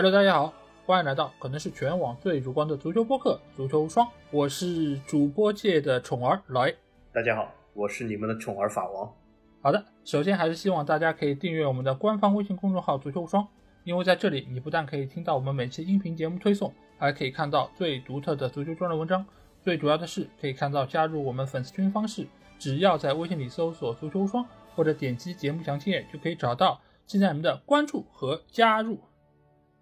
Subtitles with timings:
[0.00, 0.54] Hello，大家好，
[0.86, 6.76] 欢迎来到可能是全网最主观的足球播客《足球无双》，我是主播界的宠儿老 A。
[7.12, 9.12] 大家好，我是你们的宠儿法王。
[9.60, 13.44] 好的，首先还是希望大家可以订阅我们的官方微信公众号“足球无双”，
[13.82, 19.26] 因为在这里你不但可以听到我们每期音频节目推送，还可以看到最独特的足球专栏文章。
[19.60, 22.24] 最主要的是，可以看到加入我们粉丝群方式，
[22.56, 29.00] 只要在微信里搜索“足球无双”或者点击节目详情页就可以找到，期待你们的关注和加入。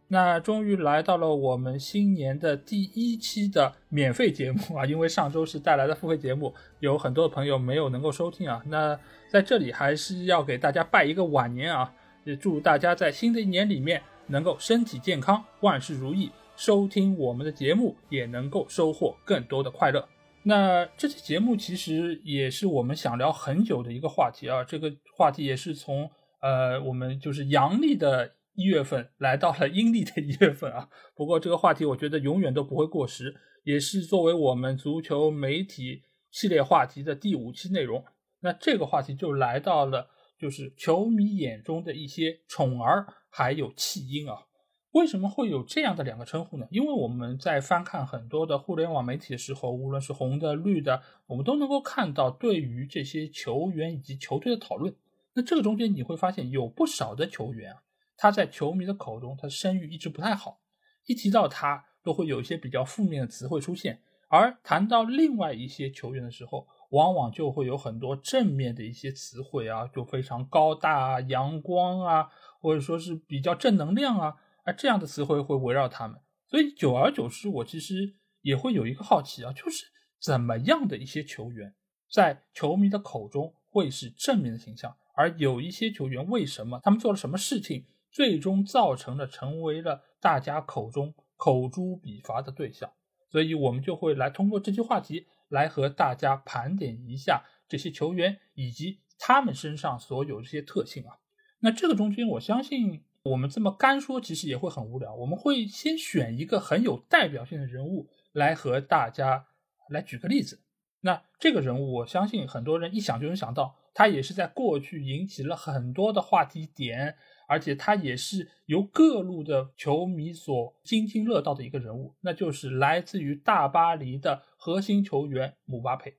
[0.08, 4.86] 那终于来到了我们新年的第一期的免费节目啊！
[4.86, 8.62] 因为上周是带来的付费节目，有很多的朋友没有能够收听啊。
[8.66, 8.96] 那
[9.28, 11.92] 在这里还是要给大家拜一个晚年啊！
[12.22, 20.08] 也祝大家在新的一年里面能够身体健康，万事如意，收听我们的节目也能够收获更多的快乐。
[20.44, 24.62] 那这期节目其实也是我们想聊很久的一个话题啊！
[24.62, 26.08] 这个话题也是从
[26.40, 28.35] 呃我们就是阳历的。
[28.56, 38.04] 一月份来到了阴历的一月份啊， 不过这个话题我觉得永远都不会过时，也是作为我们足球媒体系列话题的第五期内容。
[38.40, 44.46] 那这个话题就来到了，就是球迷眼中的一些宠儿还有弃婴啊。
[44.92, 46.66] 为什么会有这样的两个称呼呢？
[46.70, 54.94] 因为我们在翻看很多的互联网媒体的时候，无论是红的绿的，我们都能够看到对于这些球员以及球队的讨论。
[55.34, 57.82] 那这个中间你会发现有不少的球员啊。
[58.16, 60.60] 他在球迷的口中，他声誉一直不太好，
[61.06, 72.28] 一提到他都会有一些比较负面的词汇出现，而谈到另外一些球员的时候，往往就会有很多正面的一些词汇啊，就非常高大啊、阳光啊，
[72.60, 79.84] 或者说是比较正能量啊，啊这样的词汇会围绕他们，所以久而久之，我其实也会有一个好奇啊，就是
[80.20, 81.74] 怎么样的一些球员
[82.10, 87.84] 在球迷的口中会是正面的形象，而有一些球员为什么他们做了什么事情？
[88.16, 92.90] 最终造成了成为了大家口中口诛笔伐的对象，
[93.28, 101.18] 所以我们就会来通过这句话题来和大家盘点一下这些球员以及他们身上所有这些特性啊。
[101.58, 109.48] 那这个中间，我相信我们这么干说其实也会很无聊，我们会先选一个很有代表性的人物来和大家
[109.90, 110.62] 来举个例子。
[111.02, 117.18] 那这个人物，我相信很多人一想就能想到，他也是在过去引起了很多的话题点。
[117.46, 126.16] 而且他也是由各路的球迷所津津乐道的一个人物，那就是来自于大巴黎的核心球员姆巴佩。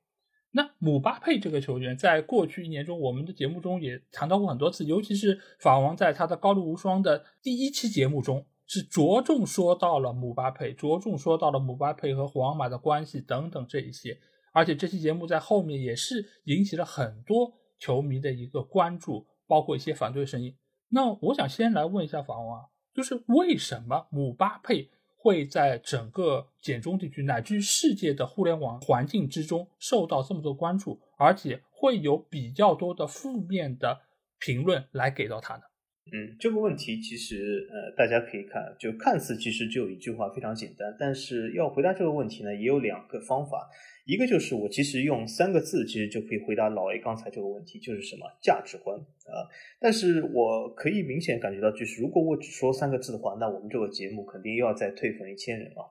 [0.52, 14.20] 那姆巴佩这个球员，在过去一年中，我们的节目中也谈到过很多次，尤其是法王在他的高露无双的第一期节目中，是着重说到了姆巴佩，着重说到了姆巴佩和皇马的关系等等这一些。
[14.54, 20.56] 而且这期节目在后面也是引起了很多球迷的一个关注，包括一些反对声音。
[20.90, 34.00] 那我想先来问一下法王啊，就是为什么姆巴佩会在整个简中地区乃至于世界的互联网环境之中受到这么多关注，而且会有比较多的负面的
[34.40, 35.64] 评论来给到他呢？
[36.12, 43.70] 嗯，这个问题其实呃，大家可以看，就看似其实就有一句话非常简单，但是要回答这个问题呢，也有两个方法。
[44.06, 49.44] 一个就是我其实用三个字，其实就可以回答老 A 刚才这个问题，就是什么价值观啊。
[49.82, 55.84] 但是我可以明显感觉到，就是如果我只说三个字的话，那我们这个节目肯定又要再退粉一千人啊。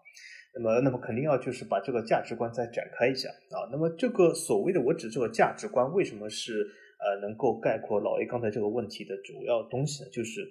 [0.55, 3.69] 那么，那么肯定要就是把这个价值观再展开一下啊。
[3.71, 6.67] 那么这个所谓的我指这个价值观，为什么是
[7.07, 10.11] 呃能够概括老 A 刚才这个问题的主要东西呢？
[10.11, 10.47] 就是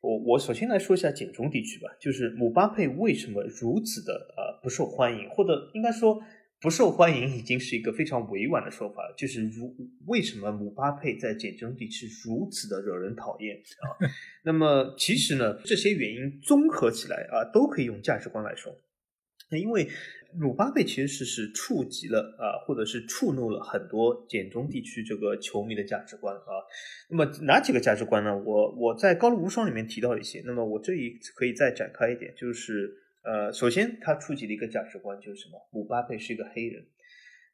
[0.00, 6.22] 我我首先来说一下简中地区吧，就是姆巴佩为什么如此的呃不受欢迎，或者应该说。
[6.60, 9.72] 不受欢迎已经是一个非常委婉的说法，就是如
[10.08, 13.86] 为什么姆巴佩在简中地区如此的惹人讨厌啊？
[14.44, 18.74] 那么其实呢，这些原因综合起来啊，都可以用价值观来说。
[19.52, 19.86] 那因为
[20.36, 26.52] 鲁巴佩其实是是触及了啊，或者是触怒了很多简中地区这个球迷的价值观啊。
[27.08, 28.36] 那么哪几个价值观呢？
[28.36, 33.04] 我我在高卢无双里面提到一些，那么我这里可以再展开一点，就是。
[33.24, 35.58] 呃，首先他触及的一个价值观就是什么？
[35.72, 36.86] 鲁巴佩是一个黑人，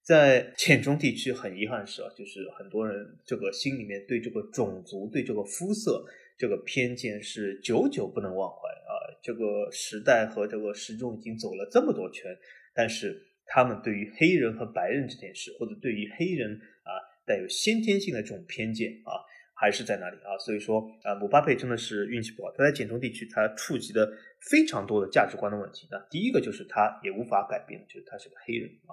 [0.03, 6.05] 在浅中地区很遗憾是啊，就是很多人这个心里面对这个种族、对这个肤色
[6.39, 9.19] 这个偏见是久久不能忘怀啊。
[9.21, 12.31] 这个时代和这个时钟已经走了这么多圈，
[12.75, 16.51] 但是他们对于黑人和白人这件事，或者对于黑人
[16.83, 16.91] 啊
[17.27, 19.23] 带有先天性的这种偏见啊。
[19.57, 22.53] 还是在那里啊，所以说啊，姆巴佩真的是运气不好。
[22.57, 24.13] 他在简中地区，他触及的
[24.51, 25.87] 非常多的价值观的问题。
[25.93, 28.93] 那第一个就是他也无法改变，就是他是个黑人啊。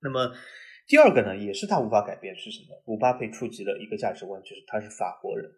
[0.00, 0.32] 那么
[0.86, 2.80] 第二个呢，也是他无法改变是什么？
[2.86, 5.50] 姆巴佩触及了一个价值观，就是他是法国人。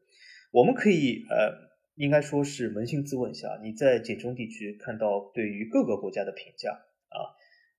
[0.50, 1.52] 我们可以呃
[1.96, 6.72] 应该说是扪心自问一下，你在简中地区看到对于各个国家的评价
[7.08, 7.34] 啊，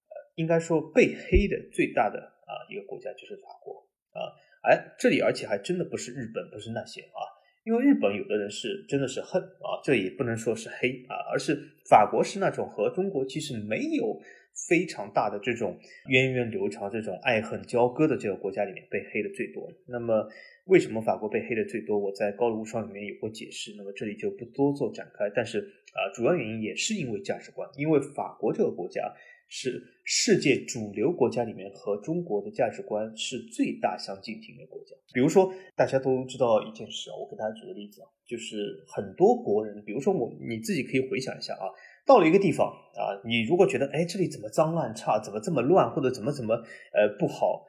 [0.09, 4.31] 呃，应该说被黑的最大的啊一个国家就是法国啊，
[4.63, 7.19] 哎，这里而且还真的不是日本，不是那些啊，
[7.63, 11.57] 因为日本有的人是真的是恨啊，这也不能说是黑啊，而是
[11.89, 14.19] 法国是那种和中国其实没有
[14.69, 20.29] 非常大的这种源远流长、这种爱恨交割的这个国家里面被黑的最多，那么。
[20.67, 21.97] 为什么法国被黑的最多？
[21.97, 25.29] 我在高卢无双里面有过解释，那么这里就不多做展开。
[25.35, 25.59] 但是
[25.93, 29.13] 啊，主要原因也是因为价值观，因为法国这个国家
[29.47, 34.95] 是世界主流国家里面和中国的价值观是最大相径庭的国家。
[35.13, 41.71] 比如说，大家都知道一件事啊，我给大家举个例子啊，就是很多国人，比如说我你自己可以回想一下啊，
[42.05, 46.55] 到了一个地方啊，你如果觉得哎这里怎么脏乱差，怎么这么乱，或者怎么怎么
[46.91, 47.65] 呃不好，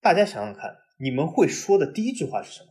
[0.00, 0.81] 大家想想看。
[1.02, 2.68] 你们会说的第一句话是什么？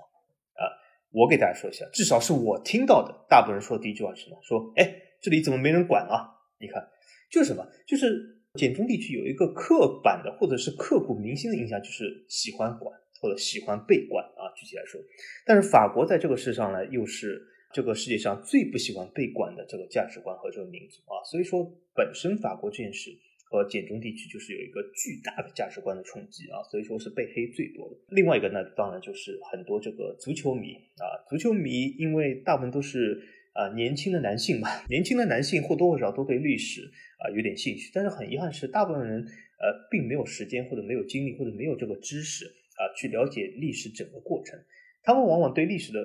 [0.56, 0.64] 啊，
[1.12, 4.40] 我给大家说一下，至少是我听到的，大部分人说的第一句话是什么？
[4.42, 4.90] 说，哎，
[5.22, 6.32] 这里怎么没人管啊？
[6.58, 6.82] 你看，
[7.30, 7.68] 就是什么？
[7.86, 14.48] 就是简中地区有一个刻板的或者是刻骨铭心的印象，就是喜欢管或者喜欢被管啊。
[14.56, 15.02] 具体来说，
[15.46, 21.20] 但是法国在这个世上呢，又是这个世界上最不喜欢被管的这个价值观和这个民族啊。
[21.30, 23.12] 所以说，本身法国这件事。
[23.52, 27.98] 和简中地区就是有一个巨大的价值观的冲击啊，所以说是被黑最多的。
[28.08, 33.22] 另外一个呢，当然就是很多这个足球迷啊，足球迷因为大部分都是
[33.52, 36.90] 啊年轻的男性嘛，年轻的男性或多或少都对历史
[37.20, 44.58] 啊有点兴趣，但是很遗憾是，大部分人呃并没有时间或者没有精力或者没有这个知识啊去了解历史整个过程，
[45.04, 46.00] 他们往往对历史的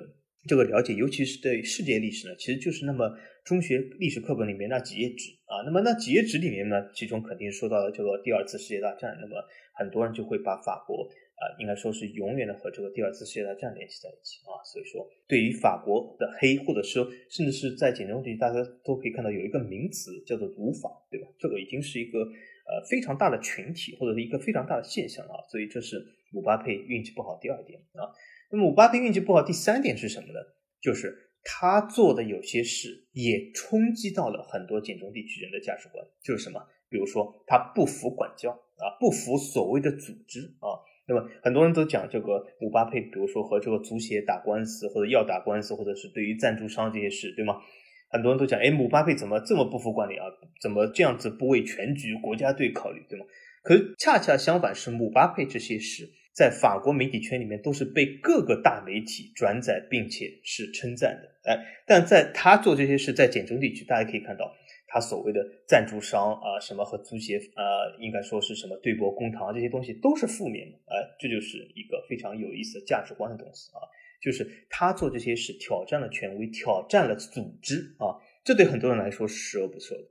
[0.47, 3.17] 这个了解，尤其是对世界历史呢，其实就是那么。
[3.47, 9.41] 中学历史课本里面那几页纸啊，那么那几页纸里面呢，其中肯定说到了这个第二次世界大战，那么
[9.71, 11.07] 很多人就会把法国
[11.39, 21.27] 啊，应该说是永远的和这个第二次世界大战联系在一起啊，所以说对于法国的黑，或者说甚至是在简中地，大家都可以看到有一个名词叫做“儒法”，对吧？
[21.39, 28.11] 这个已经是一个呃非常大的群体，或者是一个非常大的现象啊，所以这是姆巴佩运气不好第二点啊。
[28.49, 30.39] 那么姆巴佩运气不好第三点是什么呢？
[30.81, 31.23] 就是。
[31.49, 36.59] 他做的有些事也冲击到了很多简中地区人的价值观，就是什么？
[36.89, 40.75] 比如说他不服管教啊，不服所谓的组织啊。
[41.07, 47.61] 那么很多人都讲这个姆巴佩，比如说和这个足协打官司，或者要打官司，或者是对于赞助商这些事，对吗？
[48.09, 50.25] 很多人都讲，哎，姆巴佩怎么这么不服管理啊？
[50.59, 53.25] 怎么这样子不为全局国家队考虑，对吗？
[53.63, 56.09] 可是恰恰相反，是姆巴佩这些事。
[56.37, 61.49] 在法国媒体圈里面，都是被各个大媒体转载，并且是称赞的。
[61.49, 64.53] 哎，但在他做这些事，在简中地区，大家可以看到，
[64.85, 67.65] 他所谓的赞助商啊，什么和足协啊，
[67.99, 70.77] 应该说是什么对簿公堂这些东西都是负面的。
[70.85, 73.81] 哎，这就是一个非常有意思的价值观的东西啊，
[74.21, 78.13] 就是他做这些事挑战了权威，挑战了组织啊，
[78.43, 80.07] 这对很多人来说是十恶不赦的。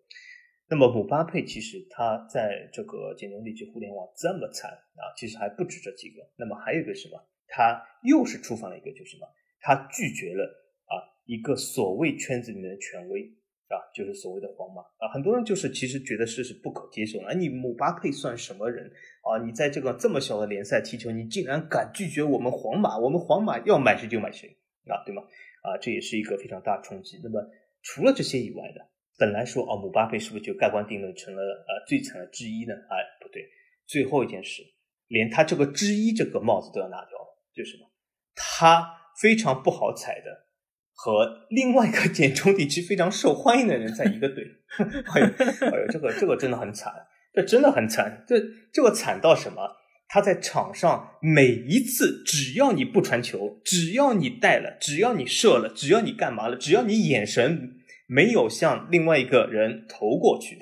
[0.68, 6.28] 那么姆巴佩其实他在这个简中地区互联网这么惨啊，其实还不止这几个。
[6.36, 7.24] 那么还有一个什么？
[7.46, 9.28] 他又是触犯了一个，就是什么？
[9.60, 10.44] 他拒绝了
[10.86, 13.22] 啊一个所谓圈子里面的权威
[13.68, 15.06] 啊，就是所谓的皇马啊。
[15.14, 17.32] 很多人就是其实觉得是是不可接受的。
[17.34, 18.90] 你姆巴佩算什么人
[19.22, 19.38] 啊？
[19.44, 22.98] 你在这个这么小的联赛踢球，你竟然敢拒绝我们皇马？
[22.98, 24.58] 我们皇马要买谁就买谁
[24.88, 25.22] 啊，对吗？
[25.62, 27.20] 啊，这也是一个非常大冲击。
[27.22, 27.48] 那么
[27.82, 28.88] 除了这些以外的。
[29.18, 32.74] 本来说哦，姆巴佩是不是就盖棺定论成了呃最惨的之一呢？
[32.74, 33.42] 哎，不对，
[33.86, 34.62] 最后一件事，
[35.08, 37.18] 连他这个之一这个帽子都要拿掉，
[37.54, 37.90] 就是什么？
[38.34, 38.86] 他
[39.20, 40.46] 非常不好踩的，
[40.92, 44.44] 和另外一个简中地区非常受欢迎的人在一个队。
[45.14, 46.92] 哎呦，哎呦，这个这个真的很惨，
[47.32, 48.24] 这真的很惨。
[48.28, 48.38] 这
[48.72, 49.76] 这个惨到什么？
[50.08, 57.75] 他在场上每一次，只要你不传球，只要你带了，只要你射了，只要你干嘛了，只要你眼神。
[58.06, 60.58] 没有向另外一个人投过去，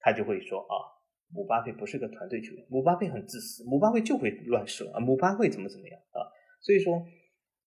[0.00, 0.74] 他就会说啊，
[1.32, 6.22] 姆巴佩不是个团队球员，姆巴佩很自私，姆巴佩就会乱射啊，姆巴佩怎么怎么样啊？
[6.60, 7.04] 所以说，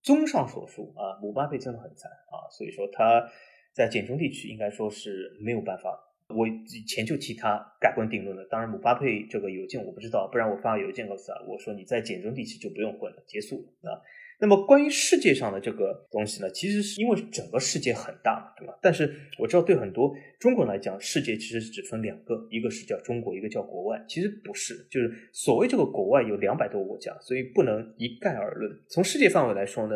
[0.02, 3.30] 综上所述啊，姆巴佩真的很惨啊，所以说他
[3.74, 6.06] 在简中地区应该说是没有办法。
[6.30, 13.98] 我以前就替他盖棺定论了，当然姆巴佩这个邮件我不知道，不然我发邮件告诉他，我说你在简中地区就不用混了，结束了啊。
[14.42, 18.80] 那么关于世界上的这个东西呢，其实是因为整个世界很大嘛，对吧？
[18.82, 24.02] 但是我知道对很多中国人来讲，世界其实只分两个，一个是叫中国，一个叫国外。
[24.08, 28.72] 其实不是，就是所谓这个国外有两百多个国家，所以不能一概而论。
[28.88, 29.96] 从世界范围来说呢，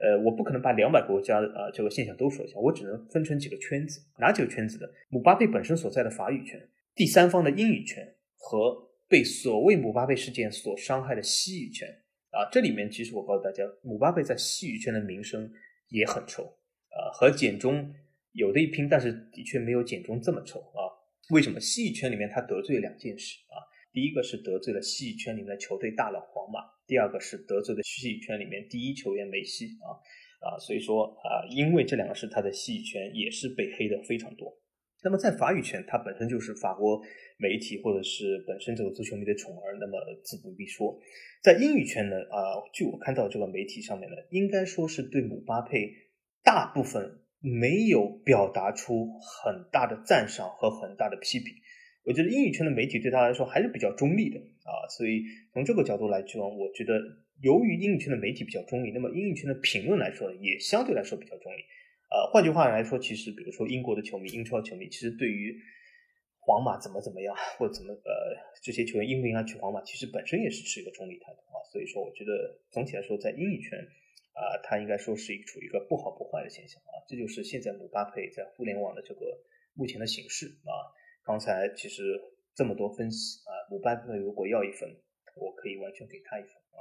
[0.00, 4.00] 呃，我不可能把两百国家的啊这个现象都说一下，我只能分成几个圈子。
[4.18, 4.88] 哪几个圈子呢？
[5.08, 6.60] 姆巴佩本身所在的法语圈，
[6.96, 11.88] 第三方的英语圈和被所谓姆巴佩事件所伤害的西语圈。
[12.34, 15.48] 啊，这里面其实我告诉大家，姆巴佩在西语圈的名声
[15.88, 16.42] 也很臭
[16.90, 17.94] 呃，和简中
[18.32, 20.90] 有的一拼，但是的确没有简中这么臭啊。
[21.30, 21.60] 为什么？
[21.60, 23.56] 西乙圈里面他得罪两件事啊，
[23.92, 29.94] 第一个是得罪了西乙圈里面的球队大佬皇马，第二个是得罪了西乙圈里面第一球员梅西啊
[30.40, 34.52] 啊，所以说啊，因为这两个事，他的西乙圈也是被黑的非常多。
[35.04, 36.98] 那么在法语圈，它本身就是法国
[37.36, 40.98] 媒体或者是本身这个足球迷的宠儿，那么自不必说。
[41.42, 45.92] 在英语圈呢，啊，据我看到这个媒体上面呢，应该说是对姆巴佩
[46.42, 51.52] 大部分没有表达出很大的赞赏和很大的批评。
[52.04, 56.94] 我觉得英语圈的媒体对他来说还是比较中立的啊，所以从这个角度来说，我觉得
[57.42, 61.60] 由于英语圈的媒体比较中立，那么英语圈的评论来说也相对来说比较中立。
[62.14, 65.58] 呃，换句话来说，其实比如说英国的球迷、英超球迷，其实对于
[66.38, 71.58] 皇马怎么怎么样，或者怎么呃这些球员应不应该去皇马，其实本身也是持一个中立态度啊。
[71.72, 72.30] 所以说，我觉得
[72.70, 73.76] 总体来说，在英语圈
[74.30, 77.02] 啊，他应该说是一处于一个不好不坏的现象啊。
[77.08, 79.42] 这就是现在姆巴佩在互联网的这个
[79.74, 80.70] 目前的形势啊。
[81.24, 82.20] 刚才其实
[82.54, 84.88] 这么多分析啊，姆巴佩如果要一分，
[85.34, 86.78] 我可以完全给他一分啊。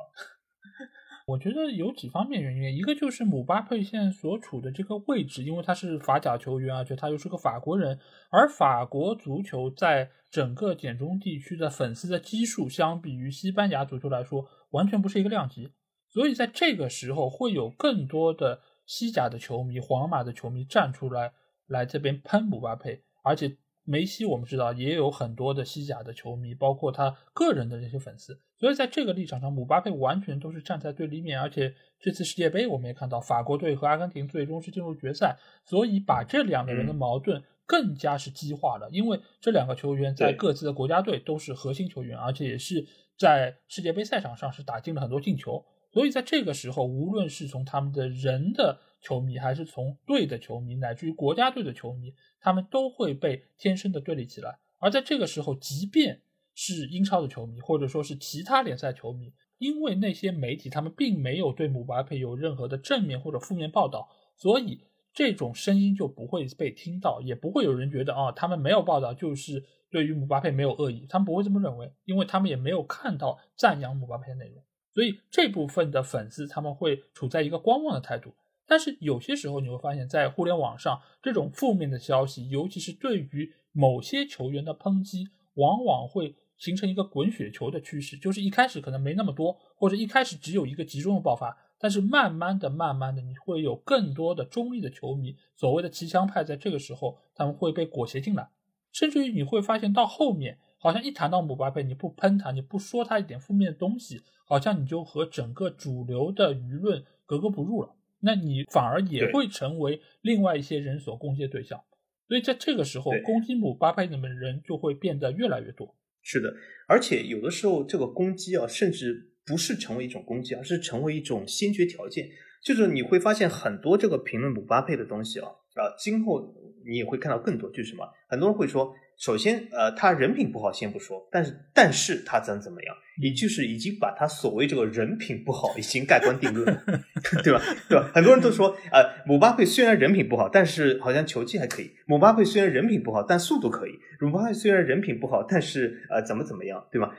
[1.25, 7.98] 我觉得有几方面原因，一个就是姆巴佩现在所处的这个位置，因为他是法甲球员，而且他又是个法国人，
[8.30, 15.72] 而法国足球在整个简中地区的粉丝的基数，相比于西班牙足球来说，完全不是一个量级。
[16.10, 21.32] 所以在这个时候，会有更多的西甲的球迷、皇马的球迷站出来，
[21.68, 23.58] 来这边喷姆巴佩，而且。
[23.85, 31.39] 梅西，我们知道也有很多的西甲的球迷，包括他个人的这些粉丝，所以在这个立场上，姆巴佩完全都是站在对立面。
[31.39, 38.89] 而且这次世界杯，我们也看到法国队和阿根廷最终是进入决赛，所以把这两个人的矛盾更加是激化了。
[38.91, 42.87] 因为这两个球员在各自的国家队都是核心球员，而且也是
[43.17, 45.65] 在世界杯赛场上是打进了很多进球。
[45.93, 52.13] 所以在这个时候，无论是从他们的人的球迷，还是从队的球迷，乃至于国家队的球迷。
[52.45, 56.19] 他们都会被天生的对立起来，而在这个时候，即便
[56.53, 64.81] 是英超的球迷，或者说是其他联赛球迷，因为那些媒体他们并没有对姆巴佩有任何的正面或者负面报道，所以
[65.13, 74.62] 这种声音就不会被听到，也不会有人觉得啊，他们没有报道就是对于姆巴佩没有恶意，他们不会这么认为，因为他们也没有看到赞扬姆巴佩的内容，
[74.93, 78.33] 所以这部分的粉丝他们会处在一个观望的态度。
[78.65, 88.15] 但是有些时候你会发现，在互联网上，这种负面的消息，尤其是对于某些球员的抨击，往往会形成一个滚雪球的趋势。
[88.15, 98.50] 就是一开始可能没那么多，或者一开始只有一个集中的爆发，但是慢慢的、慢慢的，你会有更多的中立的球迷，所谓的骑墙派，在这个时候他们会被裹挟进来，
[98.93, 107.95] 甚至于你会发现到后面，好像一谈到姆巴佩，你不喷他，你不说他一点负面的东西，好像你就和整个主流的舆论格格不入了。
[108.19, 111.81] 那你反而也会成为另外一些人所攻击的对象，
[112.27, 115.95] 所以在这个时候，攻击姆巴佩的人就会变得越来越多。
[116.21, 116.53] 是的，
[116.85, 122.29] 而且有的时候这个攻击啊，甚至不是成为一种攻击，而是成为一种先决条件。
[122.61, 126.41] 就是你会发现很多这个评论姆巴佩的东西啊，啊，今后
[126.87, 128.93] 你也会看到更多，就是什么，很多人会说。
[129.15, 136.83] 首先，呃，他人品不好，先不说，但是，但是他怎怎么样，也就是已经把他所谓这个人品不好已经盖棺定论了，
[137.43, 137.61] 对吧？
[137.87, 138.11] 对吧？
[138.13, 147.15] 很多人都说，呃，姆巴佩虽然人品不好，但是好像球技还可以；姆巴佩虽然人品不好，但速度可以；姆巴佩虽然人品不好，但是呃，怎么怎么样，对吧？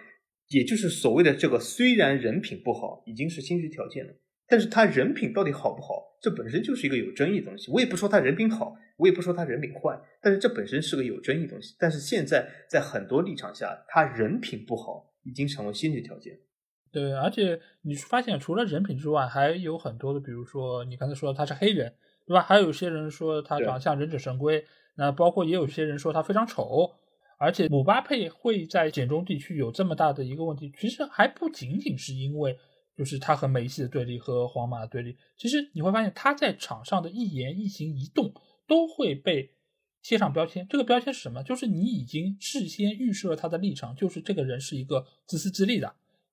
[0.49, 4.13] 也就是所谓的这个虽然人品不好，已经是先决条件了。
[4.47, 6.03] 但是他人品到底好不好？
[6.21, 7.71] 这本身就是一个有争议的东西。
[7.71, 11.75] 我也不说他人品好，我也不说他人品坏，但是这本身是个有争议的东西。
[11.79, 16.39] 但是现在在很多立场下，他人品不好已经成为先决条件。
[16.91, 21.93] 对，而且你发现除了人品之外，还有很多的，比如说你刚才说他是黑人，
[22.27, 22.43] 对吧？
[22.43, 24.65] 还有些人说他长相忍者神龟，
[24.97, 26.91] 那包括也有些人说他非常丑。
[27.39, 32.57] 而且姆巴佩会在简中地区有这么大的一个问题，其实还不仅仅是因为。
[32.97, 38.33] 就是他和梅西的对立和皇马的对立，其实你会发现他在场上的一言一行一动
[38.69, 39.51] 都会被
[40.01, 40.65] 贴上标签。
[40.69, 41.43] 这个标签是什么？
[41.43, 45.93] 就是你已经事先预设了他的立场，就是这个人是一个自私自利的，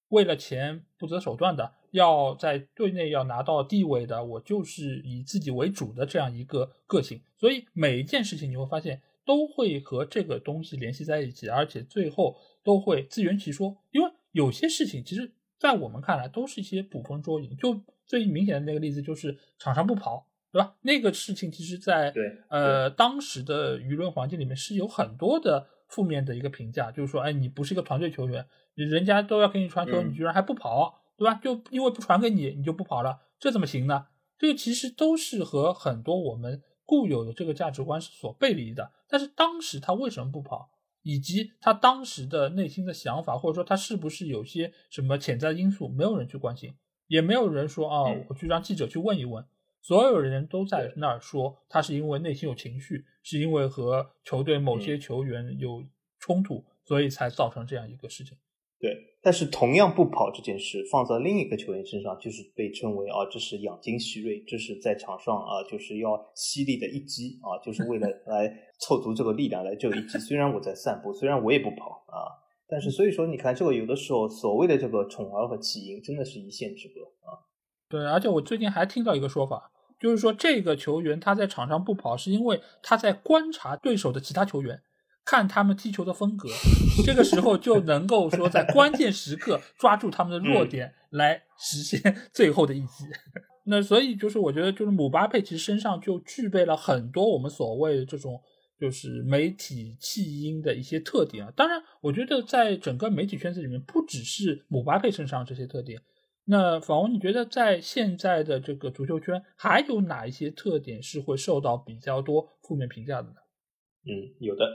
[0.09, 7.19] 为了钱不择手段的，要在队内要拿到地位的，我就是以自己为主的这样一个个性。
[7.39, 13.75] 所以每一件事情你会发现都会和这个东西联系在一起，而且最后都会自圆其说。
[13.89, 15.31] 因为有些事情其实。
[15.61, 17.55] 在我们看来，都是一些捕风捉影。
[17.55, 20.75] 就最明显的那个例子，就是场上不跑，对吧？
[20.81, 22.11] 那个事情其实，在
[22.49, 31.35] 呃当时的舆论环境里面是有很多的负面的一个评价，就是说，哎，你不是一个团队球员，人家都要给你传球，你居然还不跑，对吧？
[31.35, 34.07] 就因为不传给你，你就不跑了，这怎么行呢？
[34.39, 38.91] 这个其实都是和很多我们固有的这个价值观是所背离的。
[39.07, 40.71] 但是当时他为什么不跑，
[41.03, 46.73] 以及他当时的内心的想法，或者说他是不是有些什么潜在因素，没有人去关心，
[47.07, 49.45] 也没有人说啊，我去让记者去问一问。
[49.81, 55.83] 所有人都在那儿说他是因为内心有情绪，是因为和球队某些球员有
[56.19, 58.37] 冲突，所以才造成这样一个事情。
[58.81, 70.17] 对，但是同样不跑这件事放在另一个球员身上，就是被称为啊，这是养精蓄锐，这是在场上啊，就是要犀利的一击啊，就是为了 来凑足这个力量来这一击。
[70.17, 72.33] 虽然我在散步，虽然我也不跑啊，
[72.67, 77.37] 但是所以说你看，这个有的时候所谓的这个宠儿和弃婴，真的是一线之隔啊。
[77.87, 79.69] 对，而且我最近还听到一个说法，
[79.99, 84.81] 就是说这个球员他在场上不跑，是因为他在观察对手的其他球员，
[85.31, 86.49] 看他们踢球的风格，
[87.05, 93.05] 这个时候就能够说在关键时刻抓住他们的弱点，来实现 最后的一击。
[93.63, 98.41] 那所以就是我觉得，就是姆巴佩其实身上就具备了很多我们所谓的这种
[98.77, 101.53] 就是媒体弃婴的一些特点啊。
[101.55, 106.01] 当然，我觉得在整个媒体圈子里面，不只是姆巴佩身上这些特点。
[106.43, 113.35] 那访问，你觉得在现在的这个足球圈，还有哪一些特点是会受到比较多负面评价的呢？
[114.03, 114.65] 嗯，有的。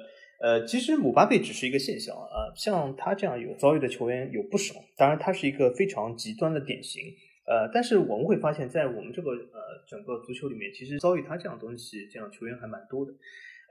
[0.40, 4.74] 呃，其实姆巴佩只是一个现象啊，像他这样有遭遇的球员有不少。
[4.96, 7.02] 当然，他是一个非常极端的典型。
[7.46, 13.12] 呃，但是我们会发现，在我们这个呃整个足球里面，其实遭遇他这样东西这样球员还蛮多的。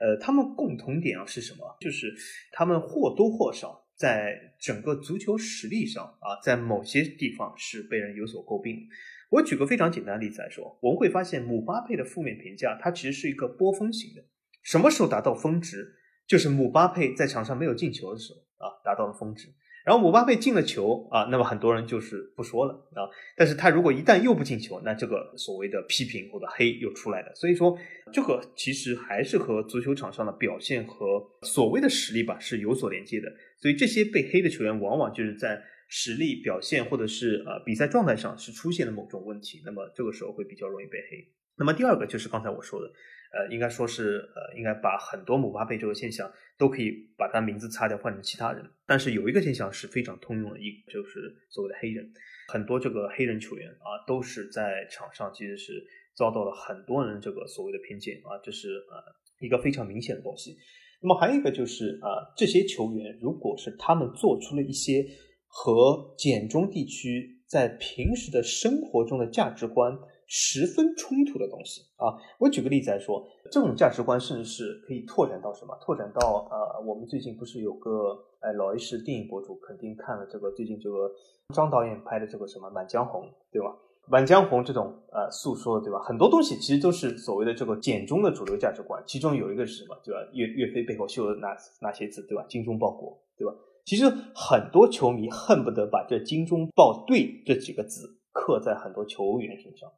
[0.00, 1.76] 呃，他们共同点啊是什么？
[1.80, 2.12] 就是
[2.52, 3.82] 他们或多或少。
[3.96, 8.86] 在整个足球实力上啊，在某些地方是被人有所诟病。
[9.30, 14.22] 我举个非常简单的例子来说，我们会发现姆巴佩的负面评价，它其实是一个波峰型的。
[14.62, 15.94] 什么时候达到峰值？
[16.26, 19.48] 就是姆巴佩在场上没有进球的时候啊，达到了峰值。
[19.84, 23.06] 然后姆巴佩进了球啊，那么很多人就是不说了啊。
[23.36, 27.32] 但是他如果一旦又不进球，那这个所谓的批评或者黑又出来了。
[27.36, 27.78] 所以说，
[28.12, 33.32] 这个其实还是和足球场上的表现和所谓的实力吧是有所连接的。
[33.62, 41.24] 所以这些被黑的球员，往往就是在实力表现或者是呃比赛状态上是出现了某种问题，那么这个时候会比较容易被黑。
[41.56, 42.90] 那么第二个就是刚才我说的。
[43.32, 48.64] 呃，应该说是呃，应该把很多姆巴佩这个现象都可以把他名字擦掉，换成其他人。
[48.86, 52.10] 但是有一个现象是非常通用的，一就是所谓的黑人，
[52.48, 55.84] 很多这个黑人球员啊，都是在场上其实是
[56.14, 59.02] 遭到了很多人这个所谓的偏见啊，这是呃
[59.40, 60.56] 一个非常明显的东西。
[61.02, 65.04] 那么还有一个就是啊，这些球员如果是他们做出了一些
[65.46, 69.98] 和简中地区在平时的生活中的价值观。
[70.26, 72.14] 十分冲突的东西啊！
[72.38, 75.76] 我举个例子来说，这种价值观甚至是可以拓展到什么？
[75.80, 81.10] 拓展到呃，我们最近不是有个哎老 A 式电影博主，肯定看了这个最近这个
[81.54, 83.68] 张导演拍的这个什么《满江红》，对吧？
[84.08, 86.00] 《满江红》这种呃诉说，对吧？
[86.00, 89.96] 很多东西其实都是所谓的这个简中的主流价值观，其中有一个是什么？
[90.04, 90.20] 对吧？
[90.32, 92.44] 岳岳飞背后绣的那那些字，对吧？
[92.48, 93.54] 精忠报国，对吧？
[93.84, 99.88] 其实很多球迷恨不得把这“精忠报对”这几个字刻在很多球员身上。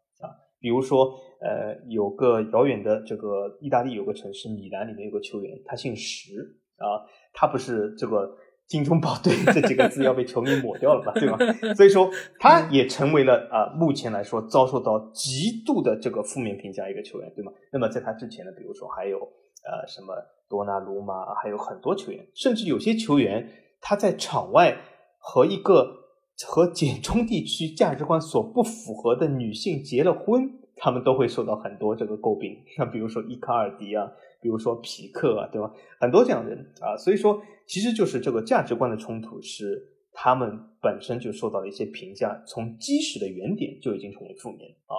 [0.60, 6.32] 比如说，呃，有个遥远的这个意大利有个城市米兰里面有个球员，他姓石
[6.76, 8.28] 啊，他不是这个
[8.66, 11.38] “精忠报对”这几个字要被球迷抹掉了吧，对吧？
[11.74, 17.52] 所以说，他也成为了啊，目前来说遭受到极度的这个负面评价一个球员，对吗？
[17.72, 20.14] 那么在他之前呢，比如说还有呃什么
[20.48, 23.48] 多纳鲁马，还有很多球员，甚至有些球员
[23.80, 24.76] 他在场外
[25.18, 25.97] 和一个。
[26.46, 32.56] 和简中地区价值观所不符合的女性结了婚，他们都会受到很多这个诟病。
[32.78, 34.08] 那比如说伊卡尔迪啊，
[34.40, 35.72] 比如说皮克啊，对吧？
[36.00, 40.48] 很多这样的人啊，所以说其实就是这个价值观的冲突，是他们
[40.80, 44.94] 本身就受到了一些评价，从基石的原点就已经成为负面啊。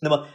[0.00, 0.26] 那么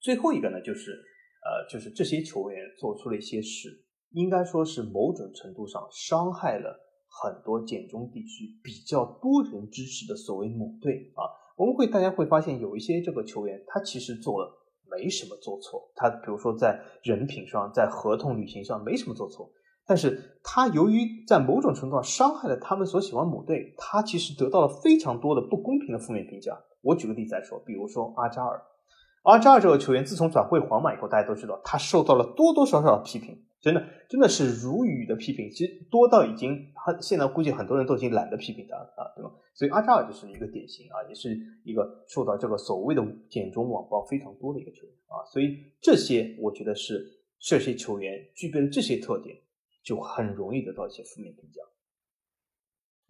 [0.00, 3.68] 最后一个呢，就是呃，就是这些球员做出了一些事，
[4.10, 6.89] 应该说是某种程度上伤害了。
[7.10, 14.48] 很多简中地区比较多人支持的所谓母队啊，我们会大家会发现有一些这个球员，他其实做了
[14.90, 19.50] 没什么做错，他比如说在人品上，在合同履行上没什么做错，
[19.86, 26.56] 但是他由于在某种程度上伤害了他们所喜欢母队，他其实得到了非常多的不公平的负面评价。
[26.80, 28.62] 我举个例子来说，比如说阿扎尔，
[29.22, 33.38] 阿扎尔这个球员自从转会皇马以后，大家都知道他受到了多多少少的批评。
[33.60, 39.30] 真的，真的是如雨的批评，其实多到已经，很现在估计很多人都已经懒得批评他了啊，对吧？
[39.52, 47.04] 所以阿扎尔就是一个典型啊，也是一个受到这个所谓的简中网暴非常多的一个球员啊，所以这些我觉得是
[47.38, 49.36] 这些球员具备了这些特点，
[49.84, 51.60] 就很容易得到一些负面评价。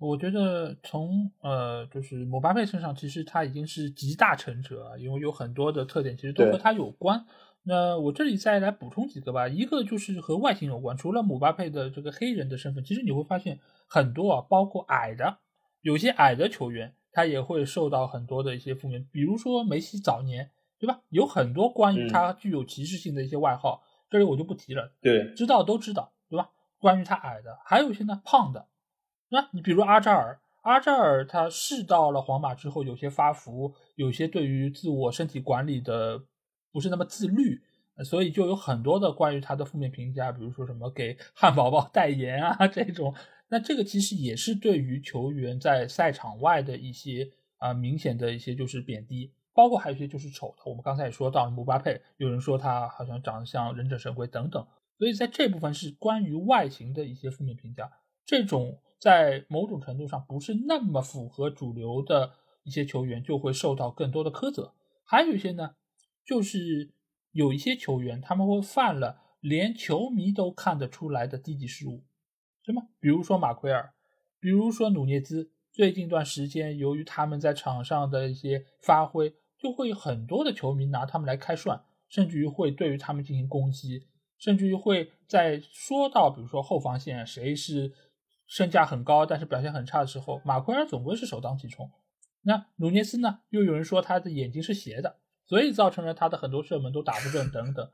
[0.01, 7.27] 我觉得从呃，就是姆巴佩身上，其实他已经是集大成者啊，因为有很多的特点其实都和他有关。
[7.63, 15.37] 那我这里再来补充几个吧，一个就是和外形有关，除了姆巴佩的这个黑人的身份，其实你会发现很多啊，包括矮的，
[15.83, 21.03] 有些矮的球员，他也会受到很多的一些负面，比如说梅西早年，对吧？
[21.11, 26.49] 有很多关于他具有歧视性的一些外号，这里我就不提了，对，知道都知道，对吧？
[26.79, 28.70] 关于他矮的，还有一些呢胖的。
[29.31, 36.21] 那你比如阿扎尔，阿扎尔他是到了皇马之后，有些发福，有些对于自我身体管理的
[36.73, 37.63] 不是那么自律，
[38.05, 43.15] 所以就有很多的关于他的负面评价，比如说什么给汉堡包代言啊 这种。
[43.49, 50.63] 那这个其实也是对于球员在赛场外的一些啊明显的一些就是贬低，包括还有一些就是丑的。
[50.67, 54.67] 我们刚才也说到姆巴佩，有人说他好像长得像忍者神龟等等，
[54.99, 57.91] 所以在这部分是关于外形的一些负面评价，
[58.27, 58.81] 这种。
[59.01, 62.33] 在某种程度上不是那么符合主流的
[62.65, 65.75] 一些球员就会受到更多的苛责，还有一些呢，
[66.23, 66.93] 就是
[67.33, 72.05] 有一些球员他们会犯了连球迷都看得出来的低级失误，
[72.63, 72.89] 什么？
[73.01, 73.95] 比如说马奎尔，
[74.39, 87.95] 比如说努涅兹，最近一段时间由于他们在场上的一些发挥，就会很多的球迷拿他们来开涮，甚至于会对于他们进行攻击，甚至于会在说到比如说后防线谁是。
[88.51, 91.89] 身价很高，但是表现很差的时候，马奎尔总归是首当其冲。
[92.43, 93.39] 那努涅斯呢？
[93.51, 97.89] 又有人说他的眼睛是斜的，所以造成了他的很多射门都打不准等等。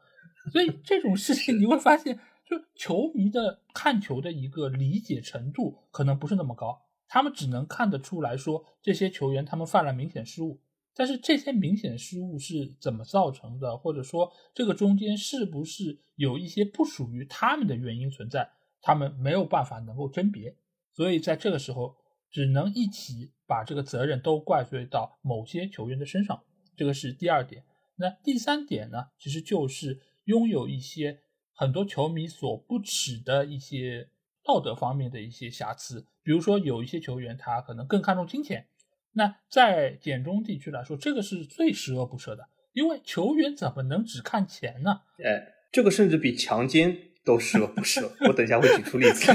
[0.50, 10.58] 所以这种事情你会发现，就球迷的看球的一个理解程度可能不是那么高，他们只能看得出来说这些球员他们犯了明显失误，
[10.94, 18.48] 但是这些明显失误是怎么造成的，或者说这个中间是不是有一些不属于他们的原因存在？
[18.80, 20.56] 他们没有办法能够甄别，
[20.92, 21.96] 所以在这个时候
[22.30, 26.42] 只能一起把这个责任都怪罪到某些球员的身上，
[26.76, 27.64] 这个是第二点。
[27.96, 31.20] 那第三点呢，其实就是拥有一些
[31.54, 34.10] 很多球迷所不耻的一些
[34.44, 38.66] 道德方面的一些瑕疵，比如说有一些球员他可能更看重金钱，
[39.12, 45.00] 那在简中地区来说，这个是最十恶不赦的，因为球员怎么能只看钱呢？
[45.24, 46.96] 哎，这个甚至比强奸。
[47.26, 48.00] 都是了， 不是？
[48.28, 49.32] 我等一下会举出例子。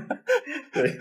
[0.72, 0.98] 对，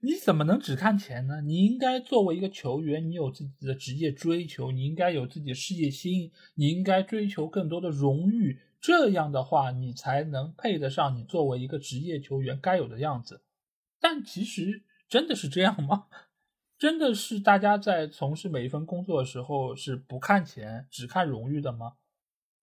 [0.00, 1.40] 你怎么能只看钱呢？
[1.42, 8.60] 你应该作为一个球员，你有自己的职业追求，你应该有自己的事业心，你应该追求更多的荣誉。
[8.80, 13.42] 这样的话，你才能配得上你作为一个职业球员该有的样子。
[14.00, 16.06] 但其实真的是这样吗？
[16.78, 21.94] 真的是大家在从事每一份工作的时候是不看钱，只看荣誉的吗？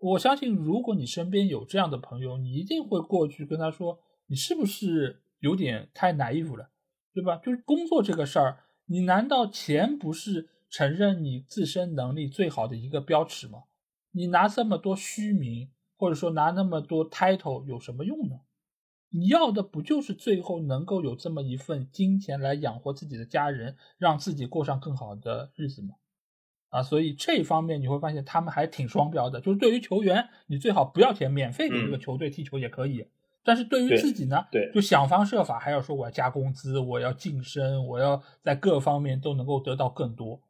[0.03, 6.71] 我相信，如果你身边有这样的朋友，你一定会过去跟他说：“你是不是有点太 naive 了，
[7.13, 7.37] 对吧？
[7.37, 13.63] 就是工作这个事儿，你难道钱不是承认你自身能力最好的一个标尺吗？
[14.11, 18.41] 你拿这么多虚名，或者说拿那么多 title 有什么用呢？
[19.11, 25.95] 你要的不就是最后能够有这么一份金钱来养活自己的家人，让自己过上更好的日子吗？”
[26.73, 33.05] 啊，所以这方面你会发现他们还挺双标的，就是对于球员，你最好不要钱，免费给这个球队踢球也可以。
[33.43, 40.41] 但是对于自己呢，对，就想方设法还要说我要加工资，我要晋升，我要在各方面都能够得到更多，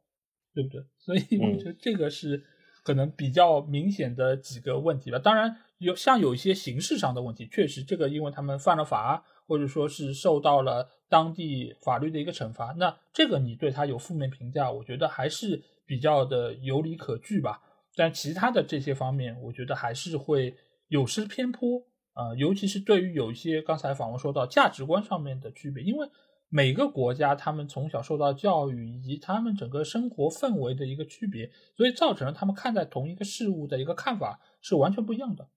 [0.54, 0.82] 对不对？
[0.98, 2.42] 所以我觉得这个是
[2.82, 5.18] 可能比较明显的几个问题吧。
[5.18, 15.62] 当然有像有一些形式上的问题，确实这个因为他们犯了法，或者说是受到了当地法律的一个惩罚，那这个你对他有负面评价，我觉得还是。
[15.86, 17.60] 比较的有理可据吧，
[17.94, 20.56] 但其他的这些方面，我觉得还是会
[20.88, 26.08] 有失偏颇啊，尤其是对于有一些刚才访问说到价值观上面的区别，因为
[26.48, 35.48] 每个国家他们从小受到教育以及他们整个生活氛围的一个区别，所以造成了他们看待同一个事物的一个看法是完全不一样的。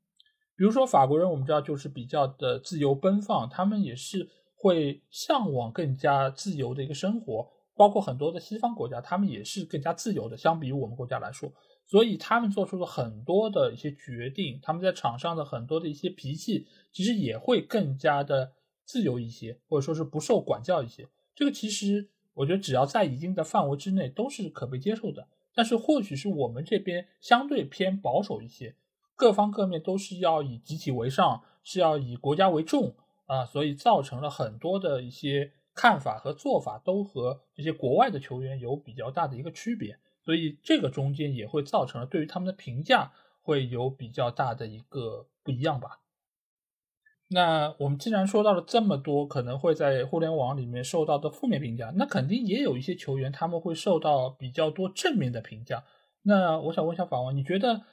[0.55, 7.47] 比如说法国人，我们知道就是比较的自由奔放，他们也是会向往更加自由的一个生活。
[7.77, 11.53] 包括很多的西方国家，他们也是更加自由的，相比于我们国家来说，
[11.85, 18.51] 所以他们做出了很多的一些决定，他们在场上的很多的一些脾气，其实也会更加的
[18.83, 21.07] 自由一些，或者说是不受管教一些。
[21.35, 25.27] 这个其实我觉得只要在一定的范围之内都是可被接受的。
[25.53, 28.75] 但是或许是我们这边相对偏保守一些，
[29.15, 32.95] 各方各面都是要以集体为上，是要以国家为重
[33.27, 35.51] 啊，所以造成了很多的一些。
[35.77, 43.13] 看法和做法都和这些国外的球员有比较大的一个区别，所以这个中间也会造成了对于他们的评价
[43.43, 46.01] 会有比较大的一个不一样吧。
[47.29, 55.83] 那我们既然说到了这么多可能会在互联网里面受到的负面评价，那肯定也有一些球员他们会受到比较多正面的评价。
[56.23, 57.83] 那我想问一下法王，你觉得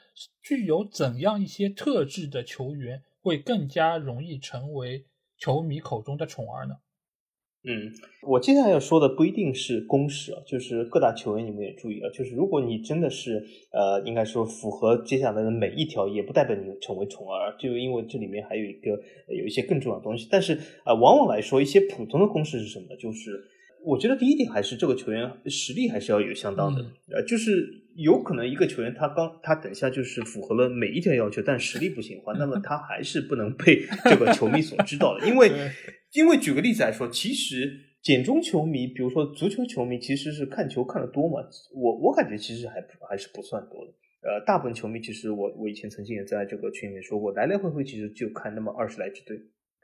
[0.40, 6.77] 具有怎样一些特质的球员会更加容易成为球迷口中的宠儿呢？
[7.66, 7.90] 嗯，
[8.22, 18.90] 我接下来要说的不一定是公式啊，就是各大球员你们也注意啊，就是如果你真的是呃，应该说符合接下来的每一条，也不代表你成为宠儿，就因为这里面还有一个
[19.29, 20.29] 有一些更重要的东西。
[20.31, 22.94] 但是啊，往往来说，一些普通的公式是什么？
[22.98, 23.42] 就是
[23.83, 35.50] 我觉得第一点还是这个球员实力还是要有相当的，呃，就是有可能一个球员他刚他等下就是符合了每一条要求，但实力不行的话，那么 他还是不能被这个球迷所知道的，因为。
[36.14, 41.42] 因为举个例子来说，其实简中球迷，比如说足球球迷，其实是看球看的多嘛。
[41.74, 42.74] 我我感觉其实还
[43.09, 43.92] 还是不算多的。
[44.22, 49.37] 呃，大部分球迷其实我我以前曾经也在这个群里面说过，来来回回其实就看那么二十来支队。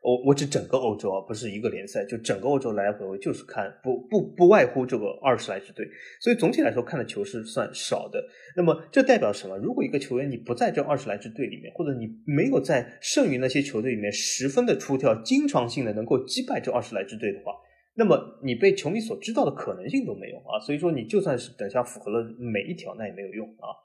[0.02, 5.86] 我我指整个欧洲啊，不是一个联赛，就整个欧洲来来回回就是看，不不不外乎这个二十来支队，
[6.20, 8.24] 所以总体来说看的球是算少的。
[8.56, 9.58] 那么这代表什么？
[9.58, 17.52] 如果一个球员你不在这二十来支队里面，或者你没有在剩余那些球队里面十分的出挑，经常性的能够击败这二十来支队的话。
[18.00, 23.76] 那么你被球迷所知道的可能性都没有啊，所以说你就算是等下符合了每一条，那也没有用啊。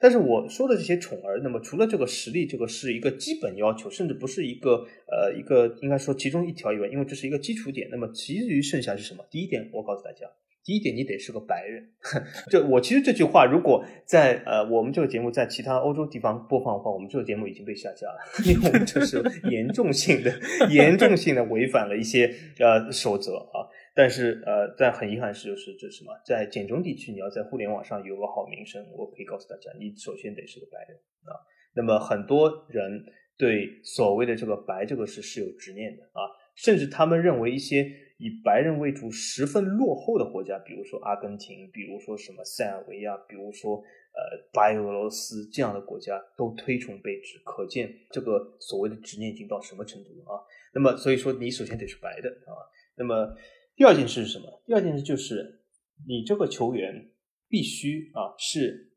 [0.00, 7.90] 但是我说的这些宠儿，那么除了这个实力，这个是一个基本要求，甚至不是一个呃一个应该说其中一条以外，因为这是一个基础点。
[7.90, 9.22] 那么其余剩下是什么？
[9.30, 10.26] 第一点，我告诉大家。
[10.68, 11.82] 第一点，你得是个白人。
[12.52, 19.16] 就我其实这句话，如果在呃我们这个节目在其他欧洲地方播放的话，我们这个节目已经被下架了， 因为我们这是
[19.48, 20.30] 严重性的、
[20.68, 23.64] 严重性的违反了一些呃守则啊。
[23.94, 31.32] 但是呃，但很遗憾是，就是这什么，在简中地区，你要在互联网上有个好名声，我可以告诉大家，你首先得是个白人啊。
[31.74, 33.02] 那么很多人
[33.38, 37.90] 对所谓的这个白这个事是有执念的啊，甚至他们认为一些。
[38.18, 44.20] 以白人为主、十分落后的国家，比如说阿根廷，比如说什么塞尔维亚，比如说呃
[44.52, 50.42] 白俄罗斯这样的国家，都推崇贝治，可见这个所谓的执念已经到什么程度了啊？
[50.74, 52.52] 那么，所以说你首先得是白的啊。
[52.96, 53.34] 那么
[53.76, 54.62] 第二件事是什么？
[54.66, 55.62] 第二件事就是
[56.06, 57.10] 你这个球员
[57.48, 58.87] 必须啊是。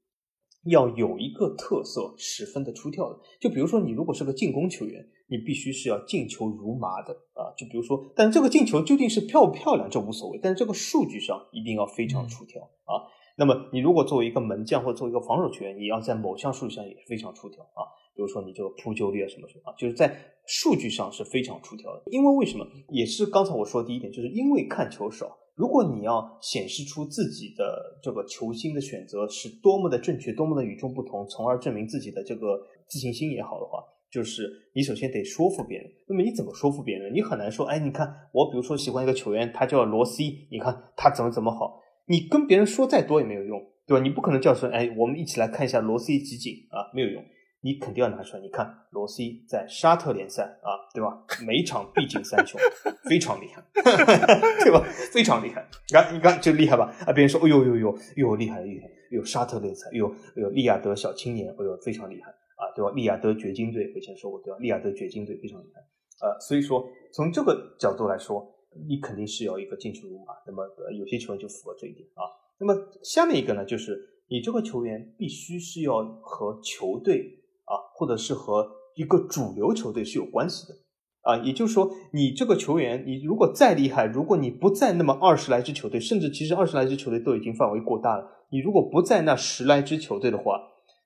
[0.66, 3.20] 要有一个特色，十分的出挑的。
[3.40, 7.50] 就比如说，你如果是个进攻球员，你必须是要进球如麻的啊。
[7.58, 10.40] 就比如说，但这个进球究竟是漂不漂亮，这无所谓。
[10.42, 13.10] 但是这个数据上一定要非常出挑啊。
[13.38, 17.82] 那么你如果作为一个门将或者作为一个防守球员，你要在某项数据上也是非常出挑啊。
[18.14, 22.04] 比如说你这个扑救率啊什么什么啊，就是在数据上是非常出挑的。
[22.12, 22.68] 因为为什么？
[22.90, 25.38] 也是刚才我说的第一点，就是因为看球少。
[25.56, 35.92] 如果你要显示出自己的这个球星的选择是多么的正确，多么的与众不同，从而证明自己的这个自信心也好的话，就是你首先得说服别人。
[36.08, 37.14] 那么你怎么说服别人？
[37.14, 44.04] 你很难说，哎，你看我比如说喜欢一个球员，他叫罗 C，你看他怎么怎么好，你跟别人说再多也没有用，对吧？
[44.04, 47.24] 你不可能叫说，哎，我们一起来看一下罗 C 集锦啊，没有用。
[47.64, 51.24] 你肯定要拿出来，你看罗西在沙特联赛啊，对吧？
[51.46, 52.58] 每场必进三球，
[53.08, 53.64] 非常厉害，
[54.66, 54.84] 对吧？
[55.14, 56.92] 非常厉害，你看，你看就厉害吧？
[57.06, 62.92] 啊，别人说，哎呦呦呦，呦厉害厉害，呦沙特联赛，呦呦利亚德小青年，哎呦非常厉害啊，对吧？
[62.96, 64.58] 利亚德掘金队，我以前说过，对吧？
[64.60, 65.82] 利亚德掘金队非常厉害，
[66.26, 68.44] 呃，所以说从这个角度来说，
[68.88, 70.66] 你肯定是要一个进球如麻，那么
[70.98, 72.26] 有些球员就符合这一点啊。
[72.58, 77.38] 那么下面一个呢，就是你这个球员必须是要和球队。
[77.72, 80.74] 啊，或者是和一个主流球队是有关系的，
[81.22, 90.60] 啊，也就是说，你这个球员，你如果再厉害，如果你不在那么二十来支球队，甚至其实二十来支球队都已经范围过大了，你如果不在那十来支球队的话，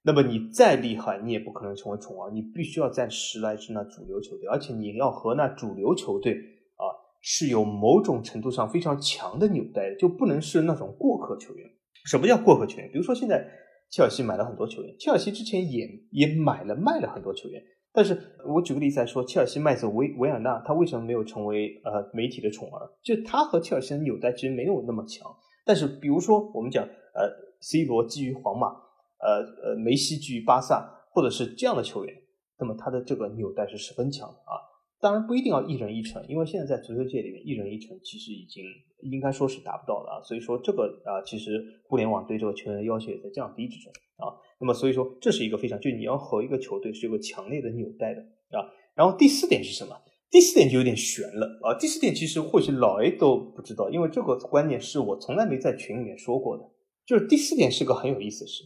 [0.03, 6.89] 那么你再厉害，你也不可能成为宠儿，你必须要在十来支那主流球队，而且你要和那主流球队啊
[7.21, 11.69] 是有某种程度上非常强的纽带的，就不能是那种过客球员。
[12.05, 12.89] 什么叫过客球员？
[12.91, 13.45] 比如说现在。
[13.89, 17.61] 切尔西买了很多球员，切尔西之前也也买了卖了很多球员，
[17.93, 22.91] 但是我举个例子来说，切尔西卖走维维尔纳，他为什么没有成为呃媒体的宠儿？
[23.01, 25.33] 就他和切尔西的纽带其实没有那么强，
[25.65, 27.29] 但是比如说我们讲呃
[27.61, 32.13] C 罗基于皇马，呃呃梅西基于巴萨，或者是这样的球员，
[32.59, 34.59] 那么他的这个纽带是十分强的啊。
[35.05, 38.63] 当然不一定要一人一城，因为现在在足球界里面，一人一城其实已经
[39.03, 40.15] 应该说是达不到了啊。
[40.23, 44.33] 所以说这个啊，其实互联网对这个球员的要求也在降低之中啊。
[44.59, 48.21] 那么所以说这是一个非常，就你要和一个球队是有个强烈的纽带的
[48.57, 48.65] 啊。
[48.95, 49.95] 然后第四点是什么？
[50.31, 51.77] 第四点就有点悬了啊。
[51.77, 56.63] 第四点其实或许老 A 都不知道，因为这个观念是我从来没在群里面说过的。
[57.05, 58.63] 就是第四点是个很有意思的事，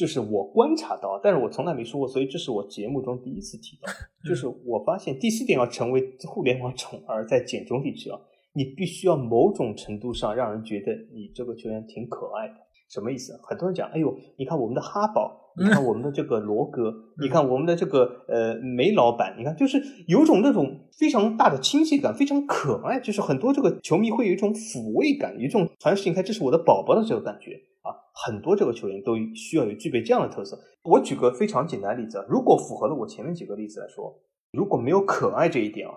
[0.00, 3.92] 就是我观察到，但是我从来没说过，所以这是我节目中第一次提到。
[4.26, 8.18] 就是我发现第四点要成为互联网宠儿，在简中地区啊，
[8.54, 12.54] 你必须要某种程度上让人觉得你这个球员挺可爱的。
[12.90, 13.38] 什么意思？
[13.44, 27.94] 很多人讲，哎呦，你看我们的哈宝，你看我们的这个罗哥，你看我们的这个呃梅老板，你看就是有种那种非常大的亲切感，非常可爱，就是很多这个球迷会有一种抚慰感，有一种传世你看这是我的宝宝的这个感觉啊。
[28.12, 30.58] 很多这个球员都需要有具备这样的特色。
[30.82, 34.12] 我举个非常简单的例子，如果符合了我前面几个例子来说，
[34.50, 35.94] 如果没有可爱这一点啊，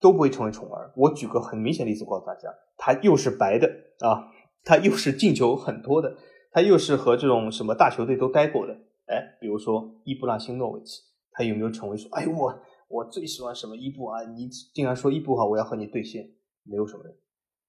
[0.00, 0.92] 都不会成为宠儿。
[0.94, 3.68] 我举个很明显的例子告诉大家，他又是白的
[4.00, 4.28] 啊，
[4.62, 6.14] 他又是进球很多的。
[6.56, 8.72] 他又是和这种什么大球队都待过的，
[9.08, 14.22] 哎，比如说伊布拉辛诺维奇，他有没有成为说，哎我我最喜欢什么伊布啊？
[14.22, 16.26] 你竟然说伊布好，我要和你对线，
[16.62, 17.12] 没有什么人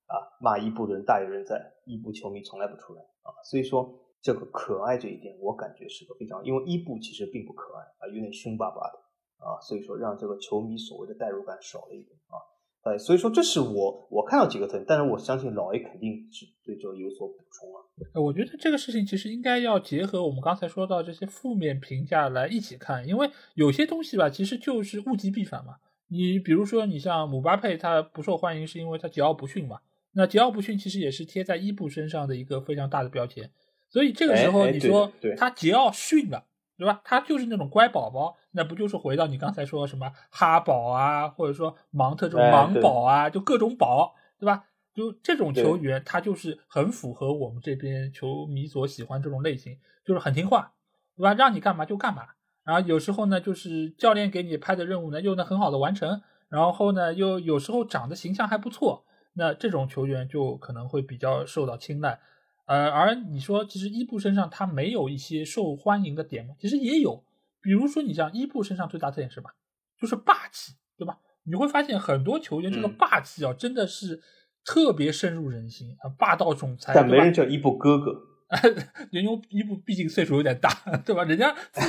[0.06, 8.97] 啊，骂伊布的人大有人在，伊布球迷从来不出来啊，所以说这个可爱这一点，我感觉是个非常，因为伊布其实并不可爱啊，有点凶巴巴的
[9.45, 12.39] 啊，所以说让这个球迷所谓的代入感少了一点啊。
[12.88, 17.84] 呃，所以说这是我我看到几个特点，但是我相信老 A 肯定是对这有所补充啊。
[18.21, 25.76] 我觉得这个事情其实应该要结合我们刚才说到这些负面评价来一起看，因为有些东西吧，其实就是物极必反嘛。
[26.10, 29.80] 你比如说，你像姆巴佩，他不受欢迎是因为他桀骜不驯嘛。
[30.13, 33.52] 那桀骜不驯其实也是贴在伊布身上的一个非常大的标签。
[33.89, 36.45] 所以这个时候你说他桀骜驯了。
[36.78, 37.02] 对吧？
[37.04, 44.66] 他就是那种乖宝宝，那不就是回到你刚才说什么哈宝啊，或者说芒特这种芒宝啊，就各种宝，对吧？
[44.94, 50.74] 就这种球员，他就是很符合我们这边球迷所喜欢这种类型，就是很听话，
[51.16, 51.34] 对吧？
[51.34, 52.24] 让你干嘛就干嘛。
[52.63, 62.20] 然后有时候呢，就是教练给你派的任务呢，又能很好的完成，然后呢，又有时候长得形象还不错，那这种球员就可能会比较受到青睐。
[62.67, 66.53] 呃，而你说，其实伊布身上他没有一些受欢迎的点吗？
[66.60, 67.23] 其实也有，
[67.62, 69.51] 比如说你像伊布身上最大特点是吧？
[69.99, 71.17] 就是霸气，对吧？
[71.43, 74.21] 你会发现很多球员这个霸气啊，真的是
[74.65, 76.91] 特别深入人心啊，霸道总裁。
[76.93, 78.12] 但没人叫伊布哥哥。
[79.12, 80.69] 因为伊布毕竟岁数有点大，
[81.06, 81.25] 对吧？
[81.25, 81.82] 人家自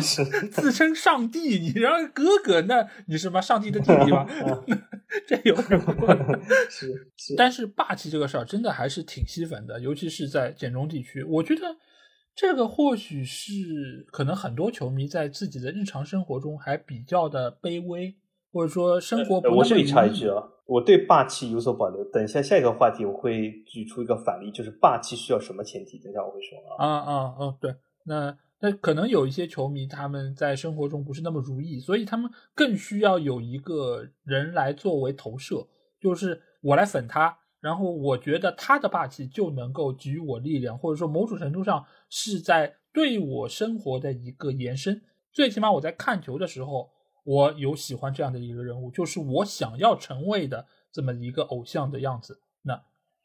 [0.00, 4.26] 称自称上帝，你让哥哥，那你是妈上帝的弟弟吗？
[5.26, 6.40] 这有什么？
[6.70, 7.34] 是是。
[7.36, 11.22] 但是霸气这个事儿真的还是挺吸粉的，尤其是在简中地区。
[11.24, 11.62] 我觉得
[12.34, 18.14] 这个或许是可能很多球迷在自己的日常生活中还比较的卑微，
[18.52, 19.40] 或者说生活。
[19.50, 20.42] 我这里插一句啊。
[20.66, 22.02] 我对霸气有所保留。
[22.10, 25.96] 等一下，下一个话题我会举出一个反例，就是霸气需要什么前提？
[25.98, 27.72] 等一下我会说啊啊啊哦，对，
[28.04, 35.66] 那那可能有一些球迷他们在生活中不是那么如意，所以他们更需要有一个人来作为投射，
[36.00, 45.02] 就是我来粉他，然后我觉得他的霸气就能够给予我力量，或者说某种程度上是在对我生活的一个延伸。
[45.32, 46.90] 最起码我在看球的时候。
[47.28, 52.40] 我有喜欢这样的一个人物，就是我想要成为的这么一个偶像的样子。
[52.62, 52.80] 那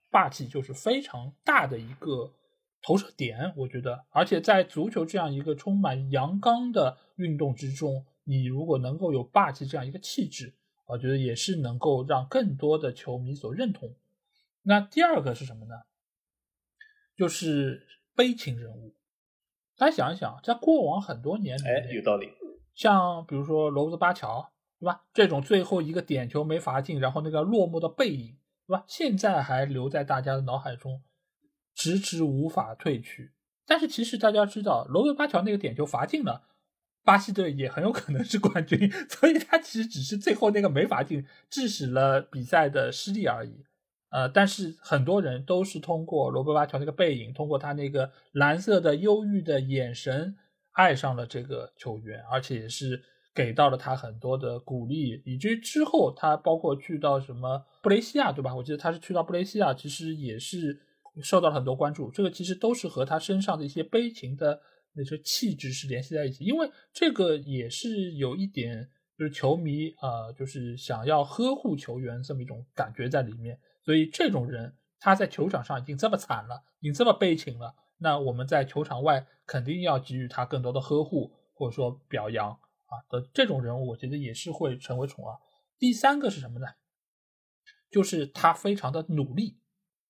[0.10, 2.34] 霸气就是非常大的一个
[2.82, 4.06] 投射点，我觉得。
[4.10, 10.54] 而且在足球这样一个充满阳刚的运动之中，你如果能够有霸气这样一个气质，
[10.88, 13.94] 我觉得也是能够让更多的球迷所认同。
[14.64, 15.76] 那第二个是什么呢？
[17.16, 18.96] 就是悲情人物。
[19.78, 22.30] 大家想一想，在过往很多年里，哎，有道理。
[22.74, 25.04] 像比如说罗伯特巴乔，对吧？
[25.14, 28.84] 这种最后一个点球没罚进，然后那个落寞的背影，对吧？
[28.88, 31.02] 现在还留在大家的脑海中，
[31.82, 33.32] 迟迟无法退去。
[33.66, 36.44] 但是其实大家知道，罗伯巴乔那个点球罚进了，
[37.04, 38.92] 巴西队也很有可能是冠军。
[39.10, 43.66] 所以他其实只是最后那个没罚进，致使了比赛的失利而已。
[44.10, 50.36] 呃，但是很多人都是通过罗伯巴乔那个背影，通过他那个蓝色的忧郁的眼神。
[50.74, 53.04] 爱上了这个球员，而且也是
[53.36, 58.56] 给到了他很多的鼓励，以至于之后他包括去到什么布雷西亚，对吧？
[58.56, 60.80] 我记得他是去到布雷西亚，其实也是
[61.22, 62.12] 受到了很多关注。
[62.12, 64.62] 这个其实都是和他身上的一些悲情的
[64.94, 73.60] 那些气质是联系在一起，因为这个也是有一点就是球迷啊，就是想要呵护球员这么一种感觉在里面。
[73.84, 77.76] 所以这种人他在球场上已经这么惨了，已经这么悲情了。
[77.98, 85.38] 那我们在球场外肯定要给予他更多的呵护，或者说表扬啊的这种人物，我觉得也是会成为宠儿。
[85.78, 86.68] 第三个是什么呢？
[87.90, 89.61] 就是他非常的努力。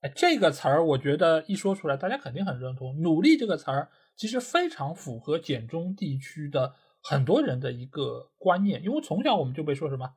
[0.01, 2.99] 哎，这个词儿我觉得一说出来，大家肯定很认同。
[3.01, 6.73] 努力这个词儿其实非常符合简中地区的
[7.03, 10.11] 很多人的一个观念，因为从小我们就被说什么，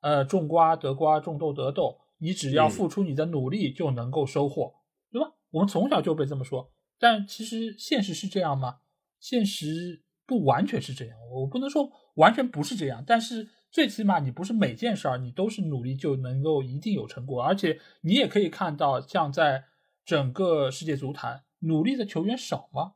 [0.00, 4.74] 呃，种瓜得瓜，种豆得豆，你只要付出你的努力就能够收获，
[5.12, 5.32] 对吧？
[5.50, 6.72] 我们从小就被这么说。
[6.98, 8.78] 但其实现实是这样吗？
[9.20, 19.64] 现实不完全是这样，我不能说完全不是这样，但是最起码你不是每件事儿你都是努力就能够一定有成果，而且你也可以看到，像在
[20.04, 22.94] 整个世界足坛，努力的球员少吗？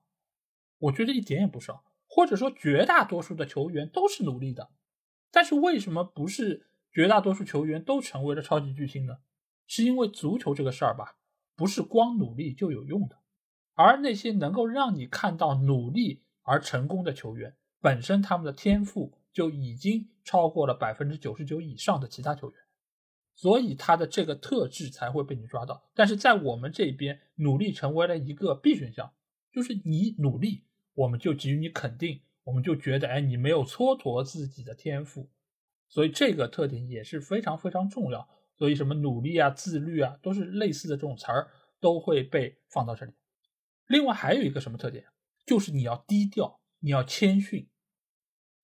[0.78, 4.70] 我觉得一点也不少，或者说绝大多数的球员都是努力的，
[5.30, 9.18] 但是为什么不是绝大多数球员都成为了超级巨星呢？
[9.66, 11.16] 是因为足球这个事儿吧，
[11.54, 13.18] 不是光努力就有用的。
[13.74, 22.60] 而那些能够让你看到努力而成功的球员，本身他们的天赋就已经超过了百分之九十九以上的其他球员，
[23.34, 25.90] 所以他的这个特质才会被你抓到。
[25.94, 29.12] 但是在我们这边，努力成为了一个 B 选项，
[29.50, 30.64] 就是你努力，
[30.94, 35.30] 我们就给予你肯定，我们就觉得，哎，你没有蹉跎自己的天赋，
[35.88, 38.28] 所以这个特点也是非常非常重要。
[38.58, 43.12] 所以什么努力啊、自律啊，都是类似的这种词儿，都会被放到这里。
[43.88, 45.04] 另外还有一个什么特点，
[45.44, 47.66] 就是你要低调，你要谦逊。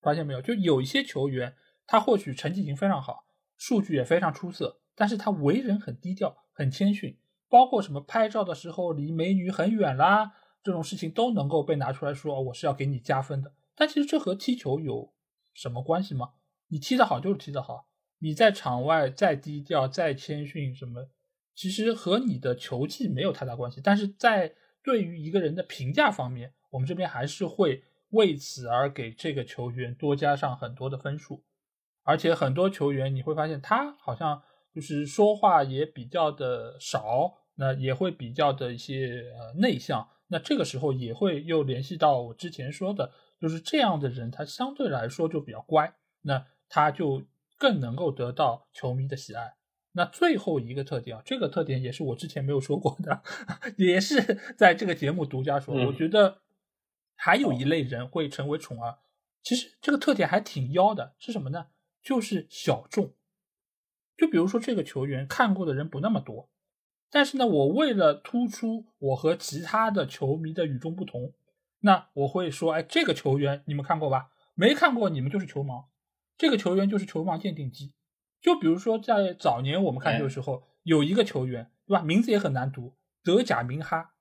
[0.00, 0.40] 发现没有？
[0.40, 1.54] 就有一些球员，
[1.86, 3.24] 他或许成绩已经非常好，
[3.56, 7.18] 数据也非常出色，但是他为人很低调，很谦逊。
[7.48, 10.32] 包括什么拍照的时候离美女很远啦，
[10.62, 13.54] 这种事情都能够被拿出来说，我是要给你加分的。
[13.74, 15.14] 但其实这和踢球有
[15.54, 16.32] 什么关系吗？
[16.68, 17.88] 你踢得好就是踢得好，
[18.18, 21.08] 你在场外再低调再谦逊什么，
[21.54, 23.80] 其实和你的球技没有太大关系。
[23.82, 31.44] 但是在对于一个人的评价方面，我们这边还是会为此而给这个球员多加上很多的分数，
[32.02, 34.42] 而且很多球员你会发现他好像
[34.74, 47.22] 就是说话也比较的少，那也会比较的一些呃内向，那这个时候也会又联系到我之前说的，就是这样的人他相对来说就比较乖，那他就
[47.58, 49.54] 更能够得到球迷的喜爱。
[49.92, 53.22] 那最后一个特点啊，这个特点也是我之前没有说过的，
[53.76, 54.22] 也是
[54.56, 55.74] 在这个节目独家说。
[55.74, 56.38] 我觉得
[57.28, 59.00] 还有一类人会成为宠儿，
[59.42, 61.66] 其实这个特点还挺妖的，是什么呢？
[62.02, 63.12] 就是小众。
[64.16, 66.48] 就比如说这个球员看过的人不那么多，
[67.10, 71.34] 但是呢，我为了突出我和其他的球迷的与众不同，
[71.80, 74.30] 那我会说，哎，这个球员你们看过吧？
[74.54, 75.84] 没看过你们就是球盲，
[76.38, 77.92] 这个球员就是球盲鉴定机。
[78.40, 82.02] 就比如说，在早年我们看球的时候，有一个球员，对吧？
[82.02, 84.14] 名字也很难读，德甲明哈，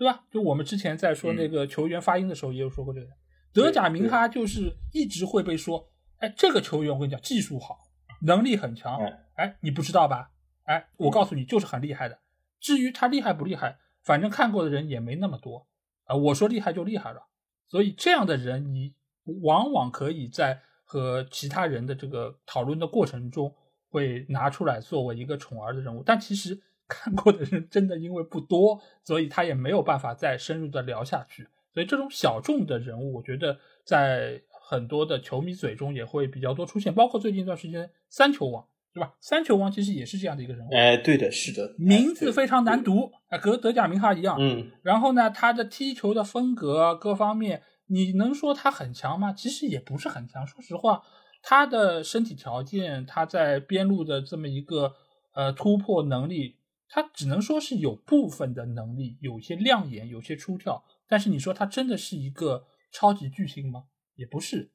[0.00, 0.24] 对吧？
[0.30, 3.06] 就我们之前在说那个球员发音的时候，也有说过这个。
[3.52, 5.90] 德甲明哈就是一直会被说，
[6.20, 7.76] 哎，这个球员我跟你讲，技术好，
[8.22, 8.98] 能力很强，
[9.34, 10.30] 哎，你不知道吧？
[10.64, 12.18] 哎，我告诉你，就是很厉害的。
[12.58, 15.66] 至于他厉害不厉害，反正看过的人也没那么多
[16.04, 16.16] 啊。
[16.16, 17.26] 我说厉害就厉害了。
[17.68, 18.94] 所以这样的人，你
[19.42, 20.62] 往往可以在。
[20.92, 23.54] 和其他人的这个讨论的过程中，
[23.90, 26.60] 会拿出来作为一个宠儿的人物，但其实
[26.90, 31.46] 看过的人真的因为不多，所以他也没有办法再深入的聊下去。
[31.72, 39.14] 所以这种小众的人物，我觉得在很多的球迷嘴中也会比较多出现，包括最近一段时间三球王，对吧？
[39.20, 40.74] 三球王其实也是这样的一个人物。
[40.74, 44.36] 哎，对的，是的，名字非常难读啊，和德甲名哈一样。
[44.40, 47.62] 嗯，然后呢，他的踢球的风格各方面。
[47.92, 49.32] 你能说他很强吗？
[49.32, 50.46] 其实也不是很强。
[50.46, 51.02] 说实话，
[51.42, 54.94] 他的身体条件，他在边路的这么一个
[55.34, 56.54] 呃突破能力，
[56.90, 60.84] 他只能说是有部分的能力，有些亮眼，有些出挑。
[61.08, 63.84] 但是你说他真的是一个超级巨星吗？
[64.16, 64.72] 也不是。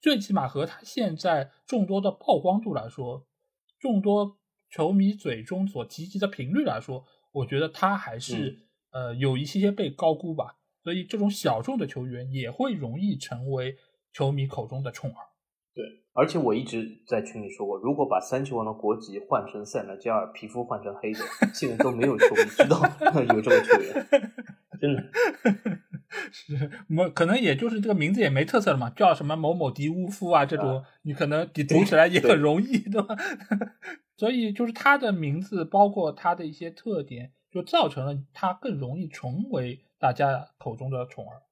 [0.00, 3.26] 最起码和他现在众多的曝光度来说，
[3.78, 4.38] 众多
[4.70, 10.56] 球迷嘴中所提及的频率来说，我觉得他还是呃有一些些被高估吧。
[10.82, 13.76] 所以，这种小众的球员也会容易成为
[14.14, 15.29] 球迷口中的宠儿。
[15.80, 21.20] 对，而且我一直在群里说过，如果把三球王的国籍换成塞纳加尔，皮肤换成黑的，
[21.54, 22.82] 现在都没有球迷知道
[23.34, 24.06] 有这个球员。
[24.80, 25.02] 真的，
[26.32, 33.16] 是，我可能也就是这个名字也没特色了嘛，叫什么某某迪乌夫啊，这种你可能你读起来也很容易，对吧？
[34.18, 39.86] 所以，就是他的名字，包括他的一些特点，就造成了他更容易成为。
[40.00, 41.42] 大家口中的宠儿，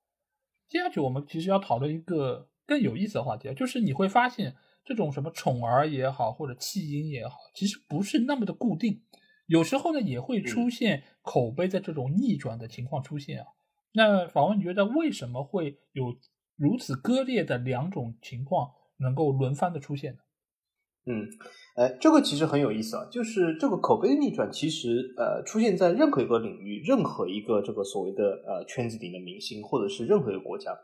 [0.71, 4.55] 接下去我们其实要讨论一个更有意思的话题啊，就是你会发现
[4.85, 9.03] 这种什么宠儿也好，或者弃婴也好，其实不是那么的固定，
[9.47, 13.47] 有时候呢也会出现口碑的这种逆转的情况出现啊。
[13.93, 16.15] 那访问你觉得为什么会有
[16.57, 20.19] 如此割裂的两种情况能够轮番的出现呢？
[21.11, 21.27] 嗯，
[21.77, 30.79] 哎，这个其实很有意思啊，就是这个口碑逆转，其实呃出现在任何一个领域，任何一个这个所谓的呃圈子里的明星，或者是任何一个国家。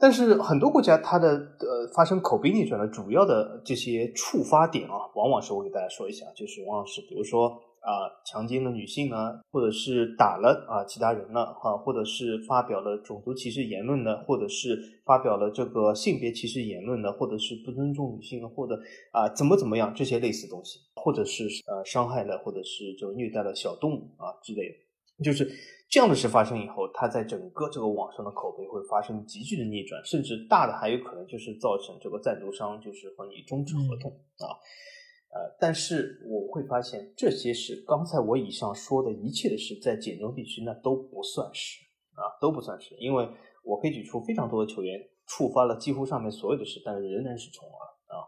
[0.00, 7.48] 但是很多国家它的呃发生口碑逆转的主要的这些触发点啊，往往是我给大家说一下，就是往往是比如说
[7.80, 9.16] 啊强奸了女性呢，
[9.52, 18.80] 或者是打了啊其他人了啊，或者是发表了种族歧视言论的，或者是发表了这个性别歧视言论的，或者是不尊重女性的，或者
[19.12, 25.46] 啊怎么怎么样这些类似东西，或者是呃伤害了或者是就虐待了小动物啊之类的，就是
[25.90, 34.54] 这样的事发生以后，它在整个这个网上的口碑会发生急剧的逆转，甚至大的还有可能就是造成这个赞助商就是和你终止合同啊。
[35.32, 41.80] 呃，但是我会发现这些事，刚才我以上说的一切的事，在简中地区那都不算是
[42.14, 43.28] 啊，都不算是，因为
[43.64, 48.22] 我可以举出非常多的球员触发了几乎上面所有的事，但是仍然是重耳啊，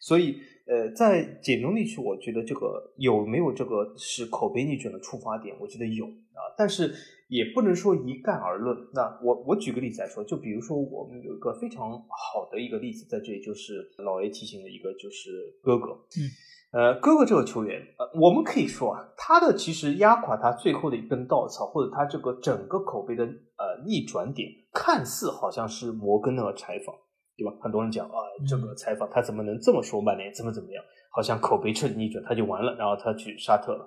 [0.00, 0.36] 所以
[0.66, 6.06] 呃，在简中地区，我觉得这个有没有这个是口碑逆转的触发点，我觉得有
[6.40, 6.92] 啊，但是
[7.28, 8.76] 也不能说一概而论。
[8.94, 15.30] 那我我举个例子来说，就比如说我们有一个非常好的一个例子在这里，就是老 A 提醒的一个，就是
[15.62, 16.30] 哥哥，嗯。
[16.72, 26.94] 呃，哥哥这个球员，呃，我们可以说啊，他的其实压垮他最后的一根稻草，或者他这个整个口碑的呃逆转点，看似好像是摩根的采访，
[27.36, 27.52] 对吧？
[27.60, 28.14] 很多人讲啊，
[28.48, 30.80] 这个采访他怎么能这么说曼联怎么怎么样，
[31.10, 33.84] 好像口碑彻底逆转，他就完了，然后他去沙特了。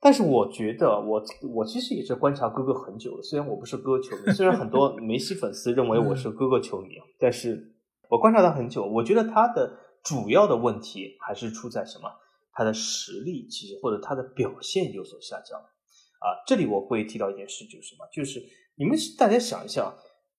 [0.00, 1.22] 但是我觉得，我
[1.54, 7.74] 我其实也是观察哥哥很久了，虽然我不是哥球迷，虽然很多 梅西粉丝认为我是哥哥球迷，但是
[8.08, 9.78] 我观察他很久，我觉得他的。
[10.02, 12.08] 主要的问题还是出在什么？
[12.54, 16.40] 他的实力其实或者他的表现有所下降啊。
[16.46, 18.08] 这里我会提到一件事，就是什么？
[18.10, 18.42] 就是
[18.76, 19.94] 你们大家想一下，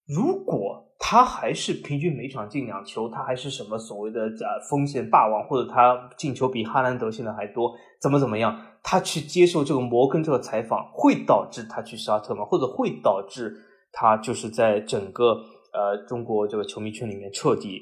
[0.08, 8.58] 如果他还是平均每场进两球，他还是什么所谓的呃锋线霸王，或者他进球比哈兰德现在还多，怎么怎么样？
[8.84, 12.46] 他去接受这个摩根这个采访，会导致他去沙特吗？
[12.46, 13.58] 或者会导致
[13.92, 15.44] 他就是在整个？
[15.74, 17.80] 呃，中国这个球迷圈里面彻底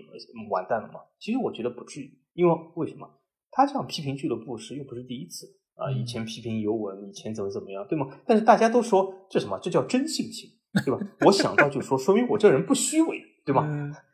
[0.52, 1.00] 完蛋了吗？
[1.20, 3.10] 其实我觉得不至于，因为为什么？
[3.50, 8.06] 他这样批评俱乐部是又不是第一次啊，以前批评尤文，以前怎么怎么样，对吗？
[8.28, 9.58] 但是大家都说这什么？
[9.60, 10.52] 这叫真性情，
[10.86, 11.00] 对吧？
[11.26, 13.68] 我想到就说，说明我这人不虚伪，对吧？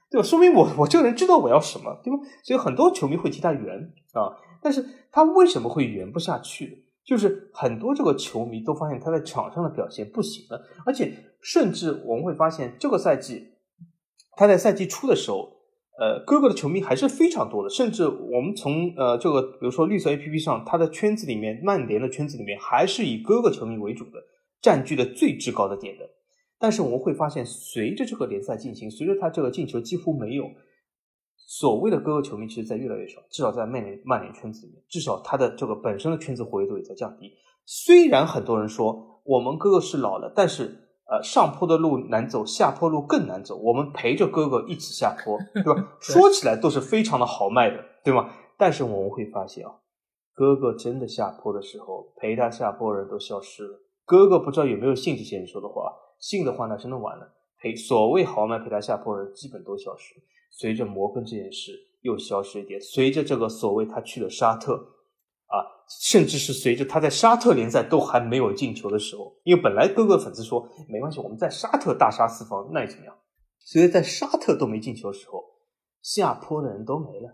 [0.09, 0.23] 对吧？
[0.23, 2.19] 说明我我这个人知道我要什么，对吧？
[2.43, 6.85] 所以很多球迷会替他圆啊，但是他为什么会圆不下去？
[7.05, 13.49] 就是很多这个球迷都发现他在场上的表现不行了，而且甚至我们会发现这个赛季。
[14.37, 15.49] 他在赛季初的时候，
[15.99, 24.19] 呃，哥哥的球迷还是非常多的，甚至我们从呃这个比如说绿色 A P P 上，他的圈子里面，曼联的圈子里面，还是以哥哥球迷为主的，
[24.61, 26.09] 占据了最至高的点的。
[26.59, 30.45] 但是我们会发现，随着这个联赛进行，随着他这个进球几乎没有，
[31.35, 37.31] 所谓的哥哥球迷其实在越来越少，至少在曼联曼联圈子里面，至少他的这个本身的圈子活跃度也在降低。
[37.65, 40.81] 虽然很多人说我们哥哥是老了，但是。
[41.07, 43.55] 呃，上坡的路难走，下坡路更难走。
[43.57, 45.93] 我们陪着哥哥一起下坡，对吧？
[46.01, 48.27] 说起来都是非常的豪迈的，对吗？
[48.57, 49.71] 但是我们会发现啊，
[50.33, 53.79] 哥哥真的下坡的时候，陪他下坡的人都消失了。
[54.03, 57.33] 哥哥不知道有没有信这些人说的话，信的话那真的完了。
[57.57, 60.15] 陪所谓豪迈陪他下坡的人基本都消失。
[60.51, 64.91] 随着摩根这件事又消失一点，随着这个所谓他去了沙特。
[65.47, 65.61] 啊，
[66.01, 73.15] 甚至是随着他在沙特联赛都还没有进球的时候，因为本来哥哥粉丝说没关系，我们在沙特大杀四方，那又怎么样？
[73.59, 75.43] 所以在沙特都没进球的时候，
[76.01, 77.29] 下坡的人都没了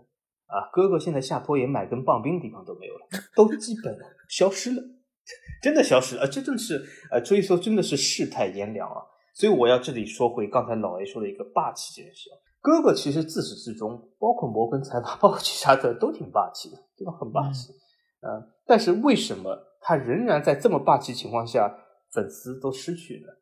[0.46, 0.68] 啊！
[0.74, 4.82] 哥哥现在下坡也买根棒冰的地方都没有了，都基本消失了，
[5.62, 6.26] 真的消失了啊！
[6.26, 9.02] 这正是呃，所以说真的是世态炎凉啊！
[9.34, 17.12] 所以我要这里说回刚才老 A 说的一个霸气这件事啊，哥哥其实自始至终，包括摩根财阀，包括去沙特都挺霸气的，对吧？
[17.12, 17.72] 很霸气。
[18.20, 21.72] 呃，但是为什么他仍然在这么霸气情况下，
[22.12, 23.40] 粉丝都失去了？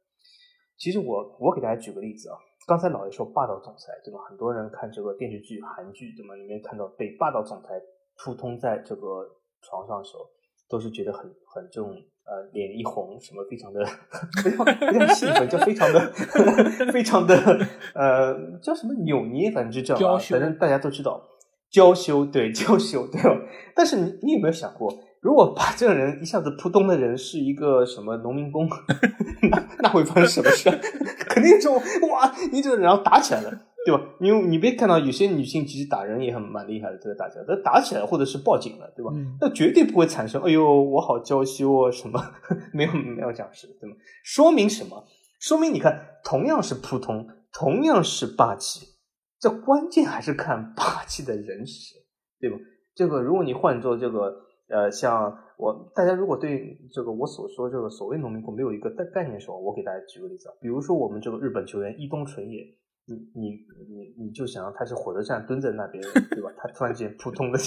[0.79, 4.21] 其实我我给大家举个例子啊，刚才老爷说霸道总裁对吧？
[4.29, 6.35] 很多人看这个电视剧韩剧对吗？
[6.37, 7.69] 里面看到被霸道总裁
[8.23, 9.27] 扑通在这个
[9.63, 10.25] 床上的时候，
[10.71, 11.91] 都是觉得很很这种
[12.25, 13.85] 呃脸一红，什么非常的
[14.43, 16.13] 非常非常兴奋，就非常的
[16.93, 17.37] 非常的
[17.95, 21.21] 呃叫什么扭捏，反正就这样啊，反正大家都知道。
[21.71, 23.31] 娇羞，对娇羞，对吧？
[23.77, 28.69] 但是你你有没有想过，如果把这个人一下子扑通的人是一个什么农民工，
[29.49, 30.69] 那那会发生什么事？
[31.31, 31.73] 肯定就
[32.09, 33.53] 哇，你这个人要打起来了，
[33.87, 34.03] 对吧？
[34.21, 39.11] 因为你别看到有些女性其实打人也很蛮厉害的，这个打起来，但打起来或者是报警了，对吧？
[39.41, 42.21] 那绝对不会产生哎呦我好娇羞哦什么，
[42.75, 43.97] 没有没有讲事，对吗？
[44.25, 45.05] 说明什么？
[45.41, 48.87] 说明你看，同样是普通，同样是霸气。
[49.39, 51.97] 这关键还是看霸气的人是谁，
[52.39, 52.59] 对吧？
[52.95, 54.35] 这个如果你换做这个
[54.69, 62.63] 呃，像我大家如果对这个我所说这个所谓农民工没有一个概概念的时候，我给大家举个例子啊，比如说我们这个日本球员伊东纯也，
[63.15, 66.51] 你你你你就想他是火车站蹲在那边， 对吧？
[66.57, 67.59] 他突然间扑通的，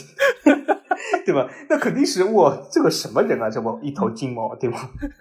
[1.26, 1.50] 对吧？
[1.70, 4.78] 那肯定是我这个什么人啊，这么一头金毛，对吧？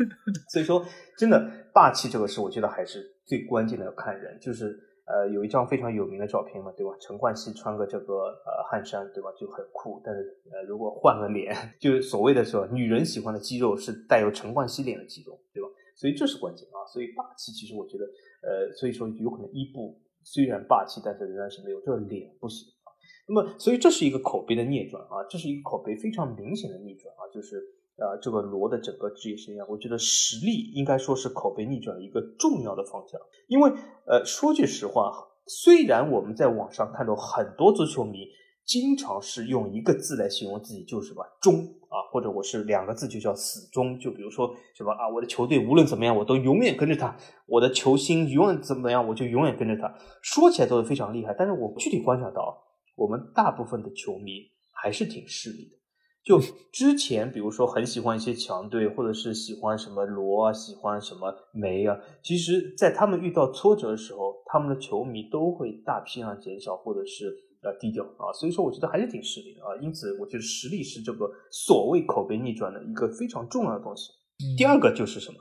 [0.51, 0.85] 所以说，
[1.17, 4.39] 真的霸气这个事，我觉得还是最关键的要看人。
[4.41, 6.93] 就是呃，有一张非常有名的照片嘛，对吧？
[7.01, 8.15] 陈冠希穿个这个
[8.45, 9.31] 呃汗衫，对吧？
[9.39, 10.01] 就很酷。
[10.05, 10.21] 但是
[10.53, 15.69] 呃，如果换个脸，就是所谓的说女人喜欢的肌肉是带有陈冠希脸的肌肉，对吧？
[15.97, 16.87] 所以这是关键啊。
[16.93, 18.05] 所以霸气其实我觉得
[18.43, 22.91] 呃，所以说有可能伊布虽然霸气，但是仍然是没有这个脸不行啊。
[23.29, 27.63] 那么，所以这是一个口碑的逆转啊，这是一个口碑非常明显的逆转啊，就是
[27.97, 33.21] 呃，这个罗的整个职业生涯，我觉得实力应该说是口碑逆转一个重要的方向。
[33.47, 33.71] 因为
[34.07, 35.13] 呃，说句实话，
[35.47, 38.27] 虽然我们在网上看到很多足球迷
[38.65, 49.93] 经常是用一个字来形容自己，就是什么忠啊，或者我是两个字就叫死忠，就比如说什么啊，我的球队无论怎么样，我都永远跟着他，我的球星永远怎么样，我就永远跟着他。
[50.23, 52.63] 说起来都是非常厉害，但是我具体观察到。
[52.95, 55.77] 我们大部分的球迷还是挺势利的。
[56.23, 56.39] 就
[56.71, 68.33] 之前，比如说很喜欢一些强队，或者是喜欢什么罗啊，喜欢什么梅啊，其实，在他们遇到挫折的时候，他们的球迷都会大批量减少，或者是呃低调啊。
[68.33, 69.75] 所以说，我觉得还是挺实力的啊。
[69.81, 74.13] 因此，我觉得实力是这个所谓口碑逆转的一个非常重要的东西。
[74.57, 75.39] 第二个就是什么？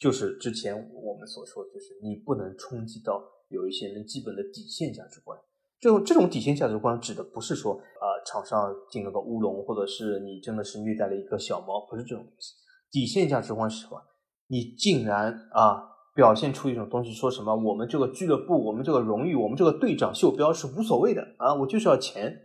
[0.00, 5.38] 就是之前我们所说，就是你不能冲击到有一些人基本的底线价值观。
[5.80, 12.54] 这种这种底线价值观指的不是说，呃，场上进了个乌龙，或者是你真的是虐待了一个小猫，不是这种东西。
[12.90, 14.00] 底线价值观是什么？
[14.46, 15.82] 你竟然啊，
[16.18, 22.36] 表现出一种东西，说什么我们这个俱乐部，我们这个荣誉，我们这个队长袖标是无所谓的啊，我就是要钱。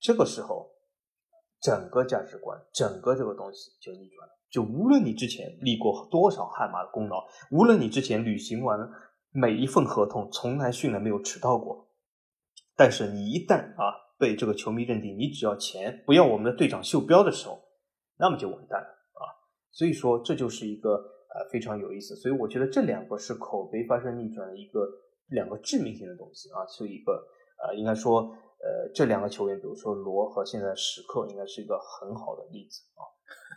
[0.00, 0.70] 这个时候，
[1.60, 4.32] 整个价值观，整个这个东西就逆转了。
[4.50, 8.78] 就无论你之前立过多少汗马的功劳，无论你之前履行完
[9.32, 11.86] 每一份合同，从来训练没有迟到过。
[12.74, 17.60] 但是你一旦啊被这个球迷认定你只要钱不要我们的队长袖标的时候，
[18.16, 19.28] 那么就完蛋了啊！
[19.72, 21.04] 所以说这就是一个
[21.34, 24.88] 呃非常有意思，所以我觉得这两个是口碑发生逆转的一个
[25.28, 27.12] 两个致命性的东西啊，是一个
[27.58, 33.02] 呃应该说呃这两个球员，比如说罗和现在时刻，应该是一个很好的例子啊。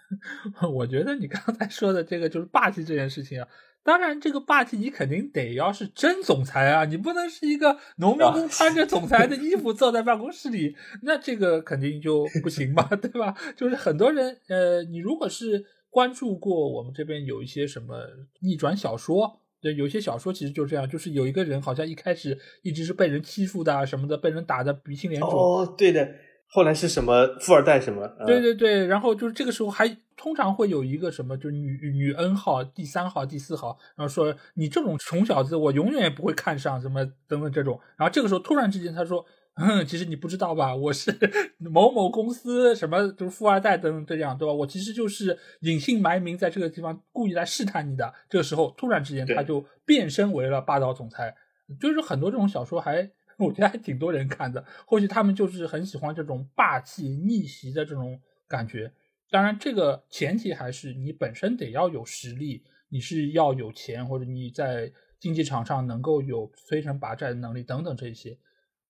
[0.73, 3.47] 我觉得你刚才说的这个就是霸气这件事情啊。
[3.83, 13.33] 当然，这个霸气你肯定得要是真总裁啊，你不能是一个农民工穿着总裁的衣服坐在办公室里，那这个肯定就不行嘛， 对吧？
[13.55, 15.63] 就是很多人，呃，你如果是
[15.97, 17.95] 关注过我们这边有一些什么
[18.41, 25.31] 逆转小说，对，有些小说其实就这样，就是有一个人好像一开始一直是被人欺负的什么的，被人打的鼻青脸肿。
[25.31, 26.07] 哦，对的。
[26.49, 28.07] 后来是什么富二代什么？
[28.27, 37.79] 对对对，然后就是这个时候还通常会有一个什么，就是女女 N 号、第三号、第四号，然后说你这种穷小子，我永远也不会看上什么等等这种。
[37.97, 39.25] 然后这个时候突然之间他说，
[39.57, 41.11] 嗯， 其实你不知道吧，我是
[41.59, 44.53] 某某公司什么就是富二代等等这样，对吧？
[44.53, 48.13] 我其实就是隐姓埋名在这个地方故意来试探你的。
[48.29, 51.35] 这个时候突然之间他就变身为了霸道总裁，
[51.79, 53.11] 就是很多这种小说还。
[53.37, 58.91] 我觉得还挺多人看的，或许他们就是很喜欢这种霸气逆袭的这种感觉。
[59.29, 68.35] 当然，这个前提还是你本身得要有实力，你是要有钱，或者你在竞技场上能够有摧城拔寨的能力等等这些。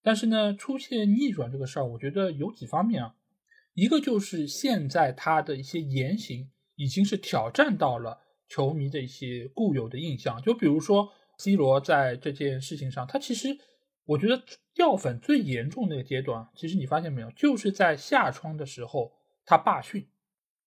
[0.02, 3.16] 但是呢，出现逆转这个事儿，我觉得有几方面啊。
[3.74, 13.58] 一个就是现在他的一些言行已经是挑战到了球迷的一些固有的印象，就比如说 C 罗在这件事情上，他其实。
[14.10, 14.42] 我觉得
[14.74, 19.12] 掉粉最严重那个阶段，其实你发现没有，就是在夏窗的时候
[19.44, 20.08] 他罢训，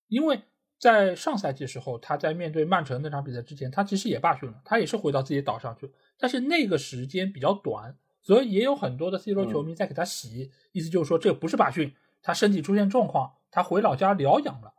[0.09, 0.43] 因为
[0.79, 14.75] 在上赛季时候他在面对曼城那场比赛之前，他其实也罢训了，他也是回到自己岛上去，但是那个时间比较短，所以也有很多的 C 罗球迷在给他洗，意思就是说这不是罢训，他身体出现状况，他回老家疗养了，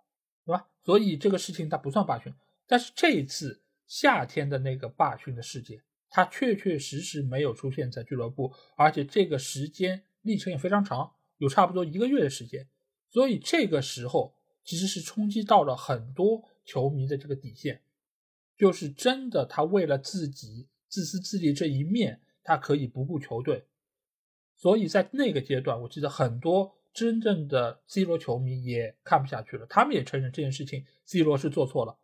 [0.46, 0.68] 对吧？
[0.84, 2.34] 所以这个事情他不算罢训，
[2.68, 5.84] 但是这一次夏天的那个罢训的事件。
[6.14, 12.68] 他确确实实没有出现在俱乐部，而且这个时间历程也非常长，有差不多一个月的时间，
[13.10, 14.36] 所以这个时候
[14.66, 17.84] 其实是冲击到了很多球迷的这个底线，
[18.58, 23.66] 就是真的他为了自己自私自利这一面，他可以不顾球队，
[24.56, 31.98] 所以在那个阶段，我记得很多真正的 C 罗球迷也看不下去了，他们也承认这件事情 C 罗是做错了，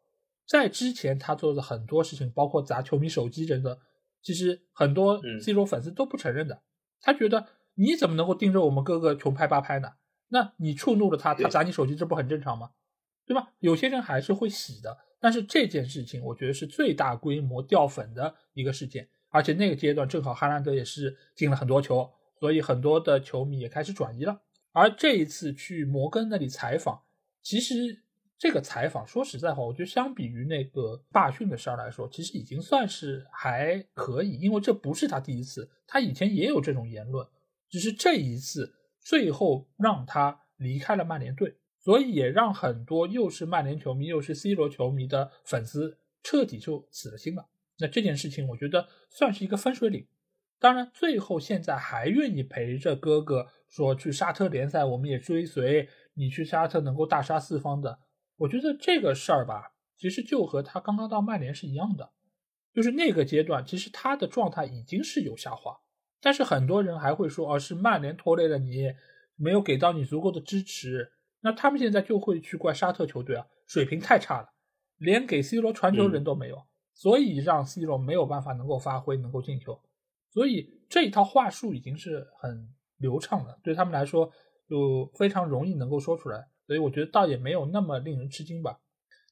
[0.48, 3.78] 在之前他做的很多事情，包括砸球迷手机等等。
[4.22, 6.62] 其实很多 C 罗粉丝都不承认的，
[7.00, 9.94] 他觉得你怎么能够盯着我们哥哥穷拍八拍呢？
[10.30, 12.72] 那你触怒了他，他砸你手机，这不很正常吗？
[13.26, 13.54] 对吧？
[13.60, 19.08] 有些人还是会洗的，但是这件事情我觉得是最大规模掉粉的一个事件，
[19.38, 22.10] 而且那个阶段正好哈兰德也是进了很多球，
[22.40, 24.42] 所以很多的球迷也开始转移了。
[24.72, 27.00] 而这一次去摩根那里采访，
[27.44, 28.02] 其实
[28.36, 37.24] 这个采访说实在话，我觉得相比于那个罢训的事儿来说，其实已经算是还可以，因为这不是他第一次，他以前也有这种言论，
[37.70, 47.46] 只是这一次最后让他离开了曼联队，所以也让很多又是曼联球迷又是 C 罗球迷的粉丝彻底就死了心了。
[47.80, 50.07] 那这件事情，我觉得算是一个分水岭。
[50.59, 57.99] 当然，最后现在还愿意陪着哥哥说去沙特联赛，我们也追随你去沙特能够大杀四方的。
[58.38, 62.11] 我觉得这个事儿吧，其实就和他刚刚到曼联是一样的，
[62.73, 65.78] 就是那个阶段，其实他的状态已经是有下滑，
[66.19, 68.93] 但是很多人还会说，哦，是曼联拖累了你，
[69.36, 71.11] 没有给到你足够的支持。
[71.41, 74.49] 那他们现在就会去怪沙特球队啊，水平太差了，
[74.97, 76.65] 连给 C 罗传球人都没有，
[77.00, 79.80] 所以让 C 罗没有办法能够发挥，能够进球。
[80.32, 82.68] 所以这一套话术已经是很
[82.98, 84.32] 流畅了，对他们来说
[84.68, 88.80] 就非常容易能够说出来，所以我觉得倒也没有那么令人吃惊吧。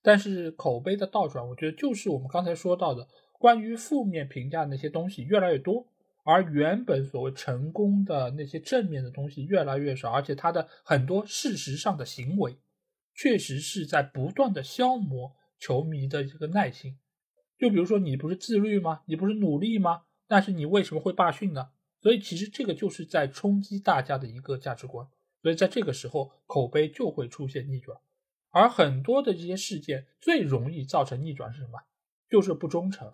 [0.03, 3.07] 但是口碑的倒转，我觉得就是我们刚才说到的
[3.39, 5.87] 关于负面评价那些东西越来越多，
[6.23, 12.55] 而原本所谓成功的那些正面的东西越来越少，而且他的很多事实上的行为，
[13.15, 16.95] 确实是在不断的消磨球迷的这个耐心。
[17.57, 19.01] 就比如说你不是自律吗？
[19.05, 20.03] 你不是努力吗？
[20.27, 21.69] 但是你为什么会罢训呢？
[22.01, 25.07] 所以其实这个就是在冲击大家的一个价值观，
[25.41, 27.97] 所以在这个时候口碑就会出现逆转，
[28.51, 31.79] 而很多的这些事件最容易造成逆转是什么？
[32.29, 33.11] 就是不忠诚。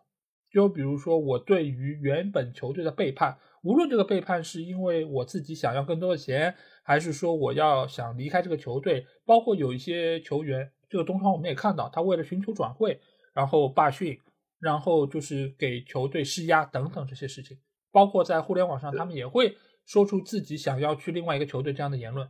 [0.50, 13.00] 就比如说我对于原本球队的背叛，无论这个背叛是因为我自己想要更多的钱，还是说我要想离开这个球队，包括有一些球员，这个东窗我们也看到，他为了寻求转会，
[13.34, 14.20] 然后罢训。
[14.62, 17.58] 然后就是给球队施压等等这些事情，
[17.92, 22.30] 包括在互联网上，他们也会说出自己想要去另外一个球队这样的言论。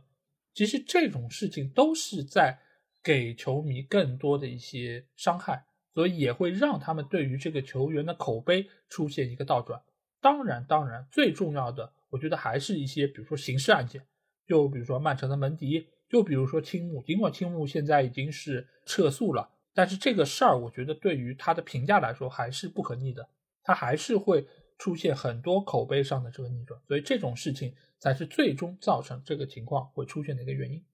[0.54, 2.58] 其实这种事情都是在
[3.02, 9.82] 给球迷更多的一些伤害，所以也会让他们对于这个球员的口碑出现一个倒转。
[10.20, 14.06] 当然，当然最重要的，我觉得还是一些比如说刑事案件，
[14.46, 19.50] 就比如说曼城的门迪，就比如说青木，尽管青木现在已经是撤诉了。
[19.74, 23.26] 但是这个事儿，我觉得对于他的评价来说还是不可逆的，
[23.62, 24.46] 他还是会
[24.78, 30.84] 出现很多口碑上的这个逆转，所以这种事情才是最终造成这个情况会出现的一个原因。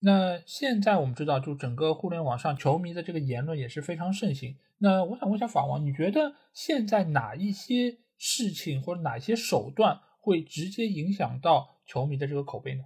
[0.00, 4.58] 那现在我们知道，就整个互联网上球迷的这个言论也是非常盛行。
[4.78, 12.84] 那我想问一下法王，你觉得现在哪一些事情或者哪些手段会直接影响到球迷的这个口碑呢？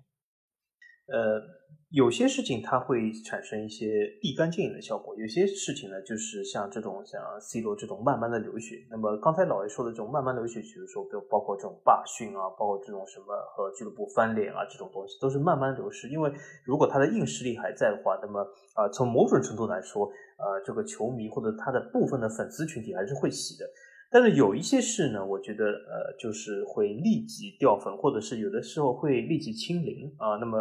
[1.07, 1.59] 呃。
[1.91, 3.87] 有些事情它会产生一些
[4.21, 8.77] 立竿见影的效果，有些事情呢，就是像这种像 C 罗这种慢慢的流血。
[8.91, 13.27] 那么刚才老爷说的这种慢慢流血，比如说就包括这种罢训啊，包括这种什么
[13.57, 16.11] 和俱乐部翻脸啊这种东西，都是慢慢流失。
[16.11, 16.31] 因为
[16.63, 18.41] 如果他的硬实力还在的话，那么
[18.75, 23.65] 啊，从某种程度来说，呃，这个球迷或者他的部分的粉丝群体还是会洗的。
[24.11, 30.37] 但是有一些事呢，我觉得呃，就是会立即掉粉，或者是有的时候会立即清零啊。
[30.37, 30.59] 那么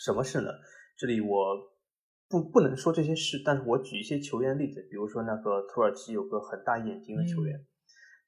[0.00, 0.48] 什么事呢？
[0.96, 1.28] 这里我
[2.26, 7.66] 不不能说这些事，但是我举一些球员例子，比如说那个土耳其有个很大眼睛的球员。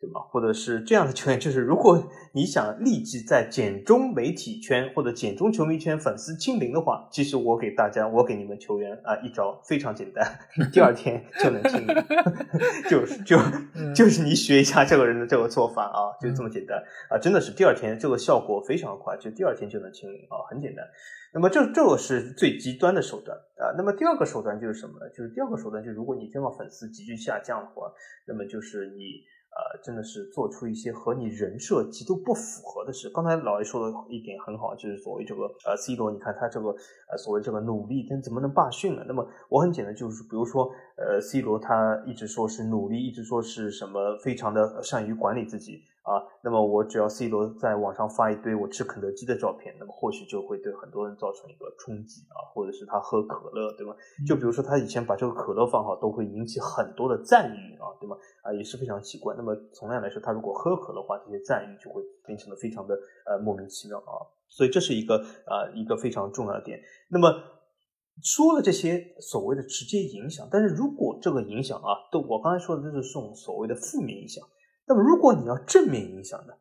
[0.02, 0.20] 对吗？
[0.30, 10.40] 或者是这样的球员，就是如果你想立即在简中媒体圈或者简中球迷圈粉丝清零的话，其实我给大家，我给你们球员啊一招非常简单，
[10.72, 11.94] 第二天就能清零，
[12.90, 13.38] 就是就
[13.94, 20.84] 就是你学一下这个人的这个做法啊，就这么简单啊，真的是第二天这个效果非常快，就第二天就能清零啊，很简单。
[21.32, 23.72] 那么这这个是最极端的手段啊。
[23.78, 25.08] 那么第二个手段就是什么呢？
[25.10, 27.92] 就是第二个手段，就如果你真的粉丝急剧下降的话，
[28.26, 29.30] 那么就是你。
[29.54, 33.10] 呃，真的是做出一些和你人设极度不符合的事。
[33.10, 36.70] 刚才老爷说的一点很好，就是所谓这个呃，C 罗，你看他这个
[37.10, 39.04] 呃，所谓这个努力，但怎么能罢训呢？
[39.06, 45.82] 那么我很简单，就是比如说呃，C 罗他一直说是努力，一直说是什么非常的善于管理自己。
[46.02, 53.94] 啊，那么我只要 C 罗在网上发一堆我吃肯德基的照片，那么或许就会对很多人造成一个冲击啊，或者是他喝可乐，对吗？
[54.26, 58.16] 就比如说他以前把这个可乐放好，都会引起很多的赞誉啊，对吗？
[58.42, 59.32] 啊，也是非常奇怪。
[59.36, 64.26] 那么同样来说，他如果喝可乐的话，这些赞誉就会变成了非常的呃莫名其妙啊。
[64.48, 66.80] 所以这是一个啊一个非常重要的点。
[67.10, 67.32] 那么
[68.22, 74.44] 说了这些所谓的直接影响，但是如果这个影响啊，都我刚才说的这是种所谓的负面影响。
[74.92, 76.52] 那么，如果你要正面影响呢，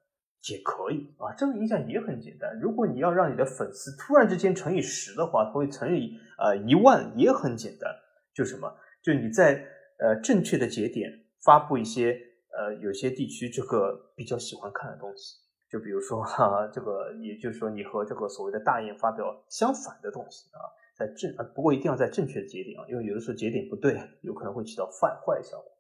[0.50, 1.34] 也可以啊。
[1.36, 2.58] 正面影响也很简单。
[2.62, 7.94] 如果你要让你的粉丝突然之间乘以十的话，会乘以呃一万，也很简单。
[8.34, 8.74] 就什么？
[9.04, 9.66] 就你在
[10.00, 11.12] 呃正确的节点
[11.44, 12.18] 发布一些
[12.58, 15.36] 呃有些地区这个比较喜欢看的东西。
[15.70, 20.60] 就比如说哈，这个，也就是说你和这个所谓的大雁发表相反的东西啊，
[20.98, 25.71] 在正啊，不过一定要在正确的节点啊，因为有的时候节点不对，有可能会起到坏坏效果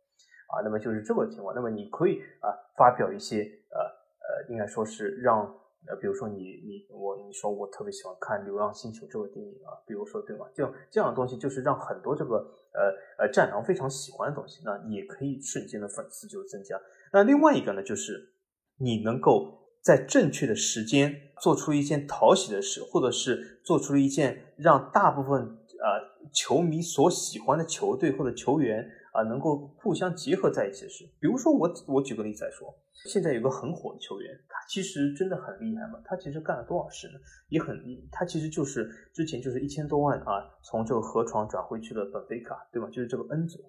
[0.52, 0.62] 啊。
[0.64, 5.58] 那么就是这个情况，那么你可以啊发表一些呃呃，应该说是让。
[5.88, 10.46] 呃，比如说你你我你说我特别喜欢看《流浪星球》这个电影啊，比如说对吗？
[10.54, 16.80] 这样这样的东西就是让很多这个呃呃战狼非常喜欢的东西，那也可以瞬间的粉丝就增加。
[17.12, 18.32] 那另外一个呢，就是
[18.78, 31.06] 你能够在正确的时间做出一件讨喜的事，或者是做出一件让大部分呃球迷所喜欢的球队或者球员啊能够互相结合在一起的事。
[31.20, 32.74] 比如说我我举个例子来说。
[33.10, 36.00] 现在有个很火的球员，他其实真的很厉害嘛。
[36.06, 37.14] 他其实干了多少事呢？
[37.50, 37.76] 也很，
[38.12, 42.88] 他其实就是之前就是一千多万啊，从这个河床转回去了本菲卡，对吧？
[42.90, 43.60] 就是这个恩佐，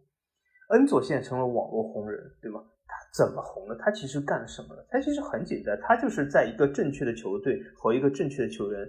[0.70, 2.62] 恩佐现在成了网络红人，对吗？
[2.86, 3.76] 他怎么红了？
[3.80, 4.84] 他其实干了什么呢？
[4.90, 8.86] 他其实很简单，他就是在一个正确的球队和一个正确的球员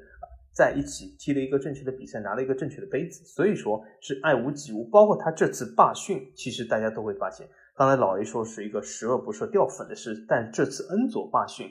[0.54, 4.84] 在一起踢了一个正确的比赛，拿了一个正确的杯子，所以说是爱屋及乌。
[4.86, 7.47] 包括他这次罢训，其实大家都会发现。
[7.76, 11.68] 刚才老 A 说是一个十恶不赦掉粉的事，但这次恩佐罢训，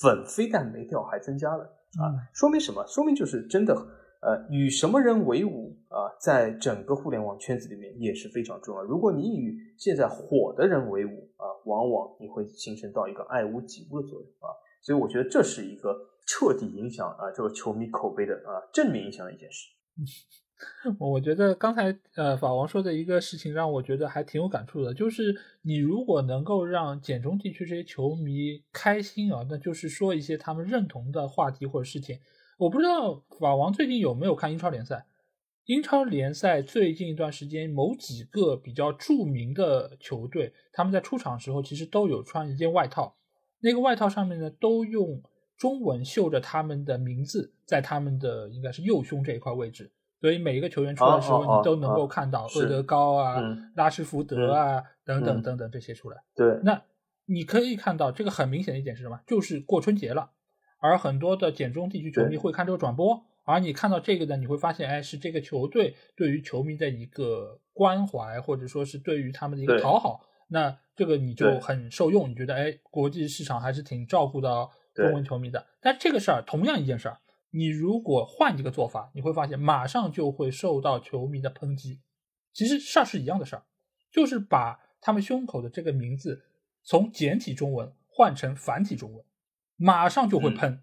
[0.00, 1.64] 粉非但没掉，还增加了
[1.98, 2.12] 啊！
[2.34, 2.86] 说明什么？
[2.86, 3.74] 说明就是真的，
[4.20, 8.82] 呃，与什么人为伍啊，在整个互联网圈子里面也是非常重要。
[8.82, 14.52] 如果你与现在火的人为伍啊，往往你会形成到一个爱屋及乌的作用啊。
[14.82, 15.96] 所以我觉得这是一个
[16.28, 19.70] 彻底影响啊这个球迷口碑的啊正面影响的一件事。
[20.98, 32.18] 我觉得刚才呃法王说的一个事情让我觉得还挺有感触的，就是你如果能够让简中地区这些球迷开心啊，那就是说一些他们认同的话题或者事情。
[32.58, 35.06] 我不知道法王最近有没有看英超联赛？
[35.66, 43.16] 英超联赛最近一段时间，某几个比较著名的球队，他们在出场时候其实都有穿一件外套，
[43.60, 45.22] 那个外套上面呢都用
[45.58, 49.90] 中文绣着他们的名字，在他们的应该是右胸这一块位置。
[50.20, 53.40] 所以每一个球员出来的时候，你都能够看到厄德高啊、
[53.76, 56.16] 拉什福德啊等等等等这些出来。
[56.34, 56.82] 对，那
[57.26, 59.20] 你可以看到这个很明显的一点是什么？
[59.26, 60.30] 就是过春节了，
[60.80, 70.20] 而很多的简中地区球迷会看这个转播，而你看到这个呢，你会发现，哎，是这个球队对于球迷的一个关怀，或者说是对于他们的一个讨好。
[70.48, 74.68] 那这个你就很受用，你觉得，哎，国际市场还是挺照顾到
[74.98, 75.66] 中文球迷的。
[75.80, 77.18] 但这个事儿，同样一件事儿。
[77.50, 81.98] 你如果换一个做法，你会发现马上就会受到球迷的抨击。
[82.52, 83.62] 其实事儿是一样的事儿，
[84.12, 86.42] 就是把他们胸口的这个名字
[86.82, 89.24] 从简体中文换成繁体中文，
[89.76, 90.82] 马上就会喷，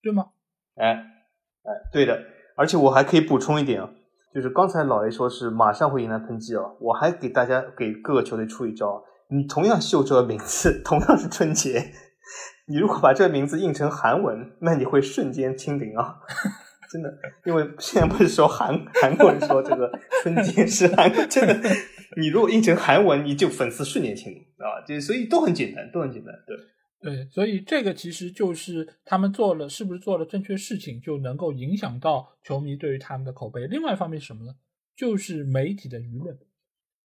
[0.00, 0.30] 对吗？
[0.76, 2.18] 哎哎，对的。
[2.56, 3.92] 而且我还可以补充一点啊，
[4.34, 11.92] 就是刚才老 A 说是马上会迎来喷击啊，我还给大家给各个球队出一招，你同样秀这个名字，同样是春节。
[12.70, 16.20] 你如果把这个名字印成韩文，那你会瞬间清零啊！
[16.88, 17.12] 真的，
[17.44, 19.90] 因为现在不是说韩韩国人说这个
[20.22, 21.68] 春节是韩，真的，
[22.16, 24.78] 你如果印成韩文，你就粉丝瞬间清零啊！
[24.86, 26.56] 就所以都很简单，都很简单，对
[27.00, 33.66] 对，所以这个其实就是他们做了，是不是做了正确事情，就能够影响到球迷对于他们的口碑。
[33.66, 34.52] 另外一方面是什么呢？
[34.96, 36.38] 就是媒体的舆论。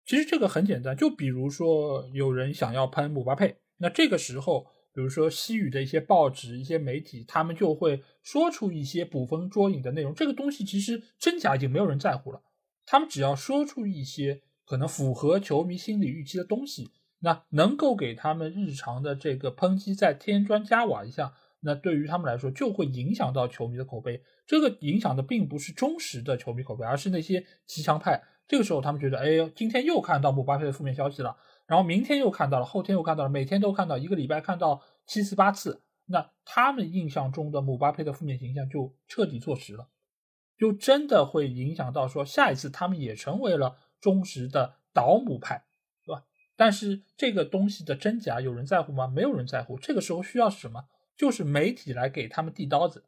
[0.04, 4.66] 其实这个很简单，就比如说有人想要喷姆巴佩，那这个时候。
[4.98, 10.12] 比如说西语的一些报纸、一些媒体，他们就会说出一些捕风捉影的内容。
[10.12, 12.42] 这个东西其实真假已经没有人在乎了，
[12.84, 16.90] 他们只要说出一些可能符合球迷心理预期的东西，
[17.20, 24.20] 那能够给他们日常的这个抨击再添砖加瓦一下，那对于他们来说就会影响到球迷的口碑。
[24.48, 28.20] 这个影响的并不是忠实的球迷口碑，而是那些骑墙派。
[28.48, 31.36] 这个时候他们觉得，哎，今天又看到姆巴佩的负面消息了。
[31.68, 39.88] 然后明天又看到了，后天又看到了，每天都看到，一个礼拜看到七次八次，那他们印象中的姆巴佩的负面形象就彻底坐实了，
[40.56, 45.66] 就真的会影响到说下一次他们也成为了忠实的倒姆派，
[46.04, 46.24] 对吧？
[46.56, 49.06] 但是这个东西的真假有人在乎吗？
[49.06, 49.78] 没有人在乎。
[49.78, 50.86] 这个时候需要是什么？
[51.16, 53.04] 就是媒体来给他们递刀子，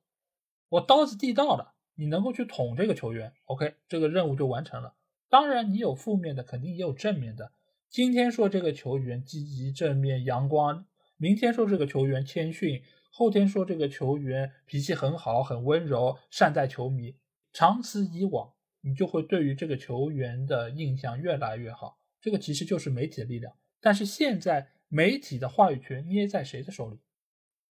[0.68, 4.94] 我刀子递到了，你能够去捅这个球员，OK，这个任务就完成了。
[5.30, 7.52] 当然，你有负面的，肯定也有正面的。
[7.90, 10.86] 今天说这个球员积极正面阳光，
[11.16, 12.80] 明天说这个球员谦逊，
[13.10, 17.16] 后天说这个球员脾气很好很温柔善待球迷，
[17.52, 21.98] 长此以往，你就会对于这个球员的印象越来越好。
[22.20, 23.52] 这个其实就是媒体的力量。
[23.80, 27.00] 但是现在媒体的话语权捏在谁的手里？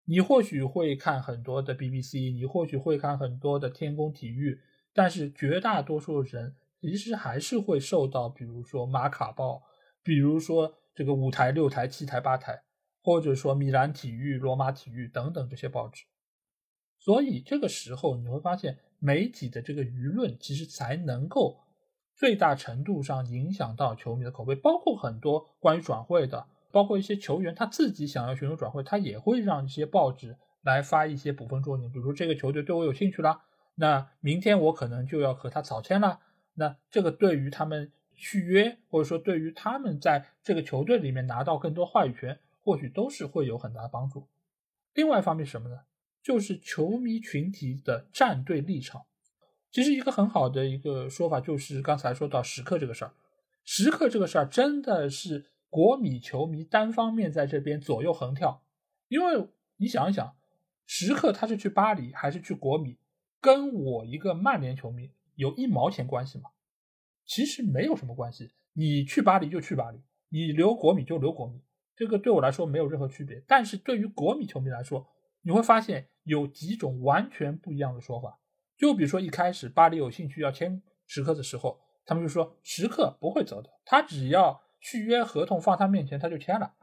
[0.05, 4.61] 你或许会看很多的 BBC，你或许会看很多的天宫体育，
[4.93, 9.61] 但是绝大多数人其实还是会受到，比如说马卡报。
[10.06, 12.62] 比如说这个五台、六台、七台、八台，
[13.01, 16.06] 或者说米兰体育、罗马体育等等这些报纸。
[16.99, 21.60] 所以这个时候你会发现，媒体的这个舆论其实才能够
[22.16, 33.43] 最大程度上影响到球迷的口碑，包括很多关于转会的，包括一些球员他自己想要寻求转会，他也会让一些报纸来发一些捕风捉影，比如说这个球队对我有兴趣啦，
[33.74, 36.20] 那明天我可能就要和他草签啦，
[36.53, 44.28] 那这个对于他们续约，或者说对于他们在这个球队里面拿到更多话语权，或许都是会有很大的帮助。
[44.93, 45.82] 另外一方面是什么呢？
[46.24, 49.03] 就是球迷群体的站队立场。
[49.72, 53.13] 其实一个很好的一个说法就是刚才说到时刻这个事儿，
[53.63, 58.63] 时刻这个事儿真的是国米球迷单方面在这边左右横跳，
[59.09, 60.36] 因为你想一想，
[60.86, 62.97] 时刻他是去巴黎还是去国米，
[63.41, 66.51] 跟我一个曼联球迷有一毛钱关系吗？
[67.26, 68.51] 其实没有什么关系。
[68.73, 71.61] 你去巴黎就去巴黎，你留国米就留国米，
[71.95, 73.43] 这个对我来说没有任何区别。
[73.47, 75.07] 但是对于国米球迷来说，
[75.41, 78.39] 你会发现有几种完全不一样的说法，
[78.78, 86.73] 就比如说一开始巴黎有兴趣要签时刻的时候，他们就说时刻不会走的，他只要续约合同放他面前他就签了，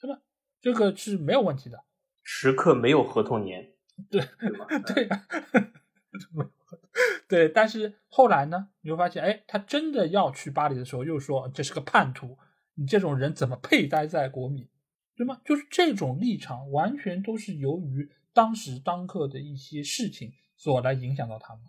[0.00, 0.20] 对吧？
[0.60, 1.84] 这个是没有问题的。
[2.24, 3.74] 时刻没有合同年，
[4.10, 4.20] 对
[4.86, 5.26] 对呀，
[7.28, 7.48] 对。
[7.48, 12.38] 但是后来呢，你会发现，哎，他真的要去巴黎的时候，又说这是个叛徒，
[12.74, 14.70] 你这种人怎么配待在国米？
[15.16, 15.40] 对吗？
[15.44, 21.64] 就是这种立场，完全都是由于当时当刻的一些事情所来影响到他们，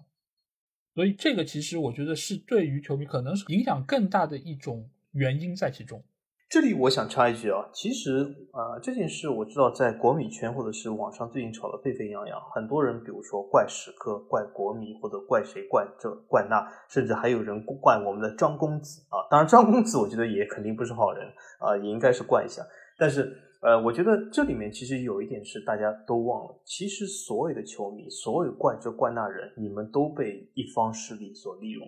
[0.94, 6.04] 所以这个其实我觉得是对于球迷可能是影响更大的一种原因在其中。
[6.50, 19.22] 这里我想插一句啊，其实啊这件事我知道在国米圈或者是网上最近吵得沸沸扬扬，很多人比如说怪时刻、怪国米或者怪谁怪这怪那，甚至还有人怪我们的张公子啊。
[19.30, 21.24] 当然张公子我觉得也肯定不是好人
[21.60, 22.64] 啊，也应该是怪一下。
[22.98, 23.32] 但是，
[23.62, 31.88] 呃，我觉得这里面其实有一点是大家都忘了，其实所有的球迷，所有怪这怪那人，你们都被一方势力所利用。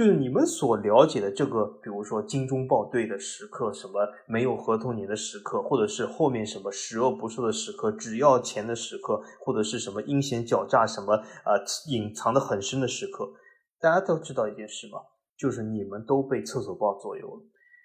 [0.00, 11.12] 就是你们所了解的这个，比如说精忠报对的时刻，什么没有合同年的时刻，或者是后面什么十恶不赦的时刻，只要钱的时刻，或者是什么阴险狡诈，什么
[11.44, 13.30] 呃隐藏的很深的时刻，
[13.78, 15.00] 大家都知道一件事吗？
[15.36, 17.42] 就是你们都被厕所报左右了。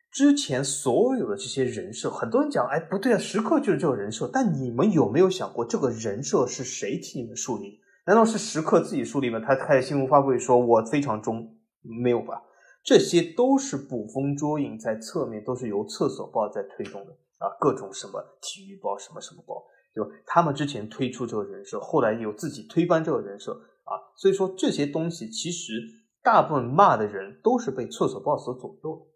[0.09, 4.30] 之前所有的这些人设，很多人讲，哎，不对啊，时刻就是这个人设。
[4.32, 7.82] 但你们有没有想过，这个人设是谁替你们树立？
[8.07, 9.41] 难道是时刻自己树立吗？
[9.45, 11.55] 他开新闻发布会说，我非常忠，
[12.02, 12.42] 没有吧？
[12.84, 19.64] 这些都是捕风捉影，在侧面都是由厕所报在推动的啊，各种什么体育报，什么什么报，
[19.94, 20.10] 对吧？
[20.26, 25.82] 他们之前推出这个人设，后来又自己推翻这个人设啊，所以说这些东西其实
[26.22, 29.08] 大部分骂的人都是被厕所报所左右。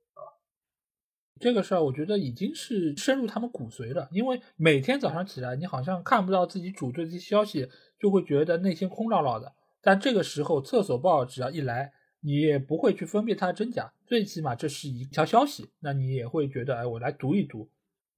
[1.42, 4.10] 这个事儿，我觉得已经是深入他们骨髓了。
[4.12, 7.66] 因为每天早上起来，你好像看不到自己主队的消息，
[7.98, 9.54] 就会觉得内心空落落的。
[9.82, 17.70] 但这个时候，厕所报只要一来，你也不会去分辨它的真假，最起码这是一条消息，那你也会觉得，哎，我来读一读。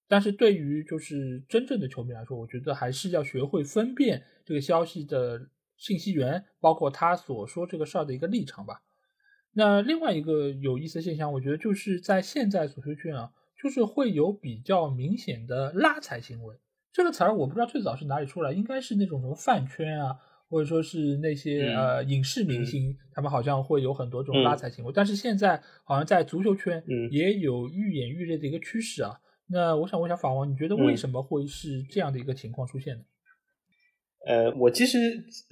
[0.07, 5.47] 但是对于就是真正的球迷来说，我觉得还是要学会分辨这个消息的
[5.77, 8.81] 信息源，包括他所说这个事儿的一个立场吧。
[9.53, 13.31] 那另外一个有意思的现象，我觉得就是在现在足球圈啊，
[13.61, 16.57] 就是会有比较明显的拉踩行为。
[16.91, 20.17] 这个词儿我不知道最早是哪里出来，应该是那种什么饭圈啊，
[20.51, 24.91] 或者说是那些呃影视明星，他们好像会有很多这种拉踩行为。
[24.93, 29.17] 但是现在好像在足球圈也有愈演愈烈的一个趋势啊。
[29.47, 33.03] 那我想问一下法王，你觉得为什么会是这样的一个情况出现呢？
[34.23, 34.97] 呃，我其实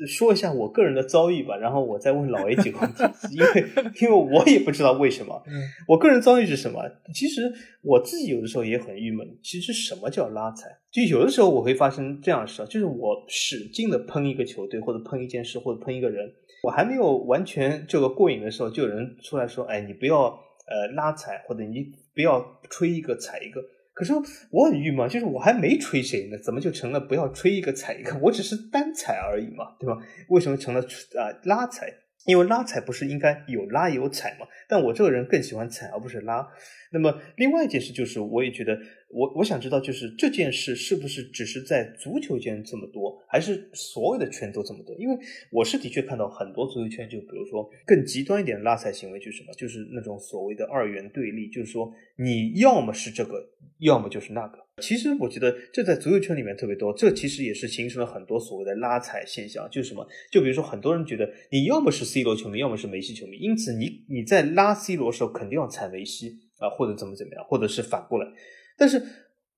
[0.06, 3.04] 说一下我个人的遭遇吧，然后我再问老 A 几个问题，
[3.36, 3.66] 因为
[4.02, 5.42] 因为我也不知道为什么。
[5.88, 6.80] 我个人遭遇是什么？
[7.12, 7.52] 其实
[7.82, 9.28] 我自己有的时候也很郁闷。
[9.42, 10.68] 其实什么叫拉踩？
[10.92, 16.32] 就有的时候我会发生这样的事，就是我使劲的喷一个球队，或者喷一件事，或者喷一个人，
[16.64, 20.26] 我还没有完全这个过瘾的时候，就有人出来说：“哎，你不要
[20.68, 23.64] 呃拉踩，或者你不要吹一个踩一个。”
[24.00, 24.14] 可是
[24.50, 28.18] 我很郁闷，就是我还没吹谁呢，怎么就成了不要吹一个踩一个？
[28.20, 29.98] 我只是单踩而已嘛，对吧？
[30.30, 31.94] 为什么成了啊拉踩？
[32.26, 34.48] 因为拉踩不是应该有拉有踩嘛？
[34.70, 36.48] 但我这个人更喜欢踩而不是拉。
[36.94, 38.80] 那么另外一件事就是，我也觉得
[39.10, 44.96] 我我想知道，就是这件事是不是只是在足球圈这么多，还是所有的圈都这么多？
[44.98, 45.18] 因为
[45.52, 49.54] 我是的确看到很多足球圈，就比如说更极端一点的拉踩行为，就是什么？
[49.54, 53.44] 就是那种所谓的二元对立，就是说你要么是这个，
[53.80, 54.60] 要么就是那个。
[54.82, 59.68] 其实我觉得这在足球圈里面特别多，这其实也是形成了很多所谓的拉踩现象。
[59.72, 60.08] 就是什么？
[60.32, 66.42] 就比如说很多人觉得你要么是 C 罗球迷，要么是梅西球迷，因此你你在拉 C 罗的时候肯定要踩梅西。
[66.60, 68.28] 啊，或者怎么怎么样，或者是反过来，
[68.80, 69.02] 但是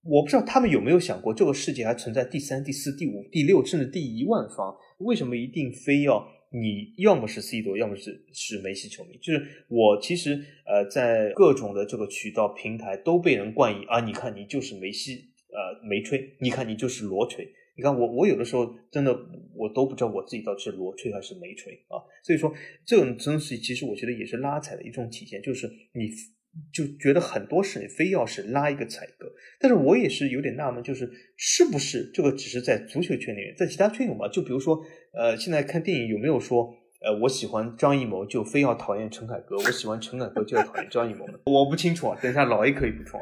[0.04, 4.76] 我不知道他们有没有想过，这个世界还存在第三、第四、第五、第六，甚至第一万方？
[4.98, 9.18] 为什么一定非要你要么是 C 罗，要么是是梅西球迷？
[9.22, 17.48] 就是我其实呃，在各种的这个渠道平台都被人冠以啊，你看你就是梅西呃梅吹，你看你就是罗吹。
[17.78, 19.18] 你看我，我有的时候真的
[19.56, 21.96] 我都不知道我自己到底是罗吹还是梅吹啊。
[22.22, 22.54] 所以说，
[22.86, 26.10] 这种东西其实我觉得也是拉踩的一种体现，就是你
[26.74, 29.32] 就觉得很多事非要是拉一个彩歌。
[29.60, 34.28] 但是我也是有点纳闷，就是是不是这个只是在足球圈里面，在其他圈有吗？
[34.28, 34.82] 就比如说，
[35.14, 41.26] 呃，现在看电影有没有说，呃，我喜欢张艺谋就非要讨厌陈凯歌，我喜欢陈凯歌就要讨厌张艺谋？
[41.46, 43.20] 我不清楚啊，等一下老 A 可以补充。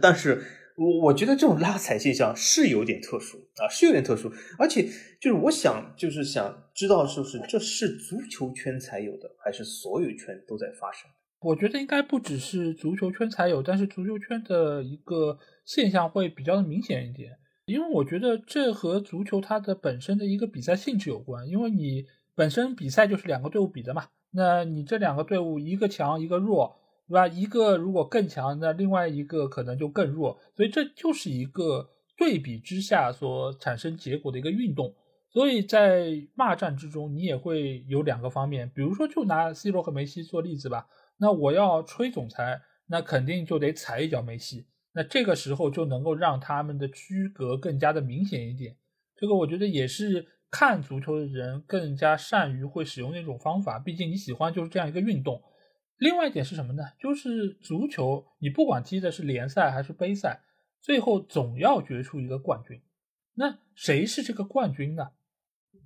[0.00, 0.42] 但是。
[0.80, 4.84] 我我觉得这种拉踩现象是有点特殊啊，是有点特殊，而且
[5.20, 11.10] 就是我想就是想知道，是不是这是足球圈才有的，还是所有圈都在发生？
[11.40, 26.76] 我觉得应该不只是足球圈才有，但是足球圈的一个现象会比较的明显一点，因为我觉得这和足球它的本身的一个比赛性质有关，因为你本身比赛就是两个队伍比的嘛，那你这两个队伍一个强一个弱。
[27.10, 27.26] 对吧？
[27.26, 34.94] 一个如果更强，那另外一个可能就更弱，所以这就是一个对比之下所产生结果的一个运动。
[35.30, 40.86] 所以在骂战之中，你也会有两个方面，比如说就拿 C 罗和梅西做例子吧。
[41.18, 48.76] 那我要吹总裁，那肯定就得踩一脚梅西，那这个时候就能够让他们的区隔更加的明显一点。
[49.16, 55.42] 这个我觉得也是看足球的人更加善于会使用那种方法，毕竟你喜欢就是这样一个运动。
[55.98, 56.84] 另外一点是什么呢？
[57.00, 60.42] 就是足球，你不管踢的是联赛还是杯赛，
[60.80, 62.80] 最后总要决出一个冠军。
[63.34, 65.08] 那谁是这个冠军呢？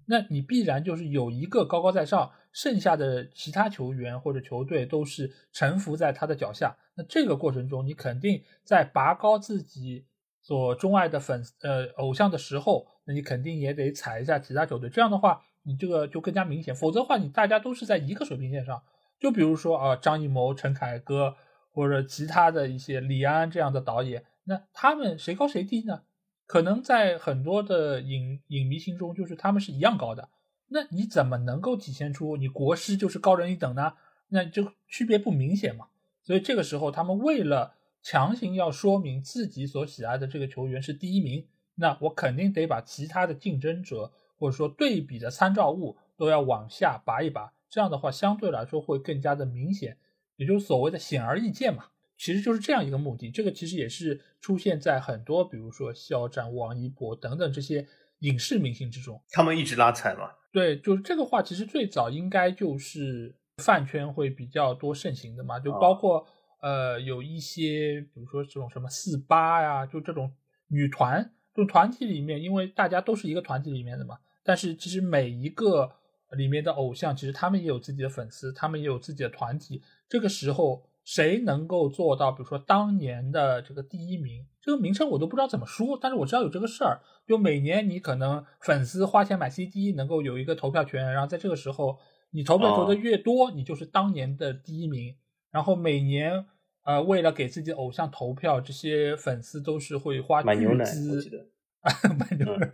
[0.06, 6.76] 那你必然就是有一个高高在上，剩下的其他球员或者球队都是臣服在他的脚下。
[6.94, 10.06] 那这个过程中，你肯定在拔高自己
[10.42, 14.90] 所钟爱的粉呃偶像的时候，那你肯定也得踩一下其他球队。
[14.90, 16.74] 这样的话，你这个就更加明显。
[16.74, 18.82] 否则的话，你大家都是在一个水平线上。
[19.18, 21.36] 就比如说啊，张艺谋、陈凯歌
[21.70, 26.02] 或者其他的一些李安这样的导演，那他们谁高谁低呢？
[26.44, 30.28] 可能在很多的影影迷心中，就是他们是一样高的。
[30.72, 33.94] 那你怎么能够体现出你国师就是高人一等呢？
[34.28, 35.88] 那就区别不明显嘛。
[36.22, 47.52] 所以这个时候，他们为了强行要说明自己所喜爱的这个球员是第一名，那我肯定得把其他的竞争者或者说对比的参照物都要往下拔一拔。
[47.68, 49.98] 这样的话，相对来说会更加的明显，
[50.36, 51.86] 也就是所谓的显而易见嘛。
[52.16, 53.30] 其实就是这样一个目的。
[53.30, 57.88] 这个其实也是出现在很多，比如说肖战、王一博等等这些
[58.22, 59.22] 影视明星之中。
[59.30, 60.32] 他们一直拉踩嘛。
[60.52, 65.60] 对，就是这个话，其实最早应该就是饭圈会比较多盛行的嘛。
[65.60, 66.26] 就包括
[66.60, 70.32] 呃有一些，比如说这种什么四八呀，就这种
[70.66, 74.18] 女团就团体里面，因为大家都是一个团体里面的嘛。
[74.42, 75.92] 但是其实每一个。
[76.32, 79.82] 里面的偶像其实他们也有自己的粉丝，他们也有自己的团体。
[80.08, 87.00] 这个时候谁能够做到，比如说当年的这个第一名，这个名称我都不知道怎么说，但是我知道有这个事儿。
[87.26, 91.98] 就每年你可能粉丝花钱买 CD，能够有一个投票权，然后在这个时候
[92.30, 95.16] 你投票投的越多，你就是当年的第一名。
[95.50, 96.46] 然后每年
[96.84, 100.48] 呃为了给自己偶像投票，这些粉丝都是会花巨
[100.84, 101.48] 资。
[102.16, 102.70] 买牛奶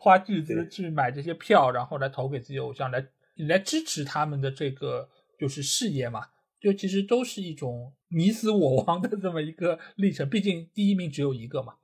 [0.00, 3.06] 花巨资去买这些票，然后来投给自己偶像，来
[3.48, 6.22] 来支持他们的这个就是事业嘛。
[6.60, 10.28] 就其实都是一种你死我亡的这么一个历程。
[10.28, 11.74] 毕竟第一名只有一个嘛，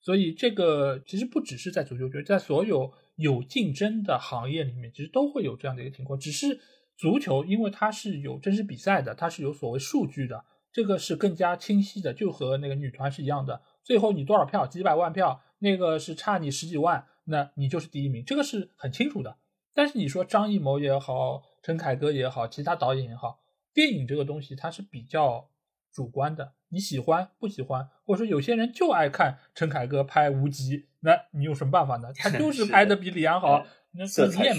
[0.00, 6.18] 所以这个其实不只是在足球圈，在所有有竞争的行业里面，其实都会有这样的一个情况。
[6.18, 6.60] 只是
[6.96, 13.62] 足球，因为它是有真实比赛的，它是有所谓数据的，这个是更加清晰的，就和那个女团是一样的。
[13.82, 15.42] 最后你多少票，几百万票。
[15.60, 19.38] 那个是差你十几万，那你就是第一名，这个是很清楚的。
[19.74, 23.40] 但是你说张艺谋也好，陈凯歌也好，其他导演也好，
[23.78, 25.48] 电影这个东西它是比较
[25.92, 32.12] 主观的，你喜欢不喜欢，或者说有些人就爱看陈凯歌拍无极，那你有什么办法呢？
[32.12, 34.52] 他就是拍的比李安好，那你也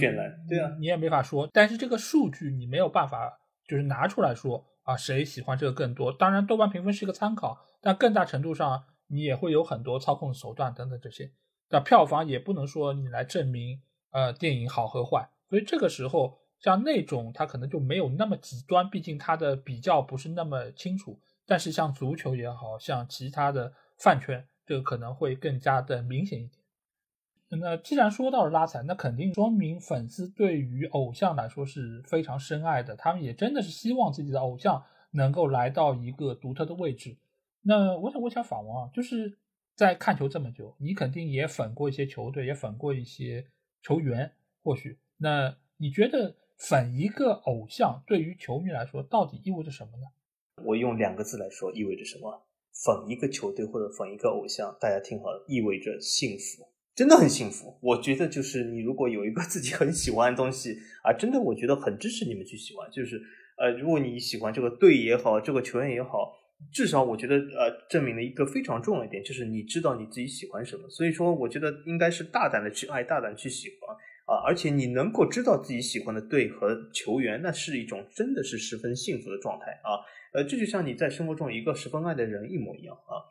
[0.48, 1.50] 对啊，你也没法说。
[1.52, 6.14] 但是这个数据你没有办法就是拿出来说啊，谁喜欢这个更多？
[6.14, 8.86] 当然，豆瓣评分是一个参考，但更大程度上。
[9.12, 11.32] 你也会有很多操控手段等等这些，
[11.72, 13.82] 那票房也不能说你来证明
[14.12, 21.19] 呃电影好和坏，所以这个时候像那种他可能就没有那么极端，毕竟他的比较不是那么清楚。
[21.45, 26.60] 但是像足球也好像其他的饭圈，这个可能会更加的明显一点。
[27.60, 37.18] 那既然说到了拉踩，那肯定说明粉丝对于偶像来说是非常深爱的，他们也真的是希望自己的偶像能够来到一个独特的位置。
[37.64, 39.40] 那我想问一下法王啊，就是
[39.76, 43.48] 在看球这么久，你肯定也粉过一些球队，也粉过一些
[43.81, 44.31] 球员，
[44.61, 50.03] 或许那你觉得粉一个偶像对于球迷来说到底意味着什么呢？
[50.65, 52.45] 我用两个字来说，意味着什么？
[52.84, 56.68] 粉一个球队或者粉一个偶像，大家听好了，意味着幸福。
[56.94, 62.91] 真的很幸福，我觉得就是你如果有一个 自己很喜欢的东西啊，真的我觉得很支持你们去喜欢。
[62.91, 63.22] 就是
[63.57, 66.34] 呃，如果你喜欢这个队也好，这个球员也好，
[66.73, 70.90] 至少我觉得呃，证明了一个非常重要一点，就是你知道你自己喜欢什么。
[70.90, 73.95] 所以说，我觉得应该是大胆的去爱，大胆去喜欢
[74.30, 74.45] 啊。
[74.45, 79.97] 而且你能够知道自己喜欢的队和球员，那是一种真的是十分幸福的状态啊。
[80.31, 83.26] 呃，这就像你在生活中一个十分爱的人一模一样啊。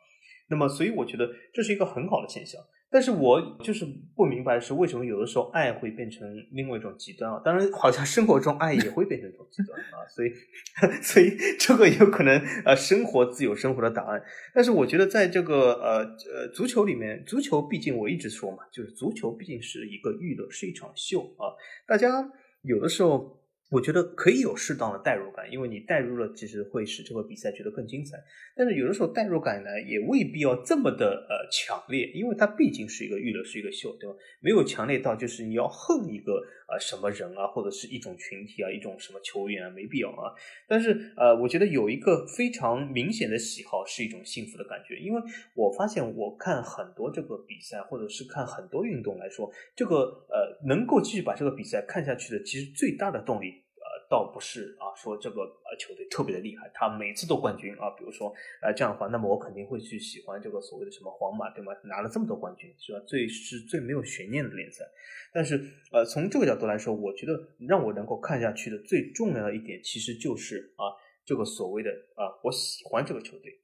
[0.49, 2.61] 那么，所以我觉得这是一个很好的现象。
[2.91, 3.85] 但是我就是
[4.15, 7.41] 不明白是为什么有的时候爱会变成另外一种极端啊？
[7.45, 10.31] 当然，好像生活中爱也会变成一种极端啊，所以，
[11.01, 14.21] 所以这个有可能呃，生活自有生活的答案。
[14.53, 15.99] 但是我觉得在这个呃
[16.33, 21.53] 呃足球里面，足球毕竟我一直说嘛，就是足球毕竟是一个娱乐，是一场秀啊，
[21.87, 22.31] 大家
[22.63, 23.38] 有的时候。
[23.69, 28.17] 我觉得可以有适当的代入感，因为你代入了，其实会使这个比赛觉得更精彩。
[28.55, 34.15] 但是有的时候代入感呢，也未必要这么的呃强烈，因为它毕竟是一个娱乐，是一个秀，对吧？
[34.41, 40.33] 没有强烈到就是你要恨一个啊什么人啊，或者是一种群体啊，一种什么球员啊，没必要啊。
[40.67, 45.21] 但是呃，我觉得有一个非常明显的喜好是一种幸福的感觉，因为
[45.55, 49.95] 我发现我看很多这个比赛，或者是看很多运动来说，这个
[50.29, 53.63] 呃能够继续把这个比赛看下去的，其实最大的动力。
[54.09, 57.91] 倒不是啊，说这个呃球队特别的厉害，他每次都冠军啊。
[57.91, 61.71] 比如说呃这样的话，那么我肯定会去喜欢这个所谓的什么皇马，对吗？
[61.83, 62.99] 拿了这么多冠军，是吧？
[63.05, 64.83] 最是最没有悬念的联赛。
[65.31, 70.89] 但是呃从这个角度来说，我觉得让我能够看下去的最重要的一点，其实就是啊
[71.23, 73.59] 这个所谓的啊我喜欢这个球队。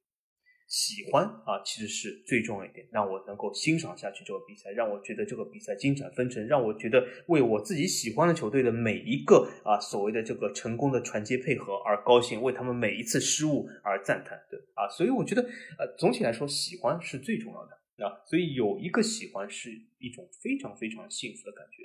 [0.68, 15.42] 喜欢啊，其实是最重要一点，让我能够欣赏下去这个比赛，让我觉得这个比赛精彩纷呈，让我觉得为我自己喜欢的球队的每一个啊所谓的这个成功的传接配合而高兴，为他们每一次失误而赞叹，对啊，所以我觉得
[15.78, 19.70] 呃总体来说喜欢是最重要的啊，所以有一个喜欢是
[20.00, 21.84] 一种非常非常幸福的感觉。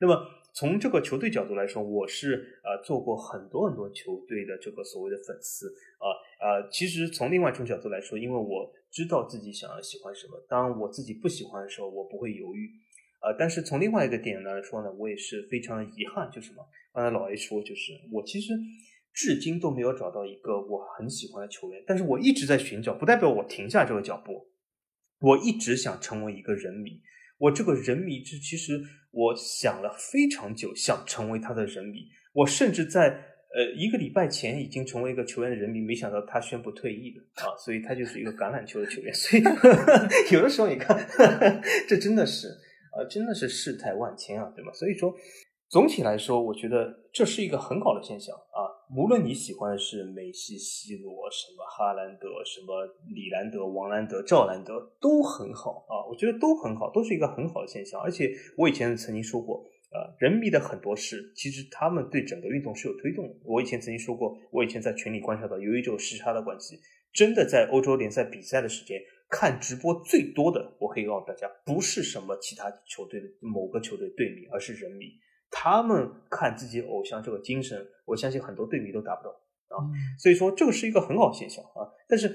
[0.00, 5.68] 那么从这个球队角度来说，我是呃做过很多很多球队的这个所谓的粉丝
[5.98, 6.08] 啊
[6.40, 12.70] 呃，其实从另外一种角度来说，因为我知道自己想要喜欢什么，当我自己不喜欢的时候，我不会犹豫
[13.20, 16.66] 呃，但是从另外一个点来说呢，我也是非常的遗憾，就什么？
[16.92, 18.54] 刚才老 A 说，就是我其实
[19.12, 24.48] 至今都没有找到一个我很喜欢的球员，但是我一直在寻找，不代表我停下这个脚步，
[25.20, 27.02] 我一直想成为一个人迷。
[27.38, 28.80] 我这个人迷，这其实
[29.10, 32.00] 我想了非常久，想成为他的人迷。
[32.32, 37.56] 我甚至在呃一个礼拜前已经成为一个球员的人迷，没想到他宣布退役了啊！
[37.58, 39.12] 所以他就是一个橄榄球的球员。
[39.14, 39.42] 所以
[40.34, 40.96] 有的时候你看，
[41.88, 44.72] 这真的是啊，真的是世态万千啊，对吗？
[44.72, 45.14] 所以说。
[45.68, 48.70] 总体来说，我觉得这是一个很好的现象啊。
[48.94, 56.06] 无论你喜欢的是梅西、C 罗、什么哈兰德、什么里兰德、王兰德、赵兰德，都很好啊。
[56.08, 58.00] 我觉得都很好，都是一个很好的现象。
[58.00, 63.34] 而且我以前曾经说过，呃，人迷的很多事，其实他们对整个运动是有推动的。
[63.44, 66.78] 我以前曾经说过，我以前在群里观察到，由于这个时差的关系，
[67.12, 75.06] 真的在欧洲联赛比赛的时间看直播最多的，我可以告诉大家，不是什么其他球队的某个球队队迷，而是人迷。
[75.58, 79.30] 他们看自己偶像这个精神，我相信很多队迷都达不到
[79.74, 79.80] 啊。
[80.18, 81.80] 所以说这个是一个很好现象啊。
[82.06, 82.28] 但是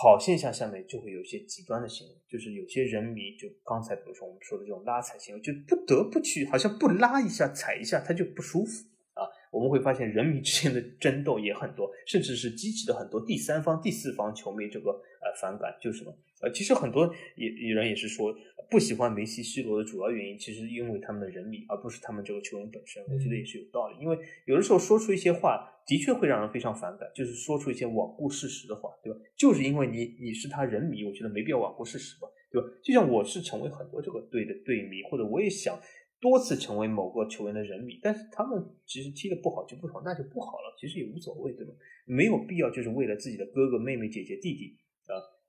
[0.00, 9.28] 好现象下面就会有一些极端的行为，就是有些人迷就刚才比如说我们说的这种拉踩行为，就不得不去，好像不拉一下踩一下他就不舒服啊。
[9.52, 18.36] 我们会发现人迷之间的争斗也很多，甚至是激起了很多第三方、第四方球迷这个呃反感，就是什么呃，其实很多也有人也是说。
[18.68, 23.00] 不喜欢梅西、C 罗的主要原因，其实因为他们的人迷，而不是他们这个球员本身。
[23.04, 29.18] 我觉得也是有道理，因为有的时候说出一些话，的确会让人非常反感，就是说出一些罔顾事实的话，对吧？
[29.36, 32.66] 就是因为你你是他人迷，我觉得没必要罔顾事实吧，对吧？
[32.82, 35.78] 就像我是成为很多这个队的队迷，或者我也想
[36.20, 41.72] 多次成为某个球员的人迷，但是他们其实踢的不好就不好，那就不好了，其实也无所谓，对吧？
[42.04, 44.85] 没有必要就是为了自己的哥哥、妹妹、姐姐、弟弟啊。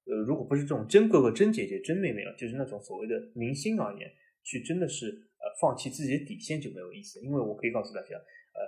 [0.10, 4.10] 呃，如果不是这种真哥哥、真姐姐、真妹妹啊，就是那种所谓的明星而言，
[4.44, 7.20] 去真的是呃放弃自己的底线就没有意思。
[7.22, 8.60] 因为我可以告诉大家，呃，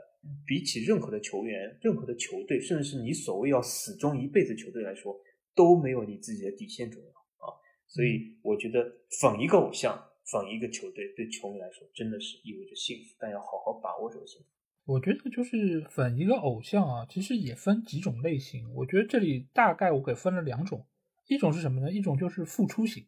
[0.46, 5.18] 比起任何的球员、任何的球队，甚至是你所谓要死忠一辈子球队来说，
[5.56, 7.56] 都没有你自己的底线重要啊。
[7.88, 8.84] 所以我觉得
[9.22, 14.48] 粉一个偶像、粉一个球队，对球迷来说真的是意味着幸福，但要好好把握这个幸福。
[14.86, 18.74] 我觉得就是粉一个偶像啊，其实也分几种类型。
[18.74, 20.86] 我觉得这里大概我给分了两种。
[21.30, 21.92] 一种是什么呢？
[21.92, 23.06] 一种就是付出型，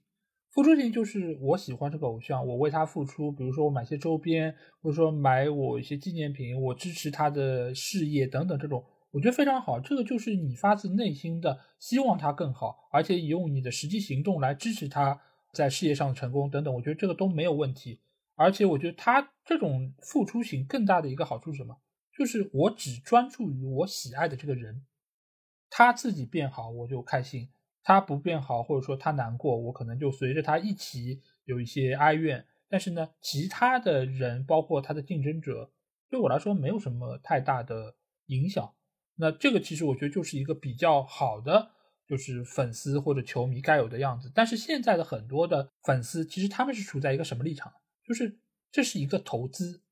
[0.52, 9.80] 付出型就是我喜欢这个偶像，我为他付出，比如说我买些周边，或者说买我一些纪念品，我支持他的事业等等，这种我觉得非常好。
[9.80, 15.20] 这个就是你发自内心的希望他更好，而且用你的实际行动来支持他
[15.52, 18.00] 在事业上的成功等等，我觉得这个都没有问题。
[18.36, 21.76] 而且我觉得他这种付出型更大的一个好处是什么？
[22.16, 24.86] 就是我只专注于我喜爱的这个人，
[25.72, 27.50] 他自己变好我就开心。
[27.84, 32.46] 他不变好，或者说他难过，我可能就随着他一起有一些哀怨。
[32.70, 35.72] 但是呢，其他的人，包括他的竞争者，
[36.10, 37.96] 对我来说没有什么太大的
[38.28, 38.74] 影响。
[39.16, 41.72] 那这个其实我觉得就是一个比较好的，
[42.08, 44.32] 就是粉丝或者球迷该有的样子。
[44.34, 47.74] 但是现在的很多的粉丝，其实他们是处在一个什么立场？
[48.08, 48.40] 就是
[48.72, 49.84] 这是一个投资，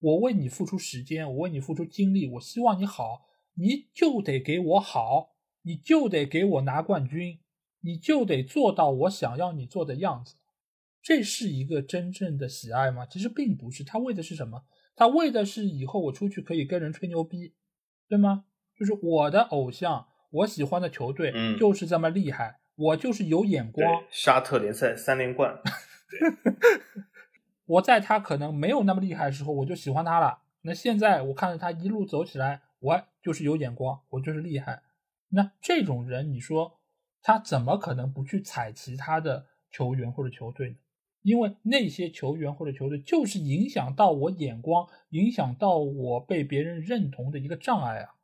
[0.00, 5.35] 我为你付出时间，我为你付出精力，我希望你好，你就得给我好。
[5.66, 7.40] 你就得给我拿冠军，
[7.80, 10.36] 你就得做到我想要你做的样子，
[11.02, 13.04] 这是一个真正的喜爱吗？
[13.04, 14.64] 其实并不是，他为的是什么？
[14.94, 17.52] 他为的是以后我出去可以跟人吹牛逼，
[18.08, 18.44] 对吗？
[18.78, 24.04] 就是我的偶像，我喜欢的球队，就是这么厉害，我就是有眼光。
[24.08, 25.60] 沙特联赛三连冠，
[27.66, 30.42] 我在他可能没有那么厉害的时候，我就喜欢他了。
[30.62, 34.82] 那现在我看着他一路走起来，我就是有眼光，我就是厉害。
[35.28, 36.78] 那这种人，你说
[37.20, 40.76] 他怎么可能不去踩其他的球员或者球队呢？
[41.22, 48.14] 因为那些球员或者球队就是影响到我眼光、影响到我被别人认同的一个障碍啊。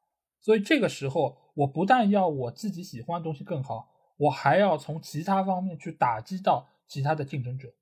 [0.40, 7.74] 所以这个时候，我不但要我自己喜欢的东西更好，我还要从其他方面去打击到其他的竞争者。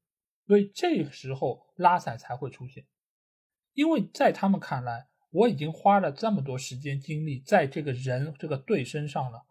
[0.46, 2.86] 所以这时候拉踩才会出现，
[3.74, 5.09] 因为在他们看来。
[5.30, 9.44] 我已经花了这么多时间精力在这个人这个队身上了，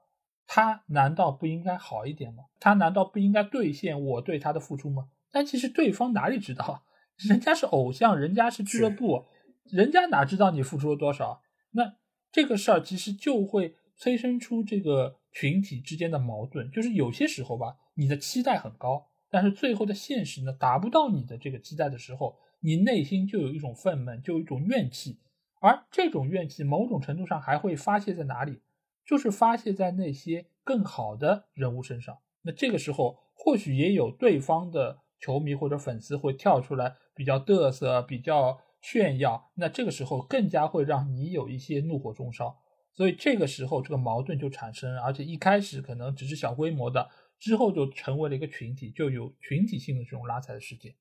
[0.45, 2.43] 他难道不应该好一点吗？
[2.59, 5.09] 他难道不应该兑现我对他的付出吗？
[5.31, 6.83] 但其实对方哪里知道，
[7.17, 9.25] 人家是偶像，人家是俱乐部，
[9.65, 11.41] 人家哪知道你付出了多少？
[11.71, 11.95] 那
[12.31, 25.19] 这个事儿其实就会催生出这个群体之间的矛盾，就是有些时候吧，你的期待很高，但是最后的现实呢达不到你的这个期待的时候，你内心就有一种愤懑，就有一种怨气。
[25.59, 28.61] 而这种怨气，某种程度上还会发泄在哪里？
[29.05, 32.17] 就是发泄在那些更好的人物身上。
[32.43, 39.51] 那这个时候，或许也有对方的球迷或者粉丝会跳出来，比较嘚瑟，比较炫耀。
[39.55, 42.57] 那这个时候，更加会让你有一些怒火中烧。
[42.93, 47.09] 所以这个时候，这个矛盾就产生，而且一开始可能只是小规模的，
[47.39, 50.93] 之后就成为了一个群体，就有群体性的这种拉踩的事件。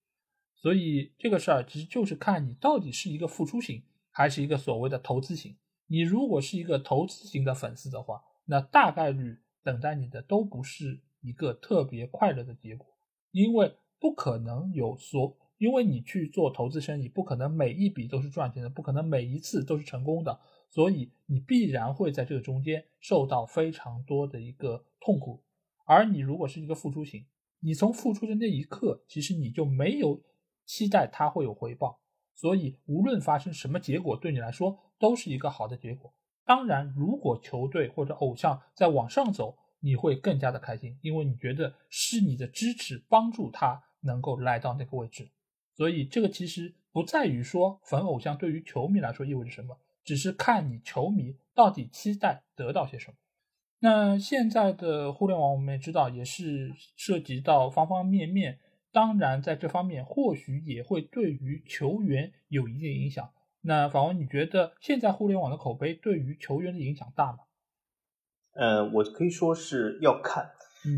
[0.56, 3.82] 所以这个事儿其实就是看你到底是一个付出型。
[4.18, 5.56] 还是一个所谓的投资型。
[5.86, 12.84] 你如果是一个投资型的粉丝的话，那大概率等待你的都不是一个特别快乐的结果，
[13.30, 25.44] 因为不可能有所，因为你去做投资生意，不可能每一笔都是赚钱的，不可能每一次都是成功的，所以你必然会在这个中间受到非常多的一个痛苦。
[25.84, 27.24] 而你如果是一个付出型，
[27.60, 30.20] 你从付出的那一刻，其实你就没有
[30.66, 32.00] 期待它会有回报。
[32.40, 36.14] 所以，无论发生什么结果，对你来说都是一个好的结果。
[36.44, 45.28] 当然，如果球队或者偶像在往上走，你会更加的开心，因为你觉得是你的支持帮助他能够来到那个位置。
[45.74, 53.16] 所以，这个其实不在于说粉偶像对于球迷来说意味着什么，只是看你球迷到底期待得到些什么。
[53.80, 58.60] 那现在的互联网，我们也知道，也是涉及到方方面面。
[58.98, 63.30] 当然，在这方面或许也会对于球员有一定影响。
[63.60, 67.38] 那访问，你觉得现在互联网的口碑对于球员的影响大吗？
[68.54, 70.50] 呃，我可以说是要看。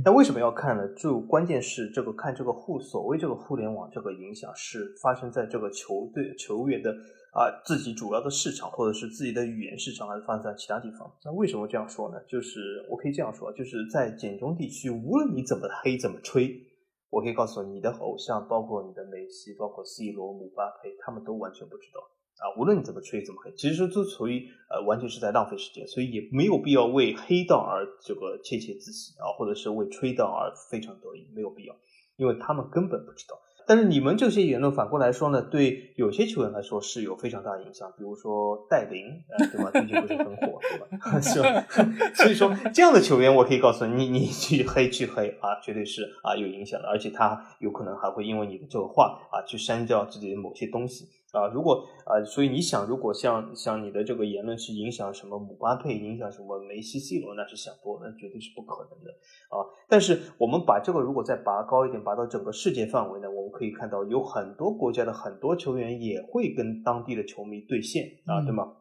[0.03, 0.89] 那为什么要看呢？
[0.95, 6.91] 就关键是这个看这个互所谓这个互联网这个影响是发生在这个球队球员的
[7.35, 11.13] 啊自己主要的市场或者是自己的语言市场，还是发生在其他地方？
[11.23, 12.19] 那为什么这样说呢？
[12.27, 16.67] 就是我可以这样说，就是在简中地区，无论你怎么黑怎么吹。
[17.11, 22.01] 我可以告诉你，你的偶像，包括你的梅西，包括 C 罗、姆巴佩，他们都完全不知道
[22.39, 22.55] 啊。
[22.57, 31.75] 无论你怎么吹怎么黑，其实都属于呃完全是在浪费时间，所以也没有必要为黑道而这个窃窃自喜啊，或者是为吹道而非常得意，没有必要，
[32.17, 33.37] 因为他们根本不知道。
[33.71, 39.07] 但是你们这些言论反过来说呢，对有些球员来说是有非常大的影响，比如说戴琳，
[39.53, 39.71] 对吧？
[39.71, 41.21] 最近不是很火，对吧？
[41.23, 41.65] 是吧？
[42.17, 51.07] 所以说这样的球员，我可以告诉你你，你去黑去黑啊，绝对是啊有影响的，而且他有可能还会因为你的这个话啊去删掉自己的某些东西。
[51.33, 59.11] 啊，如果啊，所以你想，如果像像你的这个言论是影响什么姆巴佩，影响什么梅西、C 罗，那是想多，那绝对是不可能的
[59.49, 59.63] 啊。
[59.89, 68.73] 但是我们把这个如果再拔高一点，拔到整个世界范围呢，我们可以看到有很多国家的很多球员也会跟当地的球迷对线啊，对吗？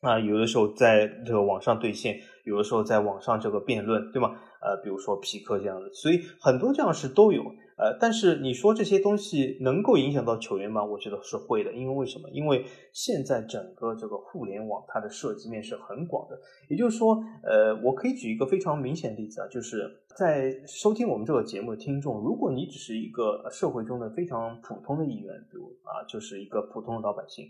[0.00, 4.30] 啊，有的时候在这个网上对线，有的时候在网上这个辩论，对吗？
[4.60, 7.44] 呃，比如说皮克这样的，所以很多这样事都有。
[7.76, 10.82] 呃，但是你说这些东西能够影响到球员吗？
[10.82, 12.30] 我觉得是会的，因为为什么？
[12.30, 16.40] 因为现在整个这个互联网它的涉及面是很广的。
[16.68, 27.44] 也就是说，呃，我可以举一个非常明显的例子啊，就是在收听我们这个节目的听众，如果你只是一个社会中的非常普通的一员，比如啊，就是一个普通的老百姓，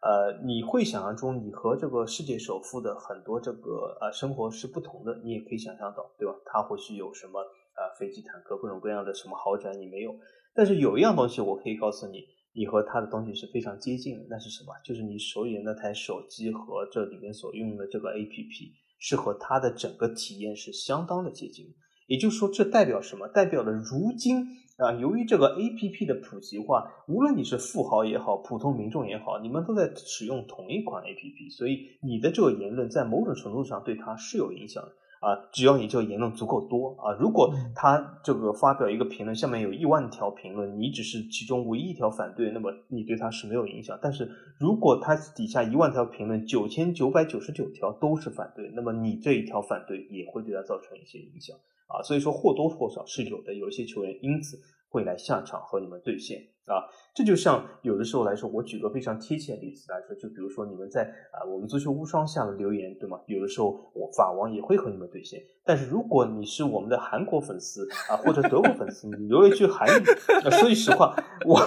[0.00, 6.34] 呃，你会想象中你和这个世界首富的很多这个呃生活是不同的，你也可以想象到，对吧？
[6.44, 7.44] 他或许有什么？
[7.74, 10.14] 啊，飞机、坦克，各种各样的什么豪宅你没有，
[10.54, 12.24] 但是有一样东西我可以告诉你，
[12.54, 14.72] 你和他的东西是非常接近的，那是什么？
[14.84, 21.66] 就是你手里的那台手机和这里面所用的这个 APP 是和他的整个体验是相当的接近。
[22.08, 23.26] 也就是说，这代表什么？
[23.28, 24.44] 代表了如今
[24.76, 34.92] 啊，由于这个 APP 的普及化，无论你是富豪也好，普通民众也好，你们都在使用同一款 APP，所以你的这个言论在某种程度上对他是有影响的。
[35.22, 43.96] 啊，只要你这个言论足够多啊，如果他这个发表一个评论，下面有一万条评论，你只是其中唯一一条反对，那么你对他是没有影响。
[44.02, 44.28] 但是
[44.58, 52.02] 如果他底下一万条评论，九千九百九十九条都是反对，那么你这一条反对也会对他造成一些影响啊。
[52.02, 54.58] 所以说或多或少是有的，有一些球员因此
[54.92, 56.38] 会来下场和你们对线。
[56.64, 56.78] 啊，
[57.12, 61.02] 这就像有的时候来说，我举个非常贴切的例子来说，就比如说你们在
[61.32, 63.18] 啊我们足球无双下的留言，对吗？
[63.26, 70.04] 有的时候我法王也会和你们对线，但是如果你是我们的韩国粉丝啊或者德国粉丝，你留了一句韩语，
[70.52, 71.58] 说句实话，我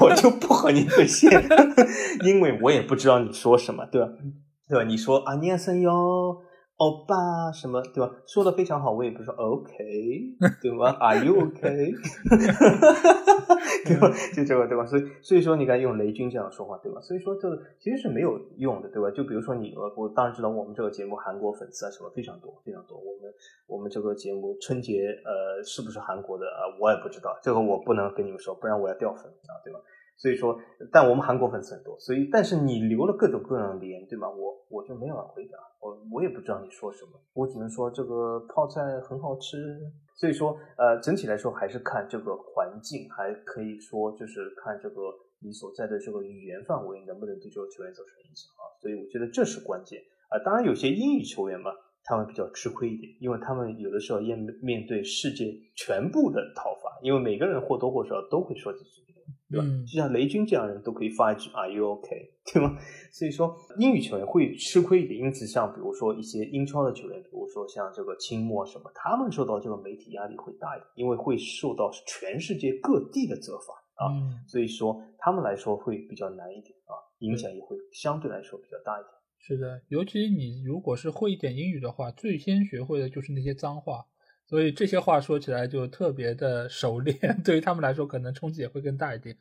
[0.00, 1.32] 我就不和你对线，
[2.24, 4.08] 因为我也不知道你说什么，对吧？
[4.68, 4.84] 对吧？
[4.84, 6.43] 你说啊，你生哟。
[6.76, 8.10] 欧巴什么对吧？
[8.26, 9.72] 说的非常好，我也不说 OK，
[10.60, 11.60] 对吧？Are you OK？
[13.84, 14.08] 对吧？
[14.34, 14.84] 就这个对吧？
[14.84, 17.00] 所以所以说你看用雷军这样说话对吧？
[17.00, 19.10] 所以说这个其实是没有用的对吧？
[19.10, 23.32] 就比如说你我我当然知道我们这个节目韩国粉丝啊什么非常多非常多，我们
[23.68, 26.66] 我们这个节目春节呃是不是韩国的啊？
[26.80, 29.78] 我也不知道，这个我不能跟你们说，不然我要掉粉啊，对吧？
[30.16, 30.58] 所以说，
[30.90, 34.28] 但我们韩国粉丝很多，所以但是你留了各种各样的言，对吗？
[34.30, 39.78] 我我就没法回答，我我也不知道你说什么，我只能说这个泡菜很好吃。
[40.16, 48.70] 所以说，呃，整体来说还是看这个环境，还可以说就是看这个你所在的这个语言范围能不能对这个球员造成影响啊。
[48.80, 50.00] 所以我觉得这是关键
[50.30, 50.38] 啊。
[50.44, 51.72] 当然，有些英语球员嘛，
[52.04, 59.02] 他们比较吃亏一点，因为他们有的时候要面对世界全部的讨伐，因为每个人或多或少都会说几句。
[59.50, 59.66] 对吧？
[59.86, 62.08] 就像雷军这样人都可以发一句 “Are you OK？”
[62.52, 62.76] 对吗？
[63.12, 65.20] 所以说英语球员会吃亏一点。
[65.20, 74.12] 因此，像比如说一些英超的球员，比如说像这个清末什么，他们受到这个媒体压力会大一点，因为会受到全世界各地的责罚啊。
[74.48, 79.10] 所以说他们来说会比较难一点啊，影响也会相对来说比较大一点。
[79.38, 84.06] 是的，尤其你如果是会一点英语的话，最先学会的就是那些脏话。
[84.46, 89.36] 所以这些话说起来就特别的熟练， 对于他们来说可能冲击也会更大一点。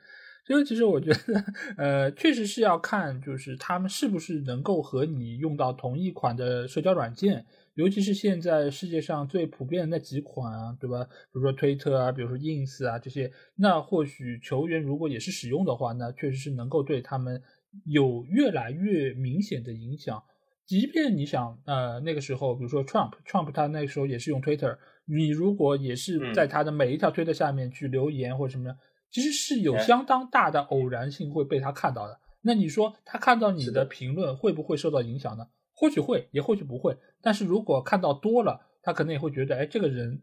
[0.46, 1.46] 所以其实我觉得，
[1.78, 11.06] 呃，确实是要看就是他们是不是能够和你用到同一款的社交软件，尤其是现在世界上最普遍的那几款啊，对吧？
[11.06, 17.42] 比如说推特啊，比如说 ins 啊这些，那或许球员如果也是使用的话，那确实是能够对他们
[17.86, 20.22] 有越来越明显的影响。
[20.66, 28.78] 即便你想，呃，那个时候，比如说 Trump，Trump 他那时候也是用 Twitter，你如果也是在他的每一条推特下面去留言或者什么样，
[29.12, 32.20] 其实是有相当大的偶然性会被他看到的。
[32.42, 35.48] 那你说他看到你的评论会不会受到影响呢？
[35.74, 36.98] 或许会，也或许不会。
[37.22, 40.22] 但是如果看到多了，他可能也会觉得，哎，这个人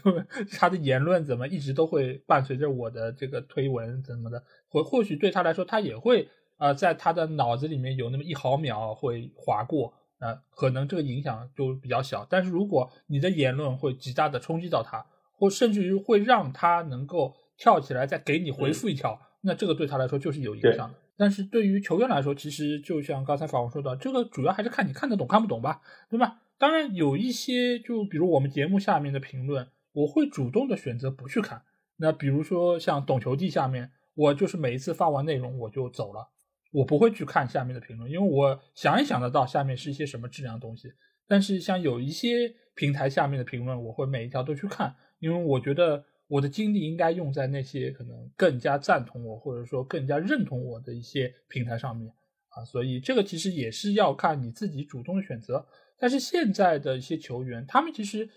[0.58, 4.42] 他的言论怎么一直都会伴随着我的这个推文怎么的？
[4.68, 6.28] 或或许对他来说，他也会。
[6.58, 9.92] 啊，在他的脑子里面有那么一毫秒会划过，
[10.22, 12.26] 啊，可能这个影响就比较小。
[12.30, 15.04] 但是如果你的言论会极大的冲击到他，
[15.36, 20.94] 或甚至于会让他能够跳起来再给你回复一条，那这个对他来说就是有影响的。
[21.16, 26.40] 但是对于球员来说，其实就像刚才法王说的，这个主要还是看你看得懂看不懂吧，对吧？
[26.58, 31.62] 当然有一些，就比如我们节目下面的评论，我会主动的选择不去看。
[31.96, 33.90] 那比如说像懂球帝下面。
[34.14, 36.28] 我就是每一次发完内容我就走了，
[36.72, 40.92] 我不会去看下面的评论，因为我想也想得到下面是一些什么质量东西。
[41.28, 52.12] 但是像有一些平台下面的评论，我会每一条都去看，因为我觉得我的精力应该用在那些可能更加赞同我或者说更加认同我的一些平台上面
[52.48, 52.64] 啊。
[52.64, 55.64] 所以这个其实也是要看你自己主动的选择。
[55.98, 58.28] 但是现在的一些球员，他们其实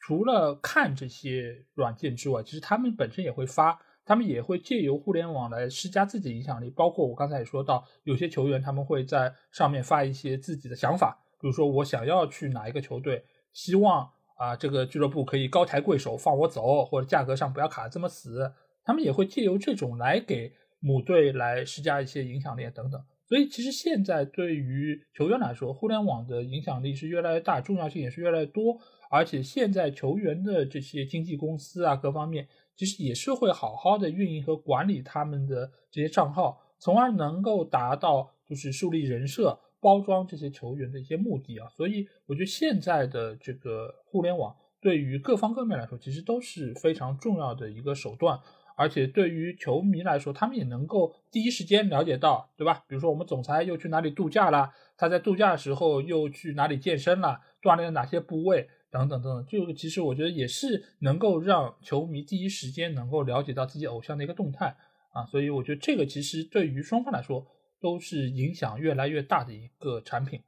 [0.00, 6.70] 除了看这些软件之外，其实他们本身也会发，他们也会借由互联网来施加自己影响力。
[6.70, 18.52] 包括我刚才也说到，有些球员他们会在上面发一些自己的想法，比如说我想要去哪一个球队，希望啊这个俱乐部可以高抬贵手放我走，或者价格上不要卡这么死，
[18.84, 23.00] 他们也会借由这种来给母队来施加一些影响力等等。
[23.24, 28.76] 所以，其实现在对于球员来说，互联网的影响力是越来越大，重要性也是越来越多。
[29.12, 41.68] 而且，现在球员的这些经纪公司啊，各方面其实也是会好好的运营和管理他们的这些账号，从而能够达到就是树立人设、包装这些球员的一些目的啊。
[41.68, 48.40] 所以，我觉得现在的这个互联网对于各方各面来说，其实都是非常重要的一个手段。
[48.74, 52.82] 而且对于球迷来说，他们也能够第一时间了解到，对吧？
[52.88, 59.46] 比如说我们总裁又去哪里度假了，他在度假的时候又去哪里健身了，锻炼了哪些部位，等等等等。
[59.48, 64.76] 这个其实我觉得也是能够让球迷第一时间能够了解到自己偶像的一个动态
[65.12, 65.26] 啊。
[65.26, 67.46] 所以我觉得这个其实对于双方来说
[67.80, 70.42] 都是影响越来越大的一个产品。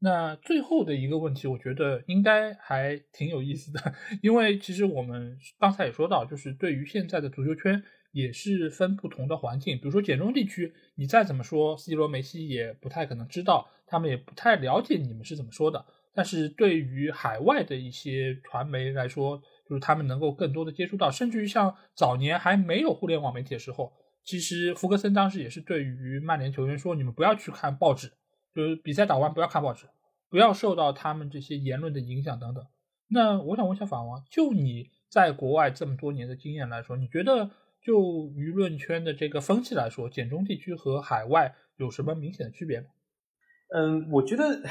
[0.00, 15.86] 那最后的一个问题，我觉得应该还挺有意思的，因为其实我们刚才也说到，就是对于现在的足球圈也是分不同的环境，比如说简中地区，你再怎么说，C 罗、梅西也不太可能知道，他们也不太了解你们是怎么说的。
[16.14, 23.92] 但是对于海外的一些传媒来说，就是他们能够更多的接触到，甚至于像早年还没有互联网媒体的时候，
[24.22, 28.12] 其实福格森当时也是对于曼联球员说，你们不要去看报纸。
[28.54, 29.88] 就是比赛打完不要看报纸，
[30.30, 32.64] 不要受到他们这些言论的影响等等。
[33.08, 37.50] 那我想问一下法王，就你在国外这么多年的经验来说，你觉得
[37.82, 42.86] 就舆论圈的这个风气来说，简中地区和海外有什么明显的区别吗？
[43.74, 44.62] 嗯，我觉得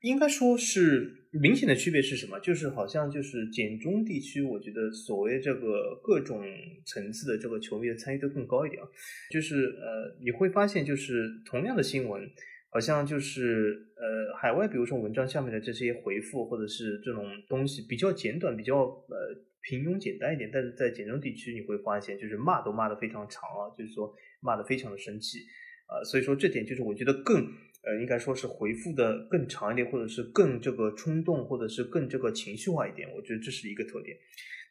[0.00, 2.38] 应该说是明显的区别是什么？
[2.40, 6.44] 就是好像就是简中地区，我觉得所谓这个各种
[6.84, 8.82] 层次的这个球迷的参与度更高一点。
[9.30, 12.28] 就是呃，你会发现就是同样的新闻。
[12.72, 20.48] 好像就是呃，海外比如说文章下面的这些回复或者是这种东西比较简短，比较呃平庸简单一点。
[20.52, 25.40] 但是在简中地区你会发现，就是骂都骂得非常长啊，就是说骂得非常的生气
[25.88, 25.98] 啊。
[26.04, 27.44] 所以说这点就是我觉得更
[27.82, 33.08] 呃应该说是回复的更长一点，或者是更这个冲动，或者是更这个情绪化一点。
[33.14, 34.16] 我觉得这是一个特点。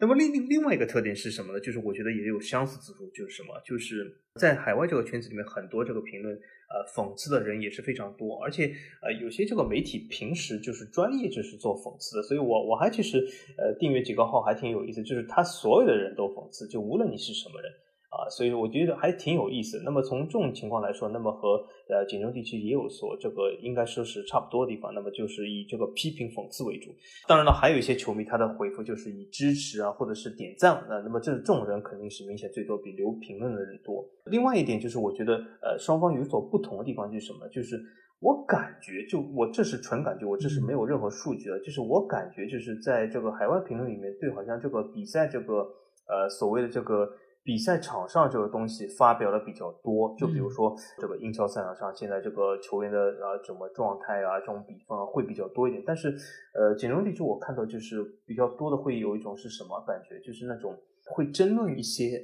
[0.02, 1.60] 那么另另另外一个特点是什么呢？
[1.60, 3.60] 就是我觉得也有相似之处，就是什么？
[3.65, 8.72] 就是在海外这个圈子里面，很多这个评论，呃，讽刺的人也是非常多，而且
[9.02, 13.18] 呃，有些这个媒体平时就是专业就是做讽刺的，所以我我还其实
[13.57, 17.69] 呃订阅几个号还挺有意思，就是他所有的人都讽刺，就无论你是什么人。
[18.10, 19.84] 啊，所以我觉得还挺有意思。
[19.86, 24.91] 那么从这种情况来说，那么和呃锦州地区也有所这个应该说是差不多的地方。
[24.95, 26.90] 那么就是以这个批评讽刺为主。
[27.27, 30.99] 当然了，还有一些球迷他的回复就是以支持啊，或者是点赞啊。
[31.03, 34.03] 那么这这种人肯定是明显最多，比留评论的人多。
[34.26, 37.48] 另外一点就是，我觉得呃双方有所不同的地方就是什么？
[37.49, 37.80] 就是
[38.22, 41.60] 我感觉，就我这是纯感觉，我这是没有任何数据的。
[41.60, 45.61] 就是我感觉就是在这个海外评论里面，对好像这个比赛这个
[46.07, 47.07] 呃所谓的这个。
[47.49, 55.84] 比赛场上这个东西发表的比较多，就比如说这个英超赛场上现在这个球员的啊什么状态啊，这种比分啊会比较多一点。
[55.84, 56.15] 但是
[56.53, 60.19] 呃，简中地区我看到就是比较多的会有一种是什么感觉？
[60.19, 60.77] 就是那种
[61.07, 62.21] 会争论一些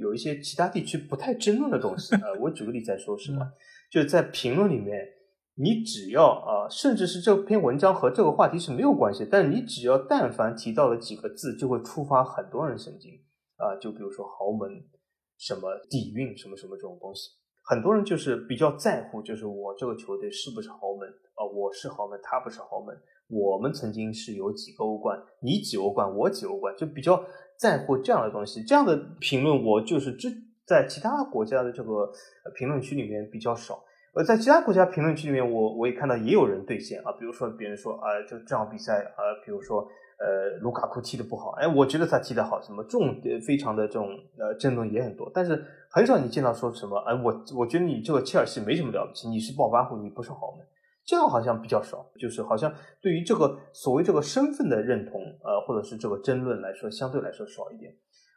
[0.00, 2.16] 有一些其他地区不太争论的东西。
[2.16, 3.48] 呃，我举个例子来说什么，
[3.92, 5.06] 就是在评论里面，
[5.54, 13.12] 你只要啊，甚至是这篇文章和这个话题是没有关系，但你只要但凡提到了几个字，就会触发很多人神经。
[13.64, 14.68] 啊，就比如说豪门，
[15.38, 17.30] 什么底蕴，什么什么这种东西，
[17.64, 21.40] 很多人就是比较在乎，就是我这个球队是不是豪门啊？
[21.42, 22.94] 我是豪门，他不是豪门。
[23.30, 27.24] 我们曾经是有几个欧冠，你几欧冠，我几欧冠，就比较
[27.58, 28.62] 在乎这样的东西。
[28.62, 30.28] 这样的评论，我就是这
[30.66, 32.12] 在其他国家的这个
[32.54, 33.82] 评论区里面比较少。
[34.12, 39.88] 而在其他国家评论区里面，我我也看到也有人兑现啊，比如说别人说啊，就这场比赛啊，比如说。
[40.18, 44.08] 呃，卢卡库踢的不好，哎，我觉得他踢的好，什么这种非常的这种
[44.38, 50.64] 呃争论也很多，但是很少你见到说什么，哎，我我觉得你这个切尔西没什么了不起，你是暴发户，你不是豪门，
[51.04, 52.72] 这样好像比较少，就是好像
[53.02, 57.92] 对于这个所谓这个身份的认同，呃，或者是这个争论来说，相对来说少一点，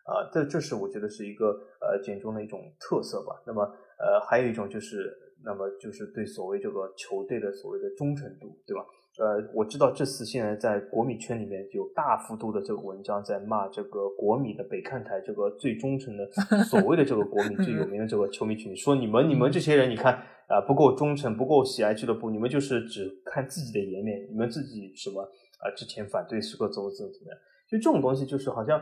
[0.05, 3.39] 啊，这这是我觉得是一个呃简中的一种特色吧。
[3.45, 8.83] 那么呃还有一种就是，那么就是对所谓这个球队的所谓的忠诚度，对吧？
[9.18, 16.30] 呃，我知道这次现在在国米圈里面有大幅度的这个文章在骂这个国米的北看台这个最忠诚的
[16.69, 20.14] 所谓的这个国米最有名的这个球迷群，说你们你们这些人，你看
[20.48, 27.38] 啊不够忠诚，不够喜爱俱乐部，你们就是只看自己的颜面，你们自己什么啊之前反对时刻走怎么怎么样，
[27.69, 28.80] 就这种东西就是好像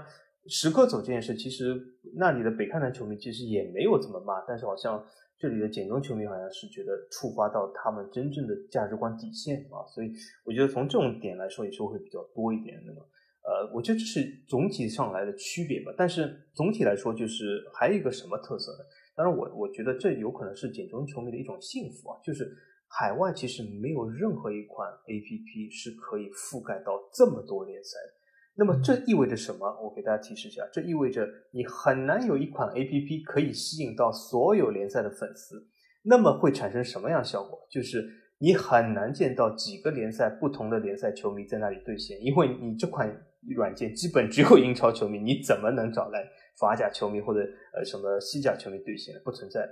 [0.48, 1.74] 时刻走这件事，其实
[2.18, 5.02] 那里的北看台球迷其实也没有怎么骂，但是好像。
[5.38, 10.12] 这里的简中球迷好像是觉得触发到他们真正的价值观底线啊，所以
[10.46, 12.82] 我觉得从这种点来说也是会比较多一点。
[12.86, 13.02] 那么，
[13.44, 15.94] 呃，我觉得这是总体上来的区别吧。
[15.98, 18.80] 但是总体来说，就是还有一个什么特色呢？
[19.14, 22.50] 当然，我我觉得这有可能是简中球迷的一种幸福啊，就是
[22.88, 28.15] 海外其实没有任何一款 APP 是可以覆盖到这么多联赛的。
[28.58, 29.68] 那么这意味着什么？
[29.84, 35.68] 我给大家提示一下，这意味着你很难有一款 A P P 可以吸引到所有联赛的粉丝。
[36.04, 37.60] 那么会产生什么样效果？
[37.70, 38.08] 就是
[38.38, 43.12] 你很难见到几个联赛不同的联赛球迷在那里兑现，因为你这款
[43.56, 46.24] 软件基本只有英超球迷，你怎么能找来
[46.58, 47.40] 法甲球迷或者
[47.74, 49.22] 呃什么西甲球迷兑现的？
[49.24, 49.68] 不存在。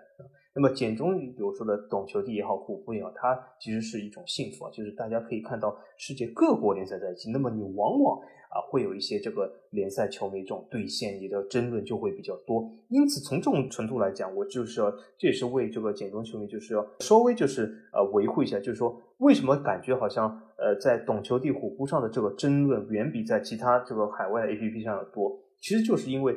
[0.56, 7.32] 那么简中，比如说的懂球帝也好，虎扑也好，它其实是一种幸福啊，就是大家可以看到世界各国联赛在一起。
[7.32, 8.20] 那么你往往
[8.52, 12.70] 啊，会有一些这个联赛球迷这种兑现，你的争论就会比较多。
[12.90, 25.40] 因此，从这种程度来讲，我就是要，这也是为这个简中球迷就是要稍微就是呃维护一下，就是说为什么感觉好像呃在懂球帝虎扑上的这个争论远比在其他这个海外 A P P 上要多？
[25.60, 26.36] 其实就是因为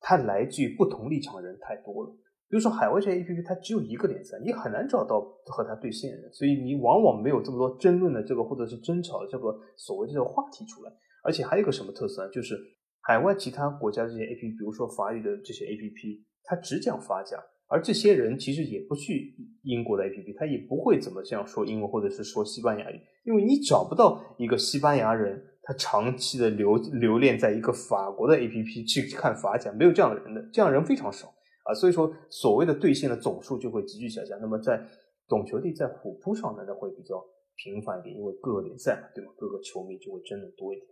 [0.00, 2.10] 它来自于不同立场的人太多了。
[2.48, 10.90] 比如说海外这些 A P P，它只有一个联赛，你很难找到和它对线的人，所以你往往没有这么多争论的这个或者是争吵的这个所谓这个话题出来。
[11.22, 12.30] 而且还有一个什么特色呢？
[12.32, 12.58] 就是
[13.02, 17.36] 海外其他国家这些 A P P，比如说法语的这些 A P P，它只讲法甲，
[17.68, 25.40] 而这些人其实也不去英国的 A P P，他也不会怎么这样说英文或者是说西班牙语，因为你找不到一个西班牙人，
[25.70, 31.28] 他长期的留留恋在一个法国的 A P P 去看法甲，没有这样的人的，这样人非常少
[31.62, 34.36] 啊，所以说所谓的兑现的总数就会急剧下降。
[34.40, 34.84] 那么在
[35.28, 37.24] 懂球帝在虎扑上呢，那会比较
[37.54, 39.30] 频繁一点，因为各个联赛嘛，对吧？
[39.38, 40.88] 各个球迷就会真的多一点。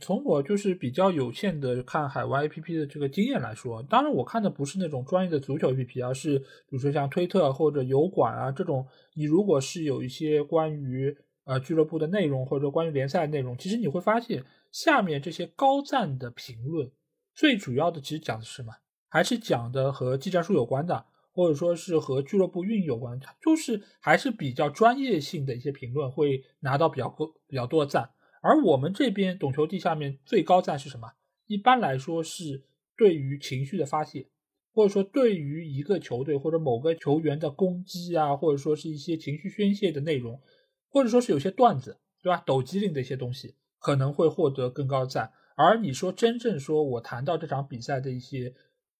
[0.00, 8.86] 从我就是比较有限的看海外 APP 的这个经验来说，当然我看的不是那种专业的足球 APP，而是比如说像推特或者油管啊这种。
[9.14, 11.14] 你如果是有一些关于
[11.52, 16.90] 呃俱乐部的内容或者说关于联赛的内容，其实你会发现下面这些高赞的评论，
[17.34, 18.72] 最主要的其实讲的是什么？
[19.08, 28.10] 还是讲的和技战术有关的，或者说是和俱乐部运营有关，就是还是比较专业性的一些评论会拿到比较多比较多的赞。
[28.40, 31.12] 而我们这边懂球帝下面最高赞是什么？
[31.46, 32.64] 一般来说是
[32.96, 34.26] 对于情绪的发泄，
[34.72, 40.40] 或者说对于一个球队或者某个球员的攻击啊，或者说是一些情绪宣泄的内容，
[40.92, 42.42] 或者说是有些段子，对吧？
[42.46, 45.32] 抖机灵的一些东西，可能会获得更高的赞。
[45.56, 48.54] 而你说真正说我谈到这场比赛的一些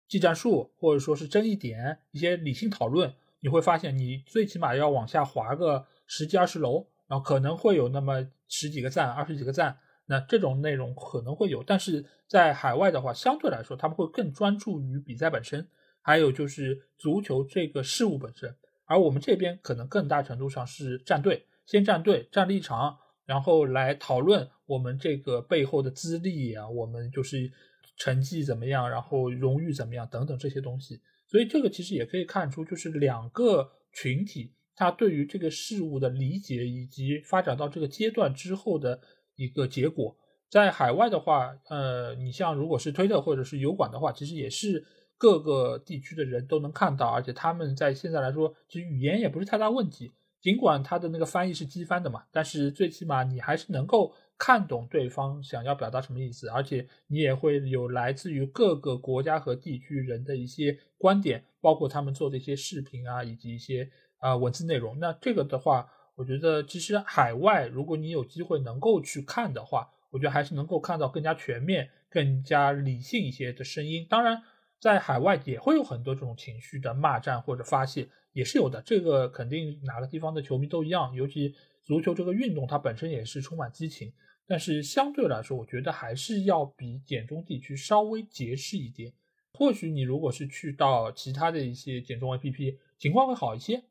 [0.08, 6.88] 技战术，或者说是争议点、一些理性讨论，你会发现你最起码要往下滑个十几二十楼。
[7.08, 15.68] 然后可能会有那么十几个赞、二十几个赞，那这种内容可能会有，但是在海外的话，相对来说他们会更专注于比赛本身，
[16.00, 18.56] 还有就是足球这个事物本身，
[18.86, 27.50] 而我们这边可能更大程度上是站队，先站队、站立场，然后来讨论我们这个背后的资历啊，我们就是
[27.96, 34.54] 成绩怎么样，然后荣誉怎么样等等这些东西，所以这个其实也可以看出，就是两个群体。
[34.74, 38.98] 他对于这个事物的理解，以及发展到这个阶段之后的
[39.36, 40.16] 一个结果，
[40.48, 44.84] 在海外的话，呃，你像如果是推特或者是油管的话，其实也是
[45.18, 50.10] 各个地区的人都能看到，而且他们在现在来说，其实语言也不是太大问题。
[50.42, 63.88] 尽管他的那个翻译是机翻的嘛，但是最起码你还是能够看懂对方想要表达什么意思，而且你也会有来自于各个国家和地区人的一些观点，包括他们做的一些视频啊，以及一些。
[64.22, 74.06] 啊，文字内容，那这个的话，我觉得其实海外，如果你有机会能够去看的话，我觉得还是能够看到更加全面、更加理性一些的声音。
[74.08, 74.40] 当然，
[74.80, 78.82] 在海外也会有很多这种情绪的骂战或者发泄，也是有的。
[78.82, 81.54] 这个肯定哪个地方的球迷都一样，尤其
[81.84, 84.12] 足球这个运动，它本身也是充满激情。
[84.46, 89.12] 但是相对来说，我觉得还是要比简中地区稍微节制一点。
[89.52, 93.84] 或许你如果是去到其他的一些简中 APP，情况会好一些。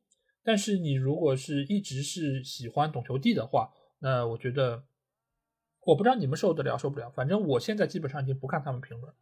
[0.43, 4.83] 但是你如果是一直是喜欢懂球帝的话，那我觉得，
[5.85, 7.09] 我不知道你们受得了受不了。
[7.11, 9.13] 反正我现在基本上已经不看他们评论。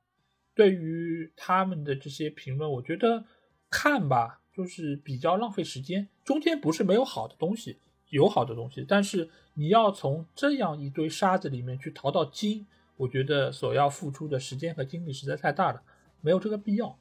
[0.56, 3.26] 对于他们的这些评论，我觉得
[3.70, 6.06] 看吧，就是比较浪费时间。
[6.26, 7.78] 中间不是没有好的东西，
[8.10, 12.68] 有好的东西，但是你要从这样一堆沙子里面去淘到金，
[12.98, 15.82] 我觉得所要付出的时间和精力实在太大了，
[16.20, 16.94] 没有这个必要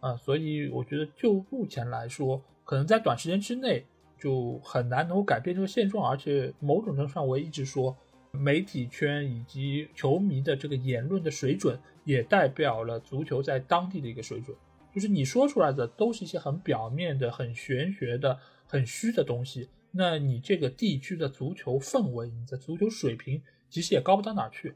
[0.00, 0.14] 啊。
[0.14, 3.86] 所以我觉得就目前来说，可能在短时间之内
[4.20, 7.96] 就很难能够改变这个现状，而且某种程度上，我也一直说。
[8.32, 14.54] 媒体圈以及球迷的这个言论的水准，也代表了足球在当地的一个水准。
[14.96, 24.74] 就是你说出来的都是一些很表面的、很玄学的、很虚的东西，那你这个地区的足球氛围、你的足球水平，其实也高不到哪去。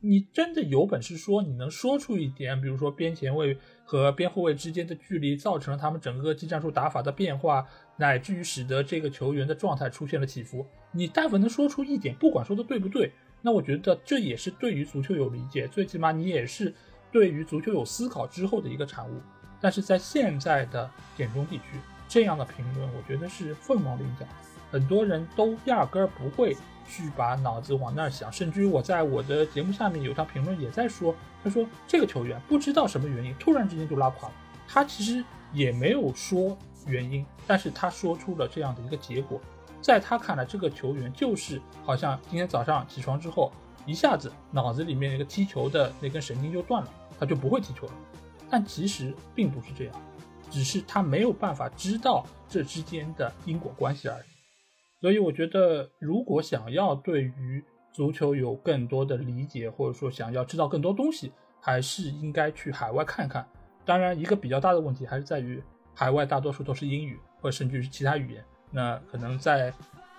[0.00, 3.54] 你真的有本事说你能说出一点，比如说边前卫
[3.84, 7.68] 和边后卫之间的距离造成了他们整个技战术打法的变化，
[7.98, 10.64] 乃至于使得这个球员的状态出现了起伏。
[10.90, 13.12] 你但凡能说出一点，不管说的对不对，
[13.42, 16.74] 那我觉得这也是对于足球有理解，最起码你也是
[17.12, 19.20] 对于足球有思考之后的一个产物。
[19.60, 21.78] 但是在现在的简中地区，
[22.08, 24.26] 这样的评论，我觉得是凤毛麟角，
[24.70, 26.56] 很多人都压根儿不会。
[26.88, 31.14] 去把脑子往那儿想，甚至于我在我的节目下面有条评论也在说，
[31.44, 34.34] 他说这个球员不知道什么原因突然之间就拉垮了，
[34.66, 36.58] 他其实也没有说
[36.88, 39.40] 原因，但是他说出了这样的一个结果，
[39.80, 43.52] 在他看来，这个球员就是好像今天早上起床之后，
[43.86, 47.92] 一下子脑子里面那个踢球的那根神经就断了，他就不会踢球了，
[48.50, 49.94] 但其实并不是这样，
[50.50, 54.24] 只是他没有办法知道这之间的因果关系而已。
[55.00, 63.46] 所以我觉得，如果想要对于足球有更多的理解，或者说想要知道更多东西，还是应该去海外看看。
[63.84, 65.62] 当然，一个比较大的问题还是在于
[65.94, 69.72] 海外大多数都是英语，或者甚至是其他语言，那可能在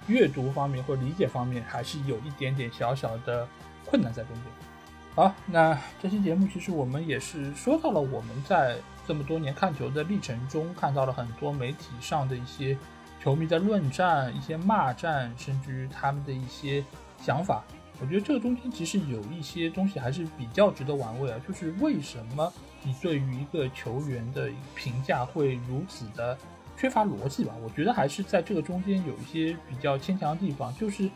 [0.08, 3.48] 阅读方面或理解方面还是有一点点小小的
[3.86, 4.71] 困难在中间。
[5.16, 8.78] 好，那这期节目其实我们也是说到了我们在
[9.08, 12.78] 这么多年看球的历程中，看到了很多媒体上的一些。
[13.24, 16.84] 球迷的论战、一些骂战，甚至于他们的一些
[17.22, 17.64] 想法，
[18.00, 21.40] 我觉得这个中间其实有一些东西还是比较值得玩味啊。
[21.48, 22.52] 就是为什么
[22.82, 26.36] 你对于一个球员的评价会如此的
[26.76, 27.54] 缺乏逻辑吧？
[27.64, 30.76] 我觉得还是在这个中间有一些比较牵强的地方。
[30.76, 31.08] 就是，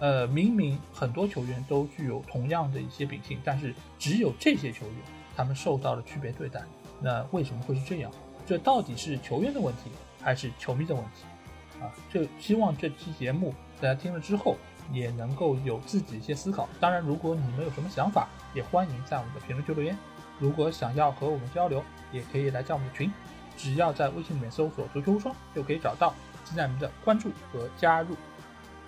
[0.00, 4.94] 呃，明明很多球员都具有同样的一些秉性，但是只有这些球员
[5.36, 6.62] 他们受到了区别对待。
[7.00, 8.10] 那为什么会是这样？
[8.46, 9.90] 这到底是球员的问题，
[10.22, 11.82] 还是球迷的问题？
[11.82, 14.56] 啊，这希望这期节目大家听了之后
[14.92, 16.68] 也能够有自己一些思考。
[16.80, 19.96] 当然，如果你们有什么想法，也欢迎在我们的评论区留言。
[20.38, 23.12] 如果想要和我们交流，也可以来加我们的群，
[23.56, 26.14] 只要在微信里面搜索“足球无双”就可以找到，
[26.44, 28.16] 期待你们的关注和加入。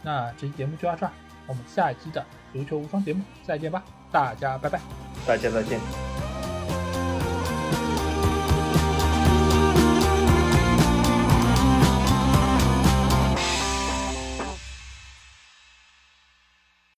[0.03, 1.13] 那这期节目就到这儿，
[1.47, 4.81] 我们下一期的足球无双节目再见吧，大家拜拜，
[5.27, 6.32] 大家再见。